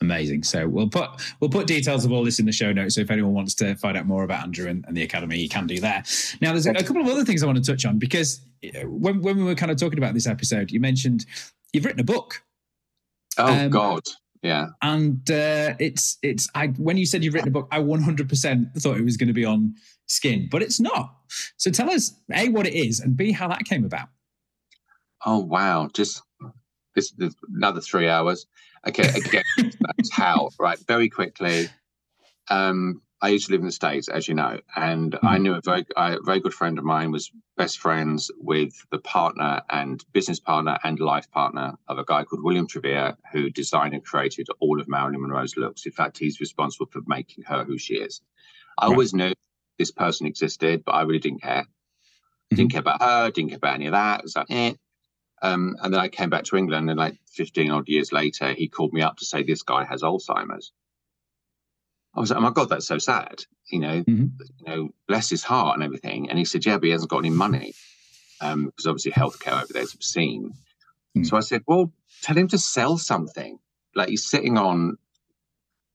Amazing. 0.03 0.45
So 0.45 0.67
we'll 0.67 0.89
put 0.89 1.11
we'll 1.41 1.51
put 1.51 1.67
details 1.67 2.05
of 2.07 2.13
all 2.13 2.25
this 2.25 2.39
in 2.39 2.47
the 2.47 2.53
show 2.53 2.73
notes. 2.73 2.95
So 2.95 3.03
if 3.03 3.11
anyone 3.11 3.35
wants 3.35 3.55
to 3.57 3.75
find 3.75 3.99
out 3.99 4.07
more 4.07 4.25
about 4.25 4.45
Andrew 4.45 4.69
and, 4.69 4.85
and 4.89 4.97
the 4.97 5.03
academy, 5.03 5.39
you 5.39 5.49
can 5.49 5.67
do 5.67 5.79
that. 5.81 6.11
Now, 6.41 6.53
there's 6.53 6.67
a, 6.67 6.71
a, 6.71 6.83
couple 6.83 7.03
of 7.03 7.09
other 7.09 7.25
things 7.25 7.43
I 7.43 7.47
want 7.47 7.63
to 7.63 7.71
touch 7.71 7.85
on 7.85 7.99
because 7.99 8.41
uh, 8.65 8.87
when 8.87 9.21
when 9.21 9.37
we 9.37 9.45
were 9.45 9.55
kind 9.55 9.71
of 9.71 9.77
talking 9.77 9.99
about 9.99 10.15
this 10.15 10.27
episode, 10.27 10.71
you 10.71 10.81
mentioned 10.81 11.27
you've 11.73 11.85
written 11.85 12.01
a 12.01 12.05
book. 12.05 12.43
Oh 13.37 13.53
um, 13.53 13.71
God, 13.71 14.03
yeah. 14.43 14.69
And 14.81 15.31
uh, 15.31 15.75
it's 15.79 16.17
it's 16.23 16.49
I 16.55 16.69
when 16.69 16.97
you 16.97 17.05
said 17.05 17.23
you've 17.23 17.35
written 17.35 17.49
a 17.49 17.53
book, 17.53 17.69
I 17.71 17.81
100% 17.81 18.81
thought 18.81 18.97
it 18.97 19.05
was 19.05 19.19
going 19.19 19.29
to 19.29 19.35
be 19.35 19.45
on 19.45 19.75
skin, 20.07 20.49
but 20.51 20.63
it's 20.63 20.81
not. 20.81 21.15
So 21.59 21.71
tell 21.71 21.91
us 21.91 22.15
a 22.33 22.49
what 22.49 22.67
it 22.67 22.75
is 22.75 23.01
and 23.01 23.17
b 23.17 23.33
how 23.33 23.49
that 23.49 23.65
came 23.65 23.85
about. 23.85 24.09
Oh 25.27 25.39
wow! 25.39 25.91
Just 25.93 26.23
this, 26.95 27.11
this 27.13 27.35
another 27.55 27.83
three 27.83 28.09
hours. 28.09 28.47
Okay, 28.87 29.09
again, 29.09 29.45
that's 29.81 30.11
how, 30.11 30.51
right? 30.59 30.79
Very 30.87 31.09
quickly. 31.09 31.69
Um, 32.49 33.03
I 33.23 33.29
used 33.29 33.47
to 33.47 33.53
live 33.53 33.61
in 33.61 33.67
the 33.67 33.73
States, 33.73 34.09
as 34.09 34.27
you 34.27 34.35
know, 34.35 34.61
and 34.75 35.13
mm-hmm. 35.13 35.27
I 35.27 35.37
knew 35.37 35.55
a 35.55 35.61
very, 35.63 35.85
a 35.97 36.17
very 36.25 36.41
good 36.41 36.55
friend 36.55 36.79
of 36.79 36.85
mine 36.85 37.11
was 37.11 37.31
best 37.59 37.79
friends 37.79 38.31
with 38.39 38.73
the 38.91 38.99
partner 38.99 39.61
and 39.69 40.03
business 40.13 40.41
partner 40.41 40.79
and 40.83 40.99
life 40.99 41.31
partner 41.31 41.75
of 41.89 41.99
a 41.99 42.05
guy 42.05 42.25
called 42.25 42.43
William 42.43 42.67
Travilla, 42.67 43.19
who 43.33 43.51
designed 43.51 43.93
and 43.93 44.05
created 44.05 44.47
all 44.61 44.81
of 44.81 44.89
Marilyn 44.89 45.21
Monroe's 45.21 45.59
looks. 45.59 45.85
In 45.85 45.93
fact, 45.93 46.17
he's 46.17 46.41
responsible 46.41 46.87
for 46.87 47.03
making 47.07 47.45
her 47.45 47.65
who 47.65 47.77
she 47.77 47.95
is. 47.95 48.23
I 48.79 48.87
right. 48.87 48.93
always 48.93 49.13
knew 49.13 49.35
this 49.79 49.91
person 49.91 50.27
existed, 50.27 50.85
but 50.87 50.93
I 50.93 51.03
really 51.03 51.19
didn't 51.19 51.43
care. 51.43 51.65
Mm-hmm. 51.65 52.57
Didn't 52.57 52.73
care 52.73 52.81
about 52.81 53.03
her, 53.03 53.31
didn't 53.31 53.51
care 53.51 53.59
about 53.59 53.75
any 53.75 53.87
of 53.87 53.93
that. 53.93 54.21
It 54.21 54.25
was 54.25 54.37
like, 54.37 54.47
eh. 54.49 54.73
Um, 55.43 55.77
and 55.83 55.93
then 55.93 56.01
I 56.01 56.09
came 56.09 56.31
back 56.31 56.45
to 56.45 56.57
England, 56.57 56.91
and 56.91 56.99
like 56.99 57.19
15 57.33 57.71
odd 57.71 57.89
years 57.89 58.13
later, 58.13 58.53
he 58.53 58.69
called 58.69 58.93
me 58.93 59.03
up 59.03 59.17
to 59.19 59.25
say 59.25 59.43
this 59.43 59.63
guy 59.63 59.85
has 59.85 60.03
Alzheimer's. 60.03 60.73
I 62.15 62.21
was 62.21 62.31
like, 62.31 62.39
oh 62.39 62.43
my 62.43 62.51
god, 62.51 62.69
that's 62.69 62.87
so 62.87 62.99
sad. 62.99 63.45
You 63.71 63.79
know, 63.79 64.03
mm-hmm. 64.03 64.27
you 64.59 64.67
know, 64.67 64.89
bless 65.07 65.31
his 65.31 65.45
heart 65.45 65.77
and 65.77 65.85
everything. 65.85 66.29
And 66.29 66.39
he 66.39 66.45
said, 66.45 66.67
yeah, 66.67 66.77
but 66.77 66.85
he 66.85 66.91
hasn't 66.91 67.11
got 67.11 67.19
any 67.19 67.31
money 67.31 67.73
um, 68.41 68.67
because 68.67 68.87
obviously 68.87 69.13
healthcare 69.13 69.63
over 69.63 69.73
there 69.73 69.83
is 69.83 69.95
obscene. 69.95 70.51
Mm-hmm. 71.17 71.25
So 71.25 71.37
I 71.37 71.41
said, 71.41 71.63
well, 71.67 71.93
tell 72.23 72.37
him 72.37 72.49
to 72.49 72.59
sell 72.59 72.99
something. 72.99 73.59
like 73.95 74.09
he's 74.09 74.27
sitting 74.27 74.59
on 74.59 74.99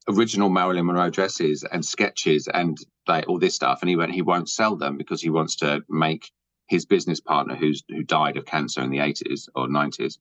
original 0.07 0.49
Marilyn 0.49 0.85
Monroe 0.85 1.09
dresses 1.09 1.63
and 1.63 1.83
sketches 1.83 2.47
and 2.47 2.77
like 3.07 3.27
all 3.27 3.39
this 3.39 3.55
stuff, 3.55 3.81
and 3.81 3.89
he 3.89 3.95
went 3.95 4.13
he 4.13 4.21
won't 4.21 4.49
sell 4.49 4.75
them 4.75 4.97
because 4.97 5.21
he 5.21 5.29
wants 5.29 5.57
to 5.57 5.83
make 5.89 6.31
his 6.67 6.85
business 6.85 7.19
partner 7.19 7.55
who's 7.55 7.83
who 7.89 8.03
died 8.03 8.37
of 8.37 8.45
cancer 8.45 8.81
in 8.81 8.89
the 8.89 8.99
eighties 8.99 9.49
or 9.55 9.67
nineties 9.67 10.19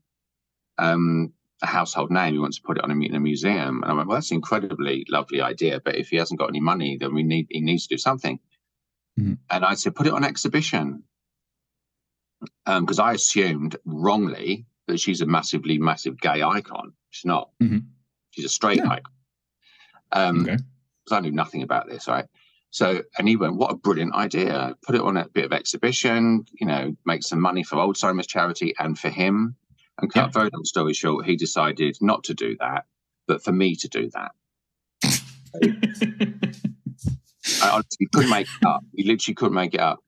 um, 0.78 1.32
a 1.62 1.66
household 1.66 2.10
name. 2.10 2.34
He 2.34 2.38
wants 2.38 2.58
to 2.58 2.62
put 2.62 2.78
it 2.78 2.84
on 2.84 2.90
a, 2.90 2.94
in 2.94 3.14
a 3.14 3.20
museum. 3.20 3.82
And 3.82 3.92
I 3.92 3.94
went, 3.94 4.08
well, 4.08 4.16
that's 4.16 4.30
an 4.30 4.36
incredibly 4.36 5.06
lovely 5.08 5.40
idea, 5.40 5.80
but 5.84 5.96
if 5.96 6.08
he 6.08 6.16
hasn't 6.16 6.40
got 6.40 6.48
any 6.48 6.60
money, 6.60 6.96
then 6.98 7.14
we 7.14 7.22
need 7.22 7.46
he 7.50 7.60
needs 7.60 7.86
to 7.86 7.94
do 7.94 7.98
something. 7.98 8.38
Mm-hmm. 9.18 9.34
And 9.50 9.64
I 9.64 9.74
said, 9.74 9.94
put 9.94 10.06
it 10.06 10.12
on 10.12 10.24
exhibition 10.24 11.04
because 12.66 12.98
um, 12.98 13.06
I 13.06 13.12
assumed 13.12 13.76
wrongly 13.84 14.66
that 14.86 15.00
she's 15.00 15.20
a 15.20 15.26
massively 15.26 15.78
massive 15.78 16.20
gay 16.20 16.42
icon. 16.42 16.92
She's 17.10 17.24
not. 17.24 17.50
Mm-hmm. 17.62 17.78
She's 18.30 18.44
a 18.44 18.48
straight 18.48 18.78
yeah. 18.78 18.90
icon. 18.90 19.12
Um, 20.12 20.42
okay. 20.42 20.56
Because 21.04 21.18
I 21.18 21.20
knew 21.20 21.32
nothing 21.32 21.62
about 21.62 21.88
this, 21.88 22.08
right? 22.08 22.26
So, 22.74 23.02
and 23.16 23.28
he 23.28 23.36
went, 23.36 23.54
"What 23.54 23.70
a 23.70 23.76
brilliant 23.76 24.16
idea! 24.16 24.74
Put 24.82 24.96
it 24.96 25.00
on 25.00 25.16
a 25.16 25.28
bit 25.28 25.44
of 25.44 25.52
exhibition. 25.52 26.44
You 26.52 26.66
know, 26.66 26.96
make 27.06 27.22
some 27.22 27.40
money 27.40 27.62
for 27.62 27.76
Alzheimer's 27.76 28.26
charity 28.26 28.74
and 28.76 28.98
for 28.98 29.10
him." 29.10 29.54
And 30.00 30.12
cut 30.12 30.26
yeah. 30.26 30.30
very 30.30 30.50
long 30.52 30.64
story 30.64 30.92
short, 30.92 31.24
he 31.24 31.36
decided 31.36 31.96
not 32.00 32.24
to 32.24 32.34
do 32.34 32.56
that, 32.58 32.86
but 33.28 33.44
for 33.44 33.52
me 33.52 33.76
to 33.76 33.86
do 33.86 34.10
that. 34.10 34.32
I 37.62 37.70
honestly 37.70 38.08
couldn't 38.12 38.30
make 38.30 38.48
it 38.48 38.66
up. 38.66 38.82
He 38.92 39.04
literally 39.04 39.36
couldn't 39.36 39.54
make 39.54 39.74
it 39.74 39.80
up. 39.80 40.00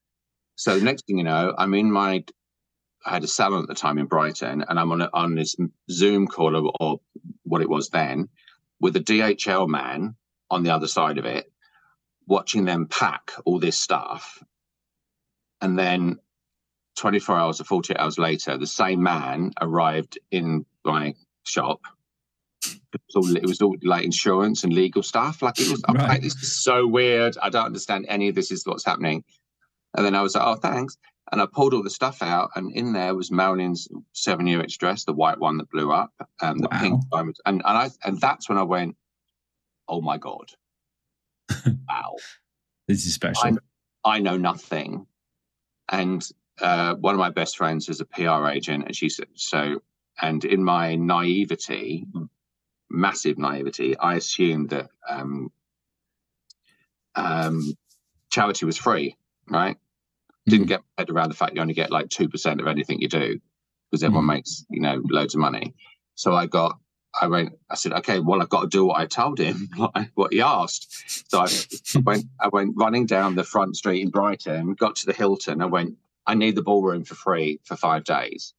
So 0.57 0.77
the 0.77 0.85
next 0.85 1.07
thing 1.07 1.19
you 1.19 1.25
know, 1.25 1.55
I'm 1.57 1.73
in 1.73 1.93
my 1.93 2.25
I 3.05 3.11
had 3.11 3.23
a 3.23 3.29
salon 3.29 3.63
at 3.63 3.69
the 3.69 3.77
time 3.77 3.99
in 3.99 4.07
Brighton, 4.07 4.65
and 4.69 4.81
I'm 4.81 4.91
on 4.91 5.03
a, 5.03 5.11
on 5.13 5.37
this 5.37 5.55
Zoom 5.89 6.27
call 6.27 6.57
or, 6.57 6.73
or 6.81 7.01
what 7.45 7.63
it 7.63 7.71
was 7.71 7.91
then 7.91 8.29
with 8.81 8.97
a 8.97 9.01
DHL 9.01 9.69
man 9.69 10.17
on 10.51 10.65
the 10.65 10.71
other 10.71 10.89
side 10.89 11.19
of 11.19 11.27
it, 11.27 11.53
watching 12.27 12.65
them 12.65 12.87
pack 12.87 13.33
all 13.45 13.59
this 13.59 13.79
stuff, 13.79 14.43
and 15.61 15.79
then 15.79 16.19
24 16.97 17.37
hours 17.37 17.61
or 17.61 17.65
48 17.65 17.99
hours 17.99 18.19
later, 18.19 18.57
the 18.57 18.67
same 18.67 19.03
man 19.03 19.53
arrived 19.61 20.19
in 20.31 20.65
my 20.85 21.15
shop. 21.45 21.83
It 22.65 23.01
was 23.15 23.17
all, 23.17 23.37
it 23.37 23.47
was 23.47 23.61
all 23.61 23.77
like 23.83 24.05
insurance 24.05 24.65
and 24.65 24.73
legal 24.73 25.03
stuff. 25.03 25.43
Like 25.43 25.61
it 25.61 25.71
was, 25.71 25.83
right. 25.89 26.01
I'm 26.01 26.09
like, 26.09 26.23
this 26.23 26.35
is 26.35 26.63
so 26.63 26.87
weird. 26.87 27.37
I 27.41 27.51
don't 27.51 27.67
understand 27.67 28.07
any 28.09 28.29
of 28.29 28.35
this. 28.35 28.51
Is 28.51 28.67
what's 28.67 28.85
happening. 28.85 29.23
And 29.95 30.05
then 30.05 30.15
I 30.15 30.23
was 30.23 30.35
like, 30.35 30.45
oh, 30.47 30.57
thanks. 30.57 30.97
And 31.31 31.43
I 31.43 31.47
pulled 31.47 31.75
all 31.75 31.83
the 31.83 31.91
stuff 31.91 32.23
out, 32.23 32.51
and 32.55 32.73
in 32.73 32.93
there 32.93 33.15
was 33.15 33.31
Marilyn's 33.31 33.89
seven 34.13 34.47
year 34.47 34.61
itch 34.63 34.79
dress, 34.79 35.05
the 35.05 35.13
white 35.13 35.39
one 35.39 35.59
that 35.59 35.71
blew 35.71 35.93
up, 35.93 36.13
and 36.41 36.63
the 36.63 36.69
wow. 36.71 36.81
pink 36.81 37.03
diamonds. 37.11 37.41
And 37.45 37.63
and 37.65 37.79
I 37.79 37.91
and 38.05 38.21
that's 38.21 38.49
when 38.49 38.59
I 38.59 38.63
went, 38.63 38.97
oh 39.89 40.01
my 40.01 40.19
god, 40.19 40.53
wow, 41.89 42.17
this 42.89 43.07
is 43.07 43.15
special. 43.15 43.59
I, 44.05 44.17
I 44.17 44.19
know 44.21 44.37
nothing, 44.37 45.07
and 45.89 46.27
uh, 46.61 46.95
one 46.95 47.15
of 47.15 47.19
my 47.19 47.31
best 47.31 47.57
friends 47.57 47.89
is 47.89 48.01
a 48.01 48.05
PR 48.05 48.49
agent, 48.49 48.85
and 48.87 48.97
she 48.97 49.09
said 49.09 49.29
so. 49.35 49.83
And 50.21 50.43
in 50.47 50.65
my 50.65 50.95
naivety, 50.95 52.07
massive 52.89 53.37
naivety, 53.37 53.99
I 53.99 54.15
assumed 54.15 54.71
that 54.71 54.89
um, 55.07 55.53
um, 57.15 57.77
charity 58.31 58.65
was 58.65 58.79
free, 58.79 59.17
right? 59.47 59.77
didn't 60.47 60.67
get 60.67 60.83
head 60.97 61.11
around 61.11 61.29
the 61.29 61.35
fact 61.35 61.55
you 61.55 61.61
only 61.61 61.75
get 61.75 61.91
like 61.91 62.09
2% 62.09 62.61
of 62.61 62.67
anything 62.67 63.01
you 63.01 63.09
do 63.09 63.41
because 63.91 64.03
everyone 64.03 64.25
mm. 64.25 64.35
makes, 64.35 64.65
you 64.71 64.81
know, 64.81 65.03
loads 65.11 65.35
of 65.35 65.41
money. 65.41 65.75
So 66.15 66.35
I 66.35 66.47
got, 66.47 66.79
I 67.21 67.27
went, 67.29 67.53
I 67.71 67.77
said, 67.77 67.93
okay, 67.93 68.21
well, 68.21 68.43
I've 68.43 68.49
got 68.49 68.63
to 68.63 68.69
do 68.69 68.85
what 68.87 69.01
I 69.01 69.07
told 69.07 69.39
him, 69.39 69.69
what 70.15 70.33
he 70.33 70.41
asked. 70.41 71.31
So 71.31 71.41
I 71.41 71.49
went, 72.01 72.27
I 72.41 72.49
went 72.49 72.75
running 72.77 73.07
down 73.07 73.35
the 73.35 73.45
front 73.45 73.77
street 73.77 74.03
in 74.03 74.11
Brighton, 74.11 74.75
got 74.75 74.97
to 74.97 75.07
the 75.07 75.13
Hilton. 75.13 75.63
I 75.63 75.67
went, 75.67 75.97
I 76.27 76.35
need 76.35 76.57
the 76.57 76.63
ballroom 76.63 77.05
for 77.05 77.15
free 77.15 77.61
for 77.65 77.77
five 77.77 78.05
days. 78.05 78.55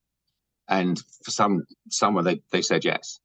And 0.67 1.01
for 1.23 1.31
some, 1.31 1.65
somewhere 1.89 2.23
they, 2.23 2.41
they 2.51 2.61
said 2.61 2.83
yes. 2.83 3.19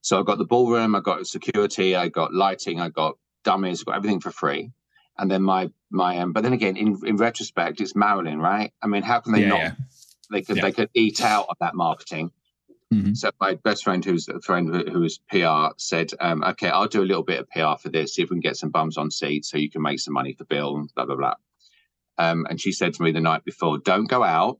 So 0.00 0.18
I 0.18 0.22
got 0.24 0.38
the 0.38 0.44
ballroom, 0.44 0.96
I 0.96 1.00
got 1.00 1.26
security, 1.26 1.94
I 1.94 2.08
got 2.08 2.34
lighting, 2.34 2.80
I 2.80 2.88
got 2.88 3.18
dummies, 3.44 3.82
I 3.82 3.92
got 3.92 3.96
everything 3.96 4.20
for 4.20 4.32
free 4.32 4.72
and 5.18 5.30
then 5.30 5.42
my 5.42 5.70
my 5.90 6.18
um, 6.18 6.32
but 6.32 6.42
then 6.42 6.52
again 6.52 6.76
in 6.76 6.98
in 7.04 7.16
retrospect 7.16 7.80
it's 7.80 7.94
Marilyn 7.94 8.38
right 8.38 8.72
I 8.82 8.86
mean 8.86 9.02
how 9.02 9.20
can 9.20 9.32
they 9.32 9.42
yeah, 9.42 9.48
not 9.48 9.58
yeah. 9.58 9.72
they 10.30 10.42
could 10.42 10.56
yeah. 10.56 10.62
they 10.62 10.72
could 10.72 10.90
eat 10.94 11.20
out 11.22 11.46
of 11.48 11.56
that 11.60 11.74
marketing 11.74 12.30
mm-hmm. 12.92 13.14
so 13.14 13.30
my 13.40 13.54
best 13.54 13.84
friend 13.84 14.04
who's 14.04 14.28
a 14.28 14.40
friend 14.40 14.88
who 14.88 15.00
was 15.00 15.18
PR 15.30 15.74
said 15.76 16.10
um, 16.20 16.42
okay 16.44 16.68
I'll 16.68 16.88
do 16.88 17.02
a 17.02 17.04
little 17.04 17.22
bit 17.22 17.40
of 17.40 17.48
PR 17.50 17.80
for 17.80 17.88
this 17.88 18.14
see 18.14 18.22
if 18.22 18.30
we 18.30 18.34
can 18.34 18.40
get 18.40 18.56
some 18.56 18.70
bums 18.70 18.96
on 18.96 19.10
seats 19.10 19.50
so 19.50 19.58
you 19.58 19.70
can 19.70 19.82
make 19.82 20.00
some 20.00 20.14
money 20.14 20.32
for 20.32 20.44
Bill 20.44 20.76
and 20.76 20.90
blah 20.94 21.06
blah 21.06 21.16
blah. 21.16 21.34
Um, 22.18 22.46
and 22.48 22.60
she 22.60 22.72
said 22.72 22.94
to 22.94 23.02
me 23.02 23.12
the 23.12 23.20
night 23.20 23.44
before 23.44 23.78
don't 23.78 24.08
go 24.08 24.22
out. 24.22 24.58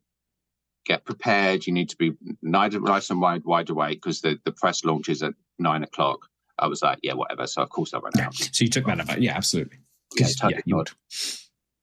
Get 0.85 1.05
prepared. 1.05 1.66
You 1.66 1.72
need 1.72 1.91
to 1.91 1.97
be 1.97 2.12
nice 2.43 3.11
and 3.11 3.20
wide 3.20 3.45
wide 3.45 3.70
awake 3.70 4.03
because 4.03 4.20
the 4.20 4.39
the 4.45 4.53
press 4.53 4.85
launches 4.85 5.22
at 5.22 5.35
nine 5.59 5.83
o'clock. 5.83 6.26
I 6.59 6.66
was 6.66 6.83
like 6.83 6.99
yeah 7.03 7.14
whatever. 7.14 7.47
So 7.47 7.62
of 7.62 7.70
course 7.70 7.95
I 7.95 7.99
went 7.99 8.18
out. 8.18 8.35
So 8.35 8.64
you 8.64 8.70
took 8.70 8.87
that 8.87 9.01
about 9.01 9.22
yeah 9.22 9.37
absolutely. 9.37 9.78
Yeah, 10.18 10.26
totally 10.39 10.62
yeah, 10.66 10.83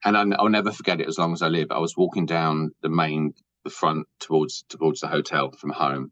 And 0.06 0.18
I, 0.18 0.41
will 0.41 0.50
never 0.50 0.72
forget 0.72 1.02
it 1.02 1.08
as 1.08 1.18
long 1.18 1.34
as 1.34 1.41
I 1.41 1.47
live. 1.47 1.72
I 1.72 1.80
was 1.80 1.97
walking 1.97 2.26
down 2.26 2.74
the 2.82 2.89
main, 2.89 3.34
the 3.64 3.70
front 3.70 4.08
towards 4.20 4.64
towards 4.70 5.02
the 5.02 5.08
hotel 5.08 5.52
from 5.52 5.72
home, 5.72 6.12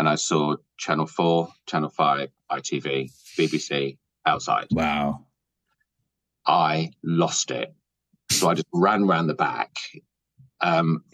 and 0.00 0.08
I 0.08 0.14
saw 0.14 0.56
Channel 0.78 1.06
Four, 1.06 1.50
Channel 1.66 1.90
Five, 1.90 2.30
ITV, 2.50 3.12
BBC 3.38 3.98
outside. 4.24 4.68
Wow! 4.70 5.26
I 6.46 6.92
lost 7.04 7.50
it, 7.50 7.74
so 8.30 8.48
I 8.48 8.54
just 8.54 8.66
ran 8.72 9.04
around 9.04 9.26
the 9.26 9.34
back. 9.34 9.76
Um, 10.62 11.04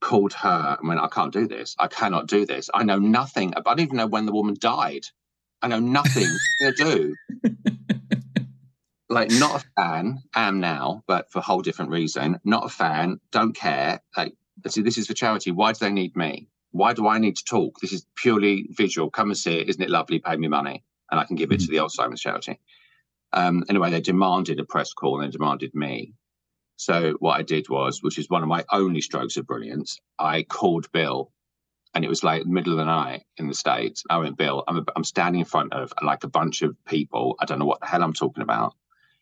called 0.00 0.32
her 0.32 0.76
and 0.80 0.88
went, 0.88 1.00
I 1.00 1.06
can't 1.06 1.32
do 1.32 1.46
this. 1.46 1.76
I 1.78 1.86
cannot 1.86 2.26
do 2.26 2.44
this. 2.46 2.68
I 2.74 2.82
know 2.82 2.98
nothing. 2.98 3.54
I 3.56 3.60
don't 3.60 3.78
even 3.78 3.96
know 3.96 4.08
when 4.08 4.26
the 4.26 4.32
woman 4.32 4.56
died. 4.58 5.06
I 5.62 5.68
know 5.68 5.78
nothing 5.78 6.26
to 6.62 6.72
do. 6.72 7.14
like 9.08 9.30
not 9.30 9.62
a 9.62 9.64
fan 9.76 10.18
am 10.34 10.60
now 10.60 11.02
but 11.08 11.30
for 11.32 11.40
a 11.40 11.42
whole 11.42 11.62
different 11.62 11.90
reason 11.90 12.38
not 12.44 12.64
a 12.64 12.68
fan 12.68 13.18
don't 13.32 13.56
care 13.56 14.00
like 14.16 14.32
see 14.68 14.82
this 14.82 14.98
is 14.98 15.08
for 15.08 15.14
charity 15.14 15.50
why 15.50 15.72
do 15.72 15.78
they 15.80 15.90
need 15.90 16.14
me 16.14 16.46
why 16.72 16.92
do 16.92 17.06
i 17.08 17.18
need 17.18 17.36
to 17.36 17.44
talk? 17.44 17.78
This 17.80 17.92
is 17.92 18.06
purely 18.16 18.66
visual. 18.70 19.10
Come 19.10 19.30
and 19.30 19.38
see 19.38 19.58
it. 19.58 19.68
Isn't 19.68 19.82
it 19.82 19.90
lovely? 19.90 20.18
Pay 20.18 20.36
me 20.36 20.48
money. 20.48 20.84
And 21.10 21.18
i 21.18 21.24
can 21.24 21.36
give 21.36 21.52
it 21.52 21.60
to 21.60 21.66
mm-hmm. 21.66 21.74
the 21.74 21.82
alzheimer's 21.82 22.20
charity. 22.20 22.60
Um, 23.32 23.64
anyway 23.68 23.90
they 23.90 24.00
demanded 24.00 24.60
a 24.60 24.64
press 24.64 24.92
call 24.92 25.20
and 25.20 25.26
they 25.26 25.36
demanded 25.36 25.74
me. 25.74 26.14
So 26.76 27.14
what 27.20 27.38
i 27.38 27.42
did 27.42 27.68
was 27.68 28.02
which 28.02 28.18
is 28.18 28.30
one 28.30 28.42
of 28.42 28.48
my 28.48 28.64
only 28.72 29.00
strokes 29.00 29.36
of 29.36 29.46
brilliance 29.46 30.00
i 30.18 30.42
called 30.42 30.90
bill. 30.92 31.32
And 31.92 32.04
it 32.04 32.08
was 32.08 32.22
like 32.22 32.46
middle 32.46 32.74
of 32.74 32.78
the 32.78 32.84
night 32.84 33.24
in 33.36 33.48
the 33.48 33.54
states. 33.54 34.04
I 34.08 34.18
went 34.18 34.36
bill 34.36 34.64
I'm, 34.68 34.78
a, 34.78 34.84
I'm 34.94 35.04
standing 35.04 35.40
in 35.40 35.46
front 35.46 35.72
of 35.72 35.92
like 36.02 36.24
a 36.24 36.28
bunch 36.28 36.62
of 36.62 36.76
people. 36.86 37.36
I 37.40 37.46
don't 37.46 37.58
know 37.58 37.66
what 37.66 37.80
the 37.80 37.86
hell 37.86 38.02
i'm 38.02 38.12
talking 38.12 38.42
about. 38.42 38.74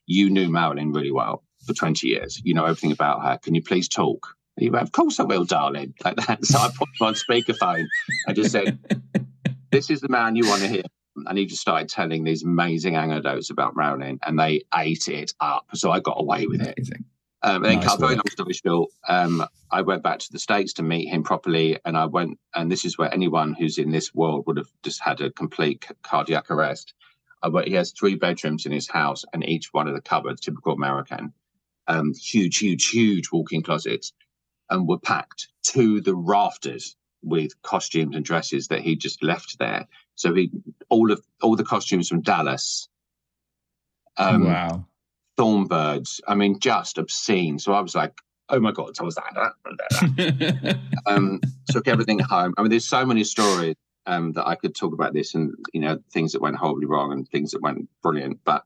You 0.07 0.31
knew 0.31 0.49
Marilyn 0.49 0.93
really 0.93 1.13
well 1.13 1.45
for 1.67 1.75
20 1.75 2.07
years. 2.07 2.41
You 2.43 2.55
know 2.55 2.65
everything 2.65 2.93
about 2.93 3.23
her. 3.23 3.39
Can 3.39 3.55
you 3.55 3.63
please 3.63 3.89
talk? 3.89 4.38
You 4.59 4.73
went, 4.73 4.83
of 4.83 4.93
course 4.93 5.21
I 5.21 5.25
will, 5.25 5.45
darling, 5.45 5.95
like 6.05 6.17
that. 6.17 6.45
So 6.45 6.59
I 6.59 6.69
put 6.77 6.89
him 6.89 7.07
on 7.07 7.15
speakerphone. 7.15 7.87
I 8.27 8.33
just 8.33 8.53
said, 8.53 8.79
this 9.71 9.91
is 9.91 10.01
the 10.01 10.09
man 10.09 10.37
you 10.37 10.47
want 10.49 10.63
to 10.63 10.69
hear. 10.69 10.83
And 11.27 11.37
he 11.37 11.47
just 11.47 11.61
started 11.61 11.89
telling 11.89 12.25
these 12.25 12.45
amazing 12.45 12.95
anecdotes 12.97 13.51
about 13.51 13.77
Rowling, 13.77 14.21
and 14.25 14.39
they 14.39 14.63
ate 14.75 15.09
it 15.09 15.33
up. 15.41 15.67
So 15.75 15.91
I 15.91 16.01
got 16.01 16.21
away 16.21 16.47
with 16.47 16.63
it. 16.63 16.79
Um, 17.43 17.57
and 17.57 17.65
then, 17.65 17.75
nice 17.77 17.87
cut 17.87 18.01
very 18.01 18.15
long 18.15 18.29
story 18.31 18.53
short, 18.53 18.91
um, 19.09 19.45
I 19.71 19.83
went 19.83 20.03
back 20.03 20.19
to 20.21 20.33
the 20.33 20.39
States 20.39 20.73
to 20.75 20.83
meet 20.83 21.09
him 21.09 21.23
properly. 21.23 21.79
And 21.85 21.97
I 21.97 22.07
went, 22.07 22.39
and 22.55 22.71
this 22.71 22.85
is 22.85 22.99
where 22.99 23.13
anyone 23.13 23.55
who's 23.55 23.79
in 23.79 23.91
this 23.91 24.15
world 24.15 24.45
would 24.47 24.57
have 24.57 24.71
just 24.83 25.01
had 25.01 25.21
a 25.21 25.31
complete 25.31 25.87
cardiac 26.03 26.51
arrest. 26.51 26.95
Uh, 27.43 27.51
he 27.65 27.75
has 27.75 27.93
three 27.93 28.17
bedrooms 28.17 28.67
in 28.67 28.73
his 28.73 28.89
house, 28.89 29.25
and 29.33 29.49
each 29.49 29.73
one 29.73 29.87
of 29.89 29.95
the 29.95 30.01
cupboards, 30.01 30.41
typical 30.41 30.73
American, 30.73 31.33
um, 31.87 32.13
huge, 32.15 32.59
huge, 32.59 32.89
huge 32.89 33.31
walk-in 33.33 33.63
closets, 33.63 34.13
and 34.71 34.89
were 34.89 34.99
packed 34.99 35.49
to 35.65 36.01
the 36.01 36.15
rafters 36.15 36.97
with 37.23 37.61
costumes 37.63 38.15
and 38.15 38.25
dresses 38.25 38.69
that 38.69 38.81
he 38.81 38.97
just 38.97 39.23
left 39.23 39.59
there. 39.59 39.87
So 40.15 40.35
he 40.35 40.51
all 40.89 41.11
of 41.13 41.23
all 41.43 41.57
the 41.57 41.65
costumes 41.65 42.09
from 42.09 42.23
Dallas. 42.23 42.89
Um, 44.17 44.45
wow. 44.45 44.85
Thornbirds. 45.37 46.21
I 46.27 46.35
mean, 46.35 46.59
just 46.59 46.99
obscene. 46.99 47.59
So 47.59 47.73
I 47.73 47.81
was 47.81 47.95
like, 47.95 48.21
oh 48.49 48.59
my 48.59 48.73
god, 48.73 48.97
so 48.97 49.03
I 49.03 49.07
was 49.07 49.15
that. 49.15 49.53
that. 49.65 50.79
um, 51.07 51.41
took 51.71 51.87
everything 51.87 52.19
home. 52.19 52.55
I 52.59 52.63
mean, 52.63 52.71
there's 52.71 52.89
so 52.89 53.07
many 53.07 53.23
stories 53.25 53.77
um, 54.07 54.33
that 54.33 54.47
I 54.47 54.55
could 54.57 54.75
talk 54.75 54.93
about 54.93 55.13
this 55.13 55.35
and 55.35 55.55
you 55.73 55.81
know 55.81 55.99
things 56.13 56.33
that 56.33 56.43
went 56.43 56.57
horribly 56.57 56.87
wrong 56.87 57.13
and 57.13 57.29
things 57.29 57.53
that 57.53 57.63
went 57.63 57.89
brilliant. 58.03 58.41
But 58.45 58.65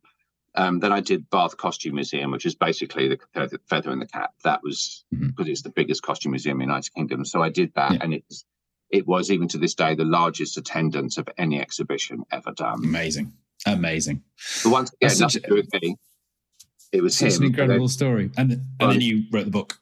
um, 0.55 0.81
then 0.81 0.93
I 0.93 1.01
did 1.01 1.31
Bath 1.31 1.57
Costume 1.57 1.95
Museum, 1.95 2.31
which 2.31 2.45
is 2.45 2.55
basically 2.55 3.09
the 3.09 3.59
feather 3.69 3.91
in 3.91 4.01
the 4.01 4.07
cap. 4.07 4.35
That 4.45 4.63
was 4.63 5.05
mm-hmm. 5.15 5.29
because 5.29 5.49
it's 5.49 5.63
the 5.63 5.71
biggest 5.71 6.03
costume 6.03 6.33
museum 6.33 6.61
in 6.61 6.69
the 6.69 6.73
United 6.73 6.93
Kingdom. 6.95 7.25
So 7.25 7.43
I 7.43 7.49
did 7.49 7.73
that, 7.75 7.93
yeah. 7.93 7.99
and 8.03 8.15
it's 8.15 8.45
it 8.91 9.07
was 9.07 9.31
even 9.31 9.49
to 9.49 9.59
this 9.59 9.75
day 9.75 9.95
the 9.95 10.05
largest 10.05 10.59
attendance 10.59 11.17
of 11.17 11.29
any 11.39 11.61
exhibition 11.61 12.25
ever 12.31 12.53
done. 12.53 12.85
Amazing, 12.85 13.33
amazing. 13.67 14.23
But 14.63 14.71
once 14.71 14.93
again, 15.01 15.19
nothing 15.19 15.43
to 15.43 15.49
do 15.49 15.55
with 15.55 15.73
me. 15.81 15.97
It 16.93 17.03
was 17.03 17.17
Such 17.17 17.37
him. 17.37 17.43
an 17.43 17.49
incredible 17.49 17.87
Then- 17.87 17.89
story, 17.89 18.31
and 18.37 18.53
and 18.53 18.63
Well, 18.79 18.91
then 18.91 19.01
you 19.01 19.25
wrote 19.31 19.45
the 19.45 19.51
book. 19.51 19.79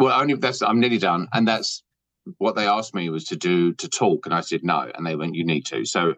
well, 0.00 0.20
only 0.20 0.34
that's 0.34 0.60
I'm 0.62 0.80
nearly 0.80 0.98
done, 0.98 1.28
and 1.32 1.46
that's 1.46 1.84
what 2.38 2.56
they 2.56 2.66
asked 2.66 2.94
me 2.94 3.08
was 3.10 3.24
to 3.26 3.36
do 3.36 3.72
to 3.74 3.88
talk, 3.88 4.26
and 4.26 4.34
I 4.34 4.40
said 4.40 4.64
no, 4.64 4.90
and 4.92 5.06
they 5.06 5.14
went, 5.14 5.36
"You 5.36 5.44
need 5.44 5.66
to." 5.66 5.84
So, 5.84 6.16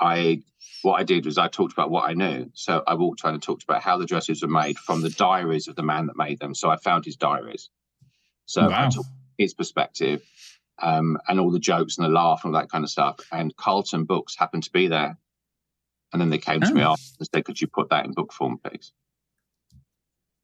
I 0.00 0.42
what 0.82 1.00
I 1.00 1.04
did 1.04 1.26
was 1.26 1.38
I 1.38 1.48
talked 1.48 1.72
about 1.72 1.90
what 1.90 2.08
I 2.08 2.14
knew. 2.14 2.50
So 2.54 2.82
I 2.86 2.94
walked 2.94 3.24
around 3.24 3.34
and 3.34 3.42
talked 3.42 3.64
about 3.64 3.82
how 3.82 3.98
the 3.98 4.06
dresses 4.06 4.42
were 4.42 4.48
made 4.48 4.78
from 4.78 5.00
the 5.02 5.10
diaries 5.10 5.68
of 5.68 5.76
the 5.76 5.82
man 5.82 6.06
that 6.06 6.16
made 6.16 6.38
them. 6.38 6.54
So 6.54 6.70
I 6.70 6.76
found 6.76 7.04
his 7.04 7.16
diaries. 7.16 7.70
So 8.46 8.62
I 8.62 8.66
Wow. 8.70 8.88
took 8.90 9.06
his 9.36 9.54
perspective, 9.54 10.22
um, 10.80 11.18
and 11.28 11.40
all 11.40 11.50
the 11.50 11.58
jokes 11.58 11.98
and 11.98 12.04
the 12.04 12.10
laugh 12.10 12.44
and 12.44 12.54
all 12.54 12.60
that 12.60 12.70
kind 12.70 12.84
of 12.84 12.90
stuff. 12.90 13.18
And 13.32 13.54
Carlton 13.56 14.04
Books 14.04 14.36
happened 14.36 14.62
to 14.64 14.72
be 14.72 14.88
there, 14.88 15.18
and 16.12 16.20
then 16.20 16.30
they 16.30 16.38
came 16.38 16.60
to 16.62 16.72
me 16.74 16.82
Oh. 16.82 16.92
after 16.92 17.02
and 17.18 17.28
said, 17.34 17.44
"Could 17.44 17.60
you 17.60 17.66
put 17.66 17.90
that 17.90 18.04
in 18.06 18.12
book 18.12 18.32
form, 18.32 18.58
please?" 18.58 18.92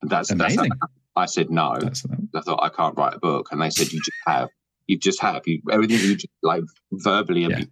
And 0.02 0.10
that's 0.10 0.30
Amazing. 0.30 0.70
that's. 0.70 0.92
I 1.16 1.26
said 1.26 1.48
no. 1.50 1.78
That's 1.80 2.04
I 2.34 2.40
thought 2.40 2.62
I 2.62 2.68
can't 2.68 2.96
write 2.98 3.14
a 3.14 3.18
book, 3.20 3.52
and 3.52 3.62
they 3.62 3.70
said 3.70 3.92
you 3.92 4.00
just 4.00 4.18
have. 4.26 4.50
You 4.88 4.98
just 4.98 5.20
have. 5.20 5.46
You 5.46 5.62
everything 5.70 6.00
you 6.00 6.16
just 6.16 6.32
like 6.42 6.64
verbally 6.92 7.42
Yeah. 7.42 7.64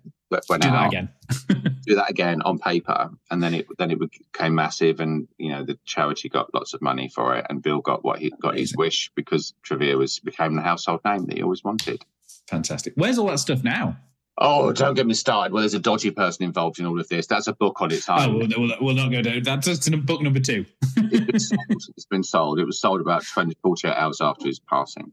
Went 0.48 0.62
do 0.62 0.68
that 0.70 0.74
out. 0.76 0.88
again. 0.88 1.08
Do 1.84 1.96
that 1.96 2.08
again 2.10 2.42
on 2.42 2.58
paper, 2.60 3.10
and 3.30 3.42
then 3.42 3.54
it 3.54 3.66
then 3.76 3.90
it 3.90 3.98
became 3.98 4.54
massive, 4.54 5.00
and 5.00 5.26
you 5.36 5.48
know 5.48 5.64
the 5.64 5.76
charity 5.84 6.28
got 6.28 6.54
lots 6.54 6.74
of 6.74 6.80
money 6.82 7.08
for 7.08 7.34
it, 7.36 7.44
and 7.50 7.60
Bill 7.60 7.80
got 7.80 8.04
what 8.04 8.20
he 8.20 8.30
got 8.40 8.56
his 8.56 8.72
wish 8.76 9.10
because 9.16 9.52
Trevor 9.64 9.98
was 9.98 10.20
became 10.20 10.54
the 10.54 10.62
household 10.62 11.00
name 11.04 11.26
that 11.26 11.36
he 11.36 11.42
always 11.42 11.64
wanted. 11.64 12.04
Fantastic. 12.46 12.92
Where's 12.96 13.18
all 13.18 13.26
that 13.26 13.38
stuff 13.40 13.64
now? 13.64 13.96
Oh, 14.38 14.72
don't 14.72 14.94
get 14.94 15.06
me 15.06 15.14
started. 15.14 15.52
Well, 15.52 15.62
there's 15.62 15.74
a 15.74 15.78
dodgy 15.80 16.10
person 16.12 16.44
involved 16.44 16.78
in 16.78 16.86
all 16.86 16.98
of 17.00 17.08
this. 17.08 17.26
That's 17.26 17.48
a 17.48 17.52
book 17.52 17.82
on 17.82 17.90
its 17.92 18.08
Oh, 18.08 18.14
own. 18.14 18.38
we'll, 18.38 18.48
we'll, 18.56 18.76
we'll 18.80 18.94
not 18.94 19.10
go 19.10 19.20
down. 19.20 19.42
That's 19.42 19.66
just 19.66 19.86
in 19.88 20.00
book 20.06 20.22
number 20.22 20.40
two. 20.40 20.64
it's, 20.96 21.26
been 21.26 21.38
sold. 21.58 21.82
it's 21.96 22.06
been 22.06 22.22
sold. 22.22 22.58
It 22.60 22.64
was 22.64 22.80
sold 22.80 23.00
about 23.00 23.24
20, 23.26 23.56
48 23.62 23.92
hours 23.94 24.20
after 24.20 24.46
his 24.46 24.58
passing. 24.60 25.12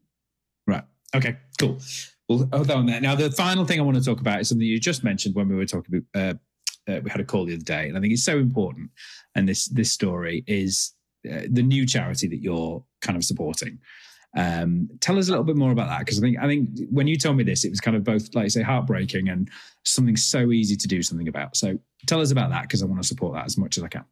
Right. 0.67 0.83
Okay. 1.15 1.37
Cool. 1.59 1.79
Well, 2.29 2.47
hold 2.53 2.69
on 2.69 2.85
there. 2.85 3.01
Now, 3.01 3.15
the 3.15 3.31
final 3.31 3.65
thing 3.65 3.79
I 3.79 3.83
want 3.83 3.97
to 3.97 4.03
talk 4.03 4.21
about 4.21 4.39
is 4.39 4.49
something 4.49 4.65
you 4.65 4.79
just 4.79 5.03
mentioned 5.03 5.33
when 5.33 5.49
we 5.49 5.55
were 5.55 5.65
talking 5.65 6.03
about. 6.13 6.21
Uh, 6.21 6.33
uh, 6.87 7.01
we 7.03 7.09
had 7.09 7.19
a 7.19 7.25
call 7.25 7.45
the 7.45 7.53
other 7.53 7.63
day, 7.63 7.87
and 7.87 7.97
I 7.97 8.01
think 8.01 8.13
it's 8.13 8.23
so 8.23 8.37
important. 8.37 8.89
And 9.35 9.49
this 9.49 9.67
this 9.67 9.91
story 9.91 10.43
is 10.47 10.93
uh, 11.29 11.41
the 11.49 11.63
new 11.63 11.85
charity 11.85 12.27
that 12.27 12.41
you're 12.41 12.83
kind 13.01 13.17
of 13.17 13.23
supporting. 13.23 13.79
Um, 14.37 14.89
tell 14.99 15.17
us 15.17 15.27
a 15.27 15.31
little 15.31 15.43
bit 15.43 15.55
more 15.55 15.71
about 15.71 15.89
that 15.89 15.99
because 15.99 16.19
I 16.19 16.21
think 16.21 16.37
I 16.39 16.47
think 16.47 16.69
when 16.91 17.07
you 17.07 17.17
told 17.17 17.35
me 17.35 17.43
this, 17.43 17.65
it 17.65 17.71
was 17.71 17.79
kind 17.79 17.97
of 17.97 18.03
both 18.03 18.33
like 18.35 18.45
you 18.45 18.49
say 18.49 18.61
heartbreaking 18.61 19.29
and 19.29 19.49
something 19.83 20.15
so 20.15 20.51
easy 20.51 20.75
to 20.75 20.87
do 20.87 21.01
something 21.01 21.27
about. 21.27 21.57
So 21.57 21.79
tell 22.05 22.21
us 22.21 22.31
about 22.31 22.51
that 22.51 22.63
because 22.63 22.83
I 22.83 22.85
want 22.85 23.01
to 23.01 23.07
support 23.07 23.33
that 23.33 23.45
as 23.45 23.57
much 23.57 23.77
as 23.77 23.83
I 23.83 23.87
can. 23.87 24.05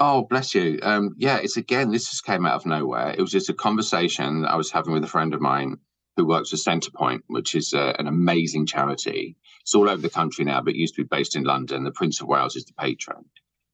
Oh, 0.00 0.22
bless 0.22 0.54
you. 0.54 0.78
Um, 0.82 1.16
yeah, 1.18 1.38
it's 1.38 1.56
again, 1.56 1.90
this 1.90 2.08
just 2.08 2.24
came 2.24 2.46
out 2.46 2.54
of 2.54 2.66
nowhere. 2.66 3.10
It 3.10 3.20
was 3.20 3.32
just 3.32 3.48
a 3.48 3.54
conversation 3.54 4.44
I 4.44 4.54
was 4.54 4.70
having 4.70 4.92
with 4.92 5.02
a 5.02 5.08
friend 5.08 5.34
of 5.34 5.40
mine 5.40 5.76
who 6.18 6.26
works 6.26 6.50
for 6.50 6.56
Centrepoint, 6.56 7.20
which 7.28 7.54
is 7.54 7.72
uh, 7.72 7.94
an 7.98 8.08
amazing 8.08 8.66
charity. 8.66 9.36
It's 9.62 9.74
all 9.74 9.88
over 9.88 10.02
the 10.02 10.10
country 10.10 10.44
now, 10.44 10.60
but 10.60 10.74
used 10.74 10.96
to 10.96 11.04
be 11.04 11.08
based 11.08 11.36
in 11.36 11.44
London. 11.44 11.84
The 11.84 11.92
Prince 11.92 12.20
of 12.20 12.26
Wales 12.26 12.56
is 12.56 12.64
the 12.64 12.72
patron. 12.74 13.24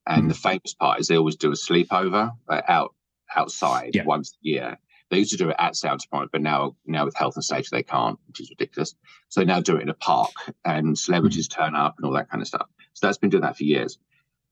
And 0.07 0.26
Mhm. 0.26 0.28
the 0.28 0.34
famous 0.34 0.74
part 0.74 1.01
is 1.01 1.09
they 1.09 1.16
always 1.16 1.36
do 1.36 1.49
a 1.51 1.55
sleepover 1.55 2.32
uh, 2.49 2.62
out 2.68 2.95
outside 3.34 3.92
Yeah. 3.95 4.05
once 4.05 4.32
a 4.34 4.47
year. 4.47 4.78
They 5.11 5.18
used 5.20 5.30
to 5.30 5.38
do 5.38 5.49
it 5.49 5.57
at 5.59 5.72
Centrepoint, 5.72 6.28
but 6.32 6.42
now 6.42 6.76
now 6.84 7.07
with 7.07 7.16
health 7.16 7.36
and 7.36 7.45
safety 7.45 7.70
they 7.72 7.82
can't, 7.82 8.18
which 8.28 8.40
is 8.40 8.51
ridiculous. 8.51 8.95
So 9.30 9.40
they 9.40 9.47
now 9.47 9.61
do 9.61 9.76
it 9.76 9.82
in 9.82 9.88
a 9.88 9.95
park 9.95 10.32
and 10.66 10.99
celebrities 10.99 11.49
turn 11.49 11.74
up 11.74 11.95
and 11.97 12.05
all 12.07 12.12
that 12.12 12.28
kind 12.30 12.42
of 12.42 12.47
stuff. 12.49 12.68
So 12.92 13.07
that's 13.07 13.16
been 13.18 13.30
doing 13.30 13.42
that 13.42 13.57
for 13.57 13.64
years 13.64 13.99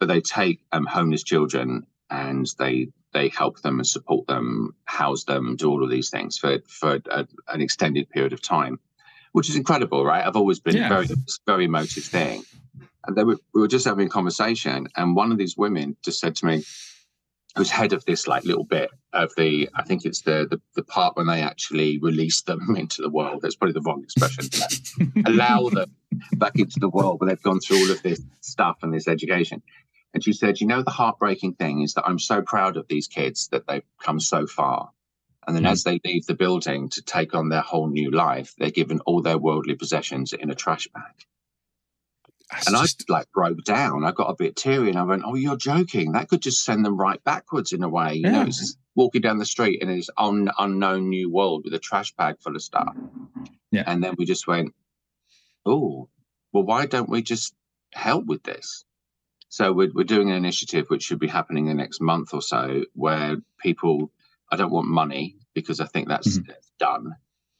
but 0.00 0.06
they 0.08 0.20
take 0.20 0.60
um, 0.72 0.84
homeless 0.84 1.22
children 1.22 1.86
and 2.10 2.50
they 2.58 2.88
they 3.12 3.28
help 3.28 3.60
them 3.62 3.78
and 3.78 3.86
support 3.86 4.26
them, 4.26 4.74
house 4.84 5.24
them, 5.24 5.56
do 5.56 5.70
all 5.70 5.84
of 5.84 5.90
these 5.90 6.10
things 6.10 6.38
for 6.38 6.58
for 6.68 7.00
a, 7.10 7.26
an 7.48 7.60
extended 7.60 8.08
period 8.10 8.32
of 8.32 8.40
time, 8.42 8.78
which 9.32 9.48
is 9.48 9.56
incredible, 9.56 10.04
right? 10.04 10.26
I've 10.26 10.36
always 10.36 10.60
been 10.60 10.76
Yeah. 10.76 10.88
very 10.88 11.06
very 11.46 11.64
emotive 11.66 12.04
thing. 12.04 12.44
And 13.06 13.16
they 13.16 13.24
were, 13.24 13.38
we 13.52 13.60
were 13.60 13.68
just 13.68 13.84
having 13.84 14.06
a 14.06 14.10
conversation, 14.10 14.86
and 14.96 15.16
one 15.16 15.32
of 15.32 15.38
these 15.38 15.56
women 15.56 15.96
just 16.04 16.20
said 16.20 16.36
to 16.36 16.46
me, 16.46 16.62
who's 17.56 17.68
head 17.70 17.92
of 17.92 18.04
this 18.04 18.26
like 18.28 18.44
little 18.44 18.64
bit 18.64 18.90
of 19.12 19.30
the, 19.36 19.68
I 19.74 19.82
think 19.82 20.04
it's 20.06 20.22
the 20.22 20.46
the, 20.48 20.60
the 20.76 20.82
part 20.84 21.16
when 21.16 21.26
they 21.26 21.42
actually 21.42 21.98
release 21.98 22.42
them 22.42 22.76
into 22.76 23.02
the 23.02 23.10
world. 23.10 23.42
That's 23.42 23.56
probably 23.56 23.74
the 23.74 23.82
wrong 23.82 24.02
expression. 24.04 24.44
allow 25.26 25.68
them 25.68 25.90
back 26.34 26.52
into 26.56 26.78
the 26.80 26.88
world 26.88 27.20
where 27.20 27.28
they've 27.28 27.42
gone 27.42 27.60
through 27.60 27.78
all 27.78 27.90
of 27.90 28.02
this 28.02 28.20
stuff 28.40 28.78
and 28.82 28.92
this 28.94 29.08
education. 29.08 29.62
And 30.14 30.22
she 30.22 30.32
said, 30.32 30.60
You 30.60 30.66
know, 30.66 30.82
the 30.82 30.90
heartbreaking 30.90 31.54
thing 31.54 31.82
is 31.82 31.94
that 31.94 32.06
I'm 32.06 32.18
so 32.18 32.42
proud 32.42 32.76
of 32.76 32.86
these 32.88 33.08
kids 33.08 33.48
that 33.48 33.66
they've 33.66 33.84
come 34.02 34.20
so 34.20 34.46
far. 34.46 34.90
And 35.46 35.56
then 35.56 35.64
Mm. 35.64 35.70
as 35.72 35.82
they 35.84 36.00
leave 36.04 36.26
the 36.26 36.34
building 36.34 36.88
to 36.90 37.02
take 37.02 37.34
on 37.34 37.48
their 37.48 37.62
whole 37.62 37.88
new 37.88 38.10
life, 38.10 38.54
they're 38.58 38.70
given 38.70 39.00
all 39.00 39.22
their 39.22 39.38
worldly 39.38 39.74
possessions 39.74 40.32
in 40.32 40.50
a 40.50 40.54
trash 40.54 40.86
bag. 40.94 41.14
That's 42.50 42.66
And 42.68 42.76
I 42.76 42.82
just- 42.82 42.98
just 42.98 43.10
like 43.10 43.32
broke 43.32 43.64
down. 43.64 44.04
I 44.04 44.12
got 44.12 44.30
a 44.30 44.36
bit 44.36 44.54
teary 44.56 44.90
and 44.90 44.98
I 44.98 45.02
went, 45.04 45.22
Oh, 45.24 45.34
you're 45.34 45.56
joking. 45.56 46.12
That 46.12 46.28
could 46.28 46.42
just 46.42 46.62
send 46.64 46.84
them 46.84 46.96
right 46.96 47.22
backwards 47.24 47.72
in 47.72 47.82
a 47.82 47.88
way. 47.88 48.14
You 48.16 48.22
know, 48.24 48.40
Yeah. 48.42 48.46
it's 48.46 48.76
walking 48.94 49.22
down 49.22 49.38
the 49.38 49.46
street 49.46 49.80
in 49.80 49.88
this 49.88 50.10
un- 50.18 50.50
unknown 50.58 51.08
new 51.08 51.30
world 51.30 51.64
with 51.64 51.72
a 51.74 51.78
trash 51.78 52.14
bag 52.14 52.36
full 52.40 52.54
of 52.54 52.62
stuff. 52.62 52.94
Yeah. 53.70 53.84
And 53.86 54.04
then 54.04 54.14
we 54.18 54.26
just 54.26 54.46
went, 54.46 54.74
Oh, 55.64 56.08
well, 56.52 56.64
why 56.64 56.86
don't 56.86 57.08
we 57.08 57.22
just 57.22 57.54
help 57.94 58.26
with 58.26 58.42
this? 58.42 58.84
So 59.52 59.70
we're, 59.70 59.90
we're 59.92 60.04
doing 60.04 60.30
an 60.30 60.36
initiative 60.36 60.88
which 60.88 61.02
should 61.02 61.18
be 61.18 61.28
happening 61.28 61.66
in 61.66 61.76
the 61.76 61.82
next 61.82 62.00
month 62.00 62.32
or 62.32 62.40
so 62.40 62.84
where 62.94 63.36
people, 63.60 64.10
I 64.50 64.56
don't 64.56 64.72
want 64.72 64.86
money 64.88 65.36
because 65.52 65.78
I 65.78 65.84
think 65.84 66.08
that's, 66.08 66.38
Mhm. 66.38 66.48
done. 66.78 67.16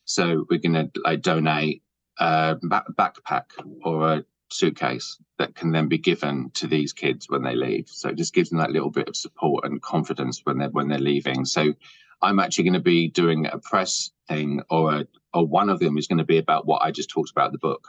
So 0.06 0.46
we're 0.48 0.58
going 0.58 0.72
to 0.72 0.90
like 1.04 1.20
donate 1.20 1.82
a 2.18 2.56
back- 2.62 2.86
backpack 2.98 3.44
or 3.84 4.08
a 4.10 4.24
suitcase 4.50 5.18
that 5.36 5.54
can 5.54 5.70
then 5.72 5.88
be 5.88 5.98
given 5.98 6.50
to 6.54 6.66
these 6.66 6.94
kids 6.94 7.28
when 7.28 7.42
they 7.42 7.54
leave. 7.54 7.88
So 7.90 8.08
it 8.08 8.16
just 8.16 8.32
gives 8.32 8.48
them 8.48 8.58
that 8.60 8.72
little 8.72 8.90
bit 8.90 9.08
of 9.10 9.14
support 9.14 9.66
and 9.66 9.82
confidence 9.82 10.40
when 10.44 10.56
they're 10.56 10.70
when 10.70 10.88
they're 10.88 10.98
leaving. 10.98 11.44
So 11.44 11.74
I'm 12.22 12.38
actually 12.38 12.64
going 12.64 12.74
to 12.74 12.80
be 12.80 13.08
doing 13.08 13.44
a 13.46 13.58
press 13.58 14.10
thing, 14.28 14.62
or 14.70 14.94
a, 14.94 15.06
or 15.34 15.46
one 15.46 15.68
of 15.68 15.78
them 15.78 15.98
is 15.98 16.06
going 16.06 16.18
to 16.18 16.24
be 16.24 16.38
about 16.38 16.66
what 16.66 16.80
I 16.82 16.90
just 16.90 17.10
talked 17.10 17.30
about 17.30 17.52
the 17.52 17.58
book, 17.58 17.86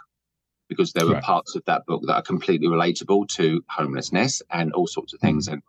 because 0.73 0.93
there 0.93 1.05
were 1.05 1.13
Right. 1.13 1.23
parts 1.23 1.55
of 1.55 1.63
that 1.65 1.85
book 1.85 2.01
that 2.07 2.15
are 2.15 2.21
completely 2.21 2.67
relatable 2.67 3.27
to 3.37 3.63
homelessness 3.69 4.41
and 4.49 4.73
all 4.73 4.87
sorts 4.87 5.13
of 5.13 5.19
things 5.19 5.47
and. 5.47 5.61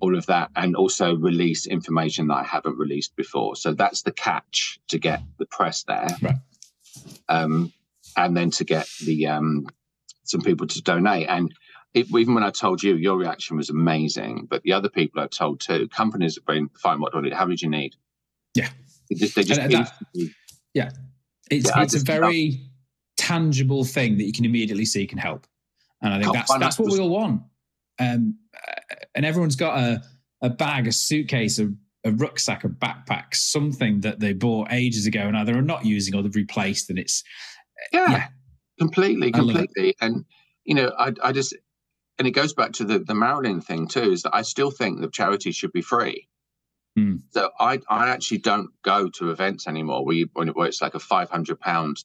All 0.00 0.18
of 0.18 0.26
that, 0.26 0.50
and 0.54 0.76
also 0.76 1.14
release 1.16 1.66
information 1.66 2.26
that 2.26 2.34
I 2.34 2.42
haven't 2.44 2.76
released 2.76 3.16
before. 3.16 3.56
So 3.56 3.72
that's 3.72 4.02
the 4.02 4.12
catch 4.12 4.78
to 4.88 4.98
get 4.98 5.22
the 5.38 5.46
press 5.46 5.84
there, 5.84 6.08
Right. 6.20 6.34
um, 7.30 7.72
and 8.14 8.36
then 8.36 8.50
to 8.50 8.64
get 8.64 8.86
the 9.02 9.28
um, 9.28 9.66
some 10.24 10.42
people 10.42 10.66
to 10.66 10.82
donate. 10.82 11.28
And 11.28 11.54
it, 11.94 12.08
even 12.14 12.34
when 12.34 12.42
I 12.44 12.50
told 12.50 12.82
you, 12.82 12.96
your 12.96 13.16
reaction 13.16 13.56
was 13.56 13.70
amazing. 13.70 14.46
But 14.50 14.62
the 14.62 14.72
other 14.72 14.90
people 14.90 15.22
I 15.22 15.26
told 15.28 15.60
too, 15.60 15.88
companies 15.88 16.34
have 16.36 16.44
been 16.44 16.68
fine. 16.76 17.00
What 17.00 17.12
do 17.12 17.18
I 17.20 17.22
need? 17.22 17.32
How 17.32 17.46
do 17.46 17.54
you 17.56 17.70
need? 17.70 17.94
Yeah. 18.54 18.68
They 19.08 19.16
just, 19.16 19.34
they 19.36 19.42
just 19.44 19.60
that- 19.60 19.72
instantly- 19.72 20.34
it's 20.34 20.34
Yeah, 20.74 20.90
it's 21.50 21.94
a 21.94 22.00
very 22.00 22.60
tangible 23.24 23.84
thing 23.84 24.18
that 24.18 24.24
you 24.24 24.32
can 24.32 24.44
immediately 24.44 24.84
see 24.84 25.06
can 25.06 25.18
help, 25.18 25.46
and 26.02 26.12
I 26.12 26.20
think 26.20 26.34
that's 26.34 26.58
that's 26.58 26.78
what 26.78 26.92
we 26.92 26.98
all 26.98 27.08
want. 27.08 27.42
Um, 27.98 28.38
uh, 28.54 28.96
and 29.14 29.24
everyone's 29.24 29.56
got 29.56 29.78
a 29.78 30.02
a 30.42 30.50
bag, 30.50 30.86
a 30.86 30.92
suitcase, 30.92 31.58
a, 31.58 31.72
a 32.04 32.10
rucksack, 32.12 32.64
a 32.64 32.68
backpack, 32.68 33.34
something 33.34 34.00
that 34.00 34.20
they 34.20 34.34
bought 34.34 34.70
ages 34.70 35.06
ago 35.06 35.20
and 35.20 35.36
either 35.36 35.56
are 35.56 35.62
not 35.62 35.86
using 35.86 36.14
or 36.14 36.22
they've 36.22 36.34
replaced, 36.34 36.90
and 36.90 36.98
it's 36.98 37.24
yeah, 37.92 38.10
yeah. 38.10 38.28
completely, 38.78 39.32
I 39.32 39.38
love 39.38 39.56
it. 39.56 39.58
completely. 39.58 39.94
And 40.02 40.26
you 40.64 40.74
know, 40.74 40.92
I, 40.98 41.12
I 41.22 41.32
just, 41.32 41.54
and 42.18 42.28
it 42.28 42.32
goes 42.32 42.52
back 42.52 42.72
to 42.72 42.84
the 42.84 42.98
the 42.98 43.14
Marilyn 43.14 43.62
thing 43.62 43.88
too. 43.88 44.12
Is 44.12 44.22
that 44.24 44.34
I 44.34 44.42
still 44.42 44.70
think 44.70 45.00
that 45.00 45.12
charity 45.12 45.50
should 45.52 45.72
be 45.72 45.82
free. 45.82 46.28
Hmm. 46.94 47.16
So 47.30 47.50
I 47.58 47.80
I 47.88 48.10
actually 48.10 48.38
don't 48.38 48.70
go 48.82 49.08
to 49.08 49.30
events 49.30 49.66
anymore 49.66 50.04
where 50.04 50.14
you 50.14 50.28
where 50.34 50.68
it's 50.68 50.82
like 50.82 50.94
a 50.94 51.00
five 51.00 51.30
hundred 51.30 51.58
pound 51.58 52.04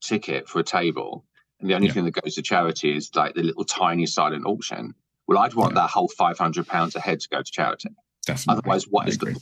ticket 0.00 0.48
for 0.48 0.58
a 0.60 0.64
table, 0.64 1.24
and 1.60 1.68
the 1.68 1.74
only 1.74 1.88
Yeah. 1.88 1.94
thing 1.94 2.04
that 2.06 2.12
goes 2.22 2.34
to 2.34 2.42
charity 2.42 2.96
is 2.96 3.14
like 3.14 3.34
the 3.34 3.42
little 3.42 3.64
tiny 3.64 4.06
silent 4.06 4.46
auction. 4.46 4.94
Well, 5.26 5.38
I'd 5.38 5.54
want 5.54 5.74
Yeah. 5.74 5.82
that 5.82 5.90
whole 5.90 6.08
five 6.08 6.38
hundred 6.38 6.66
pounds 6.66 6.96
a 6.96 7.00
head 7.00 7.20
to 7.20 7.28
go 7.28 7.42
to 7.42 7.50
charity. 7.50 7.90
definitely. 8.26 8.60
Otherwise, 8.60 8.88
what 8.88 9.06
I 9.06 9.08
is 9.10 9.16
agree. 9.16 9.34
the 9.34 9.40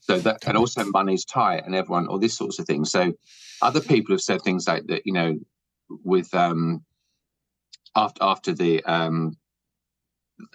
so 0.00 0.18
that 0.18 0.44
and 0.46 0.56
also 0.56 0.84
money's 0.84 1.24
tight 1.24 1.64
and 1.66 1.74
everyone 1.74 2.08
all 2.08 2.18
these 2.18 2.36
sorts 2.36 2.58
of 2.58 2.66
things. 2.66 2.90
So 2.90 3.12
other 3.62 3.80
people 3.80 4.14
have 4.14 4.22
said 4.22 4.42
things 4.42 4.66
like 4.66 4.86
that, 4.86 5.06
you 5.06 5.12
know, 5.12 5.38
with 5.88 6.34
um 6.34 6.84
after 7.94 8.22
after 8.22 8.52
the 8.52 8.82
um 8.84 9.36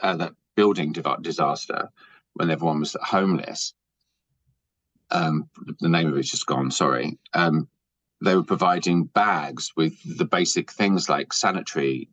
uh, 0.02 0.16
that 0.18 0.34
building 0.56 0.92
disaster 1.22 1.90
when 2.34 2.50
everyone 2.50 2.80
was 2.80 2.96
homeless. 3.02 3.74
Um, 5.12 5.50
the 5.80 5.90
name 5.90 6.08
of 6.08 6.18
it's 6.18 6.32
just 6.32 6.48
gone. 6.48 6.72
Sorry. 6.72 7.18
Um, 7.34 7.70
they 8.26 8.36
were 8.36 8.44
providing 8.44 9.06
bags 9.06 9.72
with 9.78 9.94
the 10.18 10.26
basic 10.26 10.72
things 10.72 11.08
like 11.08 11.32
sanitary 11.32 12.10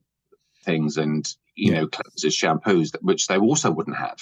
things 0.65 0.97
and 0.97 1.27
you 1.55 1.73
yeah. 1.73 1.81
know 1.81 1.87
cleansers, 1.89 2.37
shampoos, 2.37 2.95
which 3.01 3.27
they 3.27 3.39
also 3.39 3.71
wouldn't 3.71 3.97
have. 3.97 4.19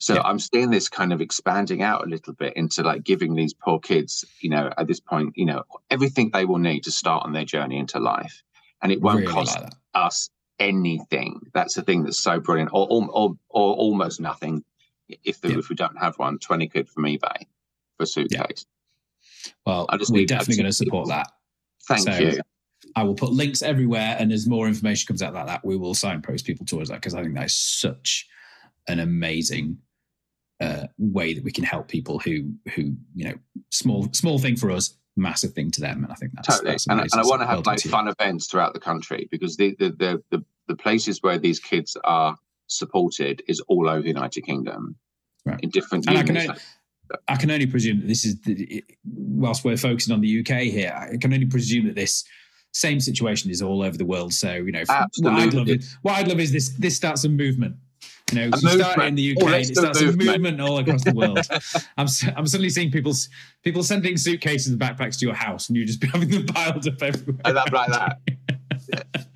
So 0.00 0.14
yeah. 0.14 0.22
I'm 0.22 0.38
seeing 0.38 0.70
this 0.70 0.88
kind 0.88 1.12
of 1.12 1.20
expanding 1.20 1.82
out 1.82 2.06
a 2.06 2.08
little 2.08 2.32
bit 2.32 2.56
into 2.56 2.84
like 2.84 3.02
giving 3.02 3.34
these 3.34 3.52
poor 3.52 3.80
kids, 3.80 4.24
you 4.40 4.50
know, 4.50 4.70
at 4.78 4.86
this 4.86 5.00
point, 5.00 5.32
you 5.36 5.44
know, 5.44 5.64
everything 5.90 6.30
they 6.30 6.44
will 6.44 6.58
need 6.58 6.84
to 6.84 6.92
start 6.92 7.24
on 7.24 7.32
their 7.32 7.44
journey 7.44 7.78
into 7.78 7.98
life, 7.98 8.42
and 8.80 8.92
it 8.92 9.00
won't 9.00 9.20
really 9.20 9.32
cost 9.32 9.60
like 9.60 9.72
us 9.94 10.30
anything. 10.58 11.40
That's 11.52 11.74
the 11.74 11.82
thing 11.82 12.04
that's 12.04 12.22
so 12.22 12.38
brilliant, 12.38 12.70
or 12.72 12.86
or, 12.88 13.08
or, 13.10 13.36
or 13.48 13.74
almost 13.74 14.20
nothing 14.20 14.62
if 15.08 15.40
the, 15.40 15.48
yeah. 15.48 15.58
if 15.58 15.68
we 15.68 15.74
don't 15.74 15.98
have 15.98 16.18
one. 16.18 16.38
Twenty 16.38 16.68
quid 16.68 16.88
from 16.88 17.04
eBay 17.04 17.46
for 17.96 18.04
a 18.04 18.06
suitcase. 18.06 18.66
Well, 19.66 19.86
we're 20.10 20.26
definitely 20.26 20.56
going 20.56 20.66
to 20.66 20.72
support 20.72 21.08
that. 21.08 21.28
Thank 21.86 22.02
so 22.02 22.18
you. 22.18 22.40
I 22.94 23.02
will 23.02 23.14
put 23.14 23.32
links 23.32 23.62
everywhere, 23.62 24.16
and 24.18 24.32
as 24.32 24.46
more 24.46 24.66
information 24.66 25.06
comes 25.06 25.22
out 25.22 25.34
like 25.34 25.46
that, 25.46 25.64
we 25.64 25.76
will 25.76 25.94
signpost 25.94 26.46
people 26.46 26.66
towards 26.66 26.90
that 26.90 26.96
because 26.96 27.14
I 27.14 27.22
think 27.22 27.34
that 27.34 27.46
is 27.46 27.54
such 27.54 28.26
an 28.88 29.00
amazing 29.00 29.78
uh, 30.60 30.86
way 30.98 31.34
that 31.34 31.44
we 31.44 31.52
can 31.52 31.64
help 31.64 31.88
people 31.88 32.18
who 32.18 32.52
who 32.74 32.94
you 33.14 33.24
know 33.24 33.34
small 33.70 34.08
small 34.12 34.38
thing 34.38 34.56
for 34.56 34.70
us, 34.70 34.96
massive 35.16 35.52
thing 35.52 35.70
to 35.72 35.80
them, 35.80 36.04
and 36.04 36.12
I 36.12 36.16
think 36.16 36.32
that's 36.34 36.48
totally. 36.48 36.72
That's 36.72 36.86
and, 36.88 37.00
and, 37.00 37.10
I 37.14 37.22
want 37.22 37.42
to 37.42 37.46
have 37.46 37.66
like 37.66 37.80
fun 37.80 38.08
events 38.08 38.46
throughout 38.46 38.74
the 38.74 38.80
country 38.80 39.28
because 39.30 39.56
the 39.56 39.74
the, 39.78 39.90
the 39.90 40.22
the 40.30 40.44
the 40.68 40.76
places 40.76 41.22
where 41.22 41.38
these 41.38 41.60
kids 41.60 41.96
are 42.04 42.36
supported 42.66 43.42
is 43.48 43.60
all 43.68 43.88
over 43.88 44.02
the 44.02 44.08
United 44.08 44.42
Kingdom 44.42 44.96
right. 45.44 45.60
in 45.62 45.70
different. 45.70 46.06
And 46.06 46.18
I 46.18 46.22
can, 46.22 46.54
I 47.26 47.36
can 47.36 47.50
only 47.50 47.66
presume 47.66 48.00
that 48.00 48.06
this 48.06 48.24
is 48.24 48.40
the, 48.42 48.84
whilst 49.04 49.64
we're 49.64 49.76
focusing 49.76 50.14
on 50.14 50.20
the 50.20 50.40
UK 50.40 50.62
here. 50.62 50.94
I 50.94 51.16
can 51.16 51.32
only 51.32 51.46
presume 51.46 51.86
that 51.86 51.94
this 51.94 52.24
same 52.72 53.00
situation 53.00 53.50
is 53.50 53.62
all 53.62 53.82
over 53.82 53.96
the 53.96 54.04
world. 54.04 54.32
So 54.32 54.54
you 54.54 54.72
know, 54.72 54.84
what 55.18 55.34
I'd 55.34 55.54
love 55.54 55.68
is 55.68 55.96
what 56.02 56.14
I'd 56.14 56.28
love 56.28 56.40
is 56.40 56.52
this 56.52 56.70
this 56.70 56.96
starts 56.96 57.24
a 57.24 57.28
movement. 57.28 57.76
You 58.32 58.40
know, 58.40 58.56
you 58.60 58.82
start 58.82 59.06
in 59.06 59.14
the 59.14 59.32
UK 59.32 59.42
oh, 59.42 59.46
and 59.46 59.54
it 59.56 59.76
starts 59.76 60.00
a 60.02 60.12
movement 60.12 60.60
all 60.60 60.78
across 60.78 61.02
the 61.02 61.14
world. 61.14 61.38
I'm 61.96 62.06
I'm 62.36 62.46
suddenly 62.46 62.68
seeing 62.68 62.90
people 62.90 63.14
people 63.62 63.82
sending 63.82 64.16
suitcases 64.16 64.70
and 64.72 64.80
backpacks 64.80 65.18
to 65.20 65.26
your 65.26 65.34
house, 65.34 65.68
and 65.68 65.76
you 65.76 65.86
just 65.86 66.00
be 66.00 66.08
having 66.12 66.28
them 66.28 66.46
piled 66.46 66.86
up 66.86 67.02
everywhere. 67.02 67.40
Like 67.44 67.54
that, 67.54 67.72
like 67.72 67.88
that. 68.88 69.27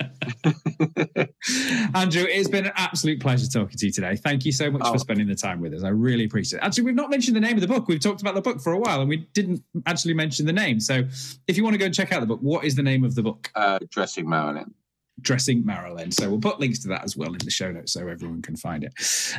Andrew, 1.94 2.24
it's 2.28 2.48
been 2.48 2.66
an 2.66 2.72
absolute 2.76 3.20
pleasure 3.20 3.46
talking 3.48 3.76
to 3.76 3.86
you 3.86 3.92
today. 3.92 4.16
Thank 4.16 4.44
you 4.44 4.52
so 4.52 4.70
much 4.70 4.82
oh. 4.84 4.92
for 4.92 4.98
spending 4.98 5.26
the 5.26 5.34
time 5.34 5.60
with 5.60 5.74
us. 5.74 5.84
I 5.84 5.88
really 5.88 6.24
appreciate 6.24 6.58
it. 6.58 6.64
Actually, 6.64 6.84
we've 6.84 6.94
not 6.94 7.10
mentioned 7.10 7.36
the 7.36 7.40
name 7.40 7.54
of 7.54 7.60
the 7.60 7.68
book. 7.68 7.88
We've 7.88 8.00
talked 8.00 8.20
about 8.20 8.34
the 8.34 8.42
book 8.42 8.60
for 8.60 8.72
a 8.72 8.78
while 8.78 9.00
and 9.00 9.08
we 9.08 9.18
didn't 9.34 9.62
actually 9.86 10.14
mention 10.14 10.46
the 10.46 10.52
name. 10.52 10.80
So 10.80 11.04
if 11.46 11.56
you 11.56 11.64
want 11.64 11.74
to 11.74 11.78
go 11.78 11.86
and 11.86 11.94
check 11.94 12.12
out 12.12 12.20
the 12.20 12.26
book, 12.26 12.40
what 12.40 12.64
is 12.64 12.74
the 12.74 12.82
name 12.82 13.04
of 13.04 13.14
the 13.14 13.22
book? 13.22 13.50
Uh, 13.54 13.78
Dressing 13.90 14.28
Marilyn. 14.28 14.74
Dressing 15.20 15.64
Marilyn. 15.64 16.10
So 16.10 16.28
we'll 16.28 16.40
put 16.40 16.58
links 16.58 16.80
to 16.80 16.88
that 16.88 17.04
as 17.04 17.16
well 17.16 17.32
in 17.32 17.38
the 17.38 17.50
show 17.50 17.70
notes 17.70 17.92
so 17.92 18.08
everyone 18.08 18.42
can 18.42 18.56
find 18.56 18.82
it. 18.82 18.92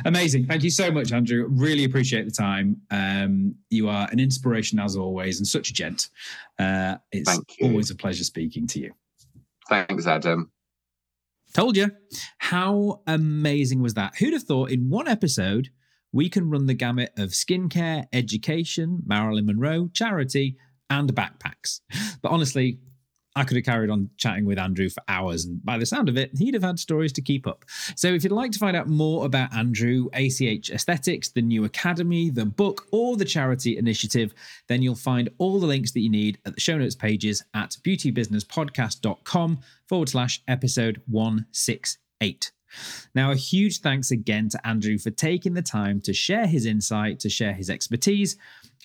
Amazing. 0.04 0.46
Thank 0.46 0.62
you 0.62 0.70
so 0.70 0.90
much, 0.90 1.12
Andrew. 1.12 1.46
Really 1.50 1.84
appreciate 1.84 2.24
the 2.24 2.30
time. 2.30 2.80
Um, 2.90 3.56
you 3.70 3.88
are 3.88 4.08
an 4.10 4.20
inspiration 4.20 4.78
as 4.78 4.96
always 4.96 5.38
and 5.38 5.46
such 5.46 5.70
a 5.70 5.72
gent. 5.72 6.08
Uh, 6.58 6.96
it's 7.12 7.38
always 7.60 7.90
a 7.90 7.94
pleasure 7.94 8.24
speaking 8.24 8.66
to 8.68 8.80
you. 8.80 8.92
Thanks, 9.68 10.06
Adam. 10.06 10.50
Told 11.54 11.76
you. 11.76 11.92
How 12.38 13.00
amazing 13.06 13.80
was 13.80 13.94
that? 13.94 14.16
Who'd 14.18 14.32
have 14.32 14.42
thought 14.42 14.72
in 14.72 14.90
one 14.90 15.06
episode 15.06 15.70
we 16.12 16.28
can 16.28 16.50
run 16.50 16.66
the 16.66 16.74
gamut 16.74 17.12
of 17.16 17.30
skincare, 17.30 18.06
education, 18.12 19.02
Marilyn 19.06 19.46
Monroe, 19.46 19.88
charity, 19.94 20.56
and 20.90 21.14
backpacks? 21.14 21.80
But 22.22 22.32
honestly, 22.32 22.80
I 23.36 23.44
could 23.44 23.56
have 23.56 23.64
carried 23.64 23.90
on 23.90 24.10
chatting 24.16 24.44
with 24.44 24.58
Andrew 24.58 24.88
for 24.88 25.02
hours, 25.08 25.44
and 25.44 25.64
by 25.64 25.76
the 25.78 25.86
sound 25.86 26.08
of 26.08 26.16
it, 26.16 26.30
he'd 26.36 26.54
have 26.54 26.62
had 26.62 26.78
stories 26.78 27.12
to 27.14 27.22
keep 27.22 27.46
up. 27.46 27.64
So, 27.96 28.08
if 28.08 28.22
you'd 28.22 28.32
like 28.32 28.52
to 28.52 28.58
find 28.58 28.76
out 28.76 28.88
more 28.88 29.26
about 29.26 29.54
Andrew, 29.54 30.08
ACH 30.12 30.70
Aesthetics, 30.70 31.30
the 31.30 31.42
new 31.42 31.64
academy, 31.64 32.30
the 32.30 32.46
book, 32.46 32.86
or 32.92 33.16
the 33.16 33.24
charity 33.24 33.76
initiative, 33.76 34.34
then 34.68 34.82
you'll 34.82 34.94
find 34.94 35.28
all 35.38 35.58
the 35.58 35.66
links 35.66 35.92
that 35.92 36.00
you 36.00 36.10
need 36.10 36.38
at 36.46 36.54
the 36.54 36.60
show 36.60 36.78
notes 36.78 36.94
pages 36.94 37.42
at 37.54 37.76
beautybusinesspodcast.com 37.84 39.60
forward 39.88 40.08
slash 40.08 40.42
episode 40.48 41.02
168. 41.06 42.52
Now, 43.14 43.30
a 43.30 43.36
huge 43.36 43.80
thanks 43.80 44.10
again 44.10 44.48
to 44.50 44.66
Andrew 44.66 44.98
for 44.98 45.10
taking 45.10 45.54
the 45.54 45.62
time 45.62 46.00
to 46.02 46.12
share 46.12 46.46
his 46.46 46.66
insight, 46.66 47.20
to 47.20 47.28
share 47.28 47.52
his 47.52 47.70
expertise. 47.70 48.36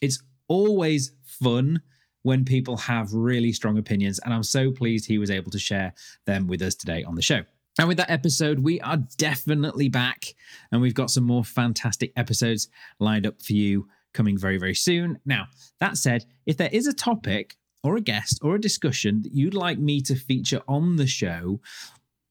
It's 0.02 0.22
always 0.47 1.12
fun 1.24 1.82
when 2.24 2.46
people 2.46 2.78
have 2.78 3.14
really 3.14 3.52
strong 3.52 3.78
opinions. 3.78 4.20
And 4.20 4.34
I'm 4.34 4.44
so 4.44 4.72
pleased 4.72 5.06
he 5.06 5.18
was 5.18 5.32
able 5.32 5.52
to 5.52 5.60
share 5.60 5.94
them 6.26 6.48
with 6.48 6.62
us 6.62 6.76
today 6.76 7.04
on 7.04 7.16
the 7.16 7.22
show. 7.22 7.42
And 7.78 7.88
with 7.88 7.98
that 7.98 8.10
episode, 8.10 8.60
we 8.60 8.82
are 8.82 8.98
definitely 9.18 9.88
back, 9.88 10.36
and 10.72 10.82
we've 10.82 10.94
got 10.94 11.12
some 11.12 11.24
more 11.24 11.46
fantastic 11.46 12.12
episodes 12.18 12.68
lined 13.00 13.26
up 13.26 13.42
for 13.42 13.54
you 13.54 13.88
coming 14.14 14.38
very, 14.38 14.58
very 14.58 14.76
soon. 14.76 15.20
Now, 15.26 15.48
that 15.80 15.96
said, 15.96 16.26
if 16.46 16.58
there 16.58 16.70
is 16.74 16.88
a 16.88 16.94
topic 16.94 17.56
or 17.84 17.96
a 17.96 18.02
guest 18.02 18.40
or 18.42 18.56
a 18.56 18.62
discussion 18.62 19.22
that 19.22 19.34
you'd 19.34 19.54
like 19.54 19.80
me 19.80 20.02
to 20.02 20.16
feature 20.16 20.62
on 20.68 20.98
the 20.98 21.08
show, 21.08 21.62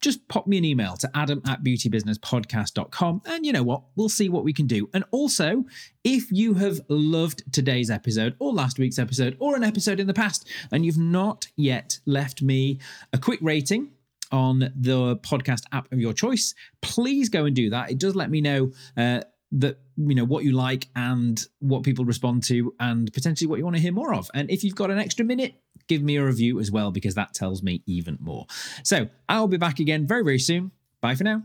just 0.00 0.26
pop 0.28 0.46
me 0.46 0.58
an 0.58 0.64
email 0.64 0.96
to 0.96 1.10
adam 1.14 1.42
at 1.46 1.62
beautybusinesspodcast.com 1.64 3.22
and 3.26 3.46
you 3.46 3.52
know 3.52 3.62
what 3.62 3.82
we'll 3.96 4.08
see 4.08 4.28
what 4.28 4.44
we 4.44 4.52
can 4.52 4.66
do. 4.66 4.88
And 4.94 5.04
also 5.10 5.64
if 6.04 6.30
you 6.30 6.54
have 6.54 6.80
loved 6.88 7.42
today's 7.52 7.90
episode 7.90 8.36
or 8.38 8.52
last 8.52 8.78
week's 8.78 8.98
episode 8.98 9.36
or 9.40 9.56
an 9.56 9.64
episode 9.64 10.00
in 10.00 10.06
the 10.06 10.14
past 10.14 10.48
and 10.70 10.84
you've 10.84 10.98
not 10.98 11.48
yet 11.56 11.98
left 12.06 12.42
me 12.42 12.78
a 13.12 13.18
quick 13.18 13.40
rating 13.42 13.90
on 14.30 14.58
the 14.58 15.16
podcast 15.22 15.62
app 15.72 15.90
of 15.92 16.00
your 16.00 16.12
choice 16.12 16.54
please 16.82 17.28
go 17.28 17.44
and 17.44 17.56
do 17.56 17.70
that. 17.70 17.90
It 17.90 17.98
does 17.98 18.14
let 18.14 18.30
me 18.30 18.40
know 18.40 18.72
uh, 18.96 19.22
that 19.52 19.78
you 19.96 20.14
know 20.14 20.24
what 20.24 20.44
you 20.44 20.52
like 20.52 20.88
and 20.94 21.46
what 21.60 21.82
people 21.82 22.04
respond 22.04 22.42
to 22.44 22.74
and 22.80 23.12
potentially 23.12 23.48
what 23.48 23.58
you 23.58 23.64
want 23.64 23.76
to 23.76 23.82
hear 23.82 23.92
more 23.92 24.14
of. 24.14 24.30
And 24.34 24.50
if 24.50 24.62
you've 24.62 24.74
got 24.74 24.90
an 24.90 24.98
extra 24.98 25.24
minute 25.24 25.54
give 25.86 26.02
me 26.02 26.16
a 26.16 26.24
review 26.24 26.60
as 26.60 26.70
well 26.70 26.90
because 26.90 27.14
that 27.14 27.32
tells 27.34 27.62
me 27.62 27.82
even 27.86 28.18
more. 28.20 28.46
So 28.84 29.08
i'll 29.28 29.48
be 29.48 29.56
back 29.56 29.80
again 29.80 30.06
very 30.06 30.22
very 30.22 30.38
soon. 30.38 30.70
Bye 31.00 31.14
for 31.14 31.24
now. 31.24 31.42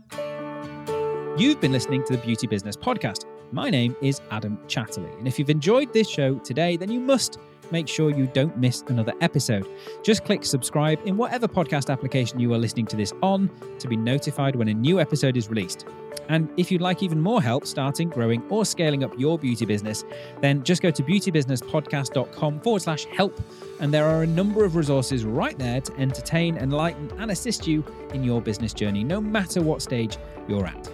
You've 1.36 1.60
been 1.60 1.72
listening 1.72 2.04
to 2.04 2.16
the 2.16 2.22
beauty 2.22 2.46
business 2.46 2.76
podcast. 2.76 3.24
My 3.52 3.70
name 3.70 3.96
is 4.02 4.20
adam 4.30 4.58
chatterley. 4.66 5.16
And 5.18 5.26
if 5.26 5.38
you've 5.38 5.50
enjoyed 5.50 5.92
this 5.92 6.08
show 6.08 6.38
today 6.38 6.76
then 6.76 6.90
you 6.90 7.00
must 7.00 7.38
make 7.70 7.88
sure 7.88 8.10
you 8.10 8.26
don't 8.26 8.56
miss 8.58 8.84
another 8.88 9.14
episode. 9.22 9.66
Just 10.02 10.24
click 10.24 10.44
subscribe 10.44 11.00
in 11.06 11.16
whatever 11.16 11.48
podcast 11.48 11.90
application 11.90 12.38
you 12.38 12.52
are 12.52 12.58
listening 12.58 12.86
to 12.86 12.96
this 12.96 13.12
on 13.22 13.50
to 13.78 13.88
be 13.88 13.96
notified 13.96 14.54
when 14.56 14.68
a 14.68 14.74
new 14.74 15.00
episode 15.00 15.36
is 15.36 15.48
released. 15.48 15.86
And 16.28 16.48
if 16.56 16.70
you'd 16.70 16.80
like 16.80 17.02
even 17.02 17.20
more 17.20 17.42
help 17.42 17.66
starting, 17.66 18.08
growing, 18.08 18.42
or 18.48 18.64
scaling 18.64 19.04
up 19.04 19.12
your 19.18 19.38
beauty 19.38 19.66
business, 19.66 20.04
then 20.40 20.62
just 20.62 20.82
go 20.82 20.90
to 20.90 21.02
beautybusinesspodcast.com 21.02 22.60
forward 22.60 22.82
slash 22.82 23.04
help. 23.06 23.38
And 23.80 23.92
there 23.92 24.06
are 24.06 24.22
a 24.22 24.26
number 24.26 24.64
of 24.64 24.76
resources 24.76 25.24
right 25.24 25.58
there 25.58 25.80
to 25.80 25.96
entertain, 25.96 26.56
enlighten, 26.56 27.10
and 27.18 27.30
assist 27.30 27.66
you 27.66 27.84
in 28.12 28.22
your 28.22 28.40
business 28.40 28.72
journey, 28.72 29.04
no 29.04 29.20
matter 29.20 29.60
what 29.60 29.82
stage 29.82 30.16
you're 30.48 30.66
at. 30.66 30.93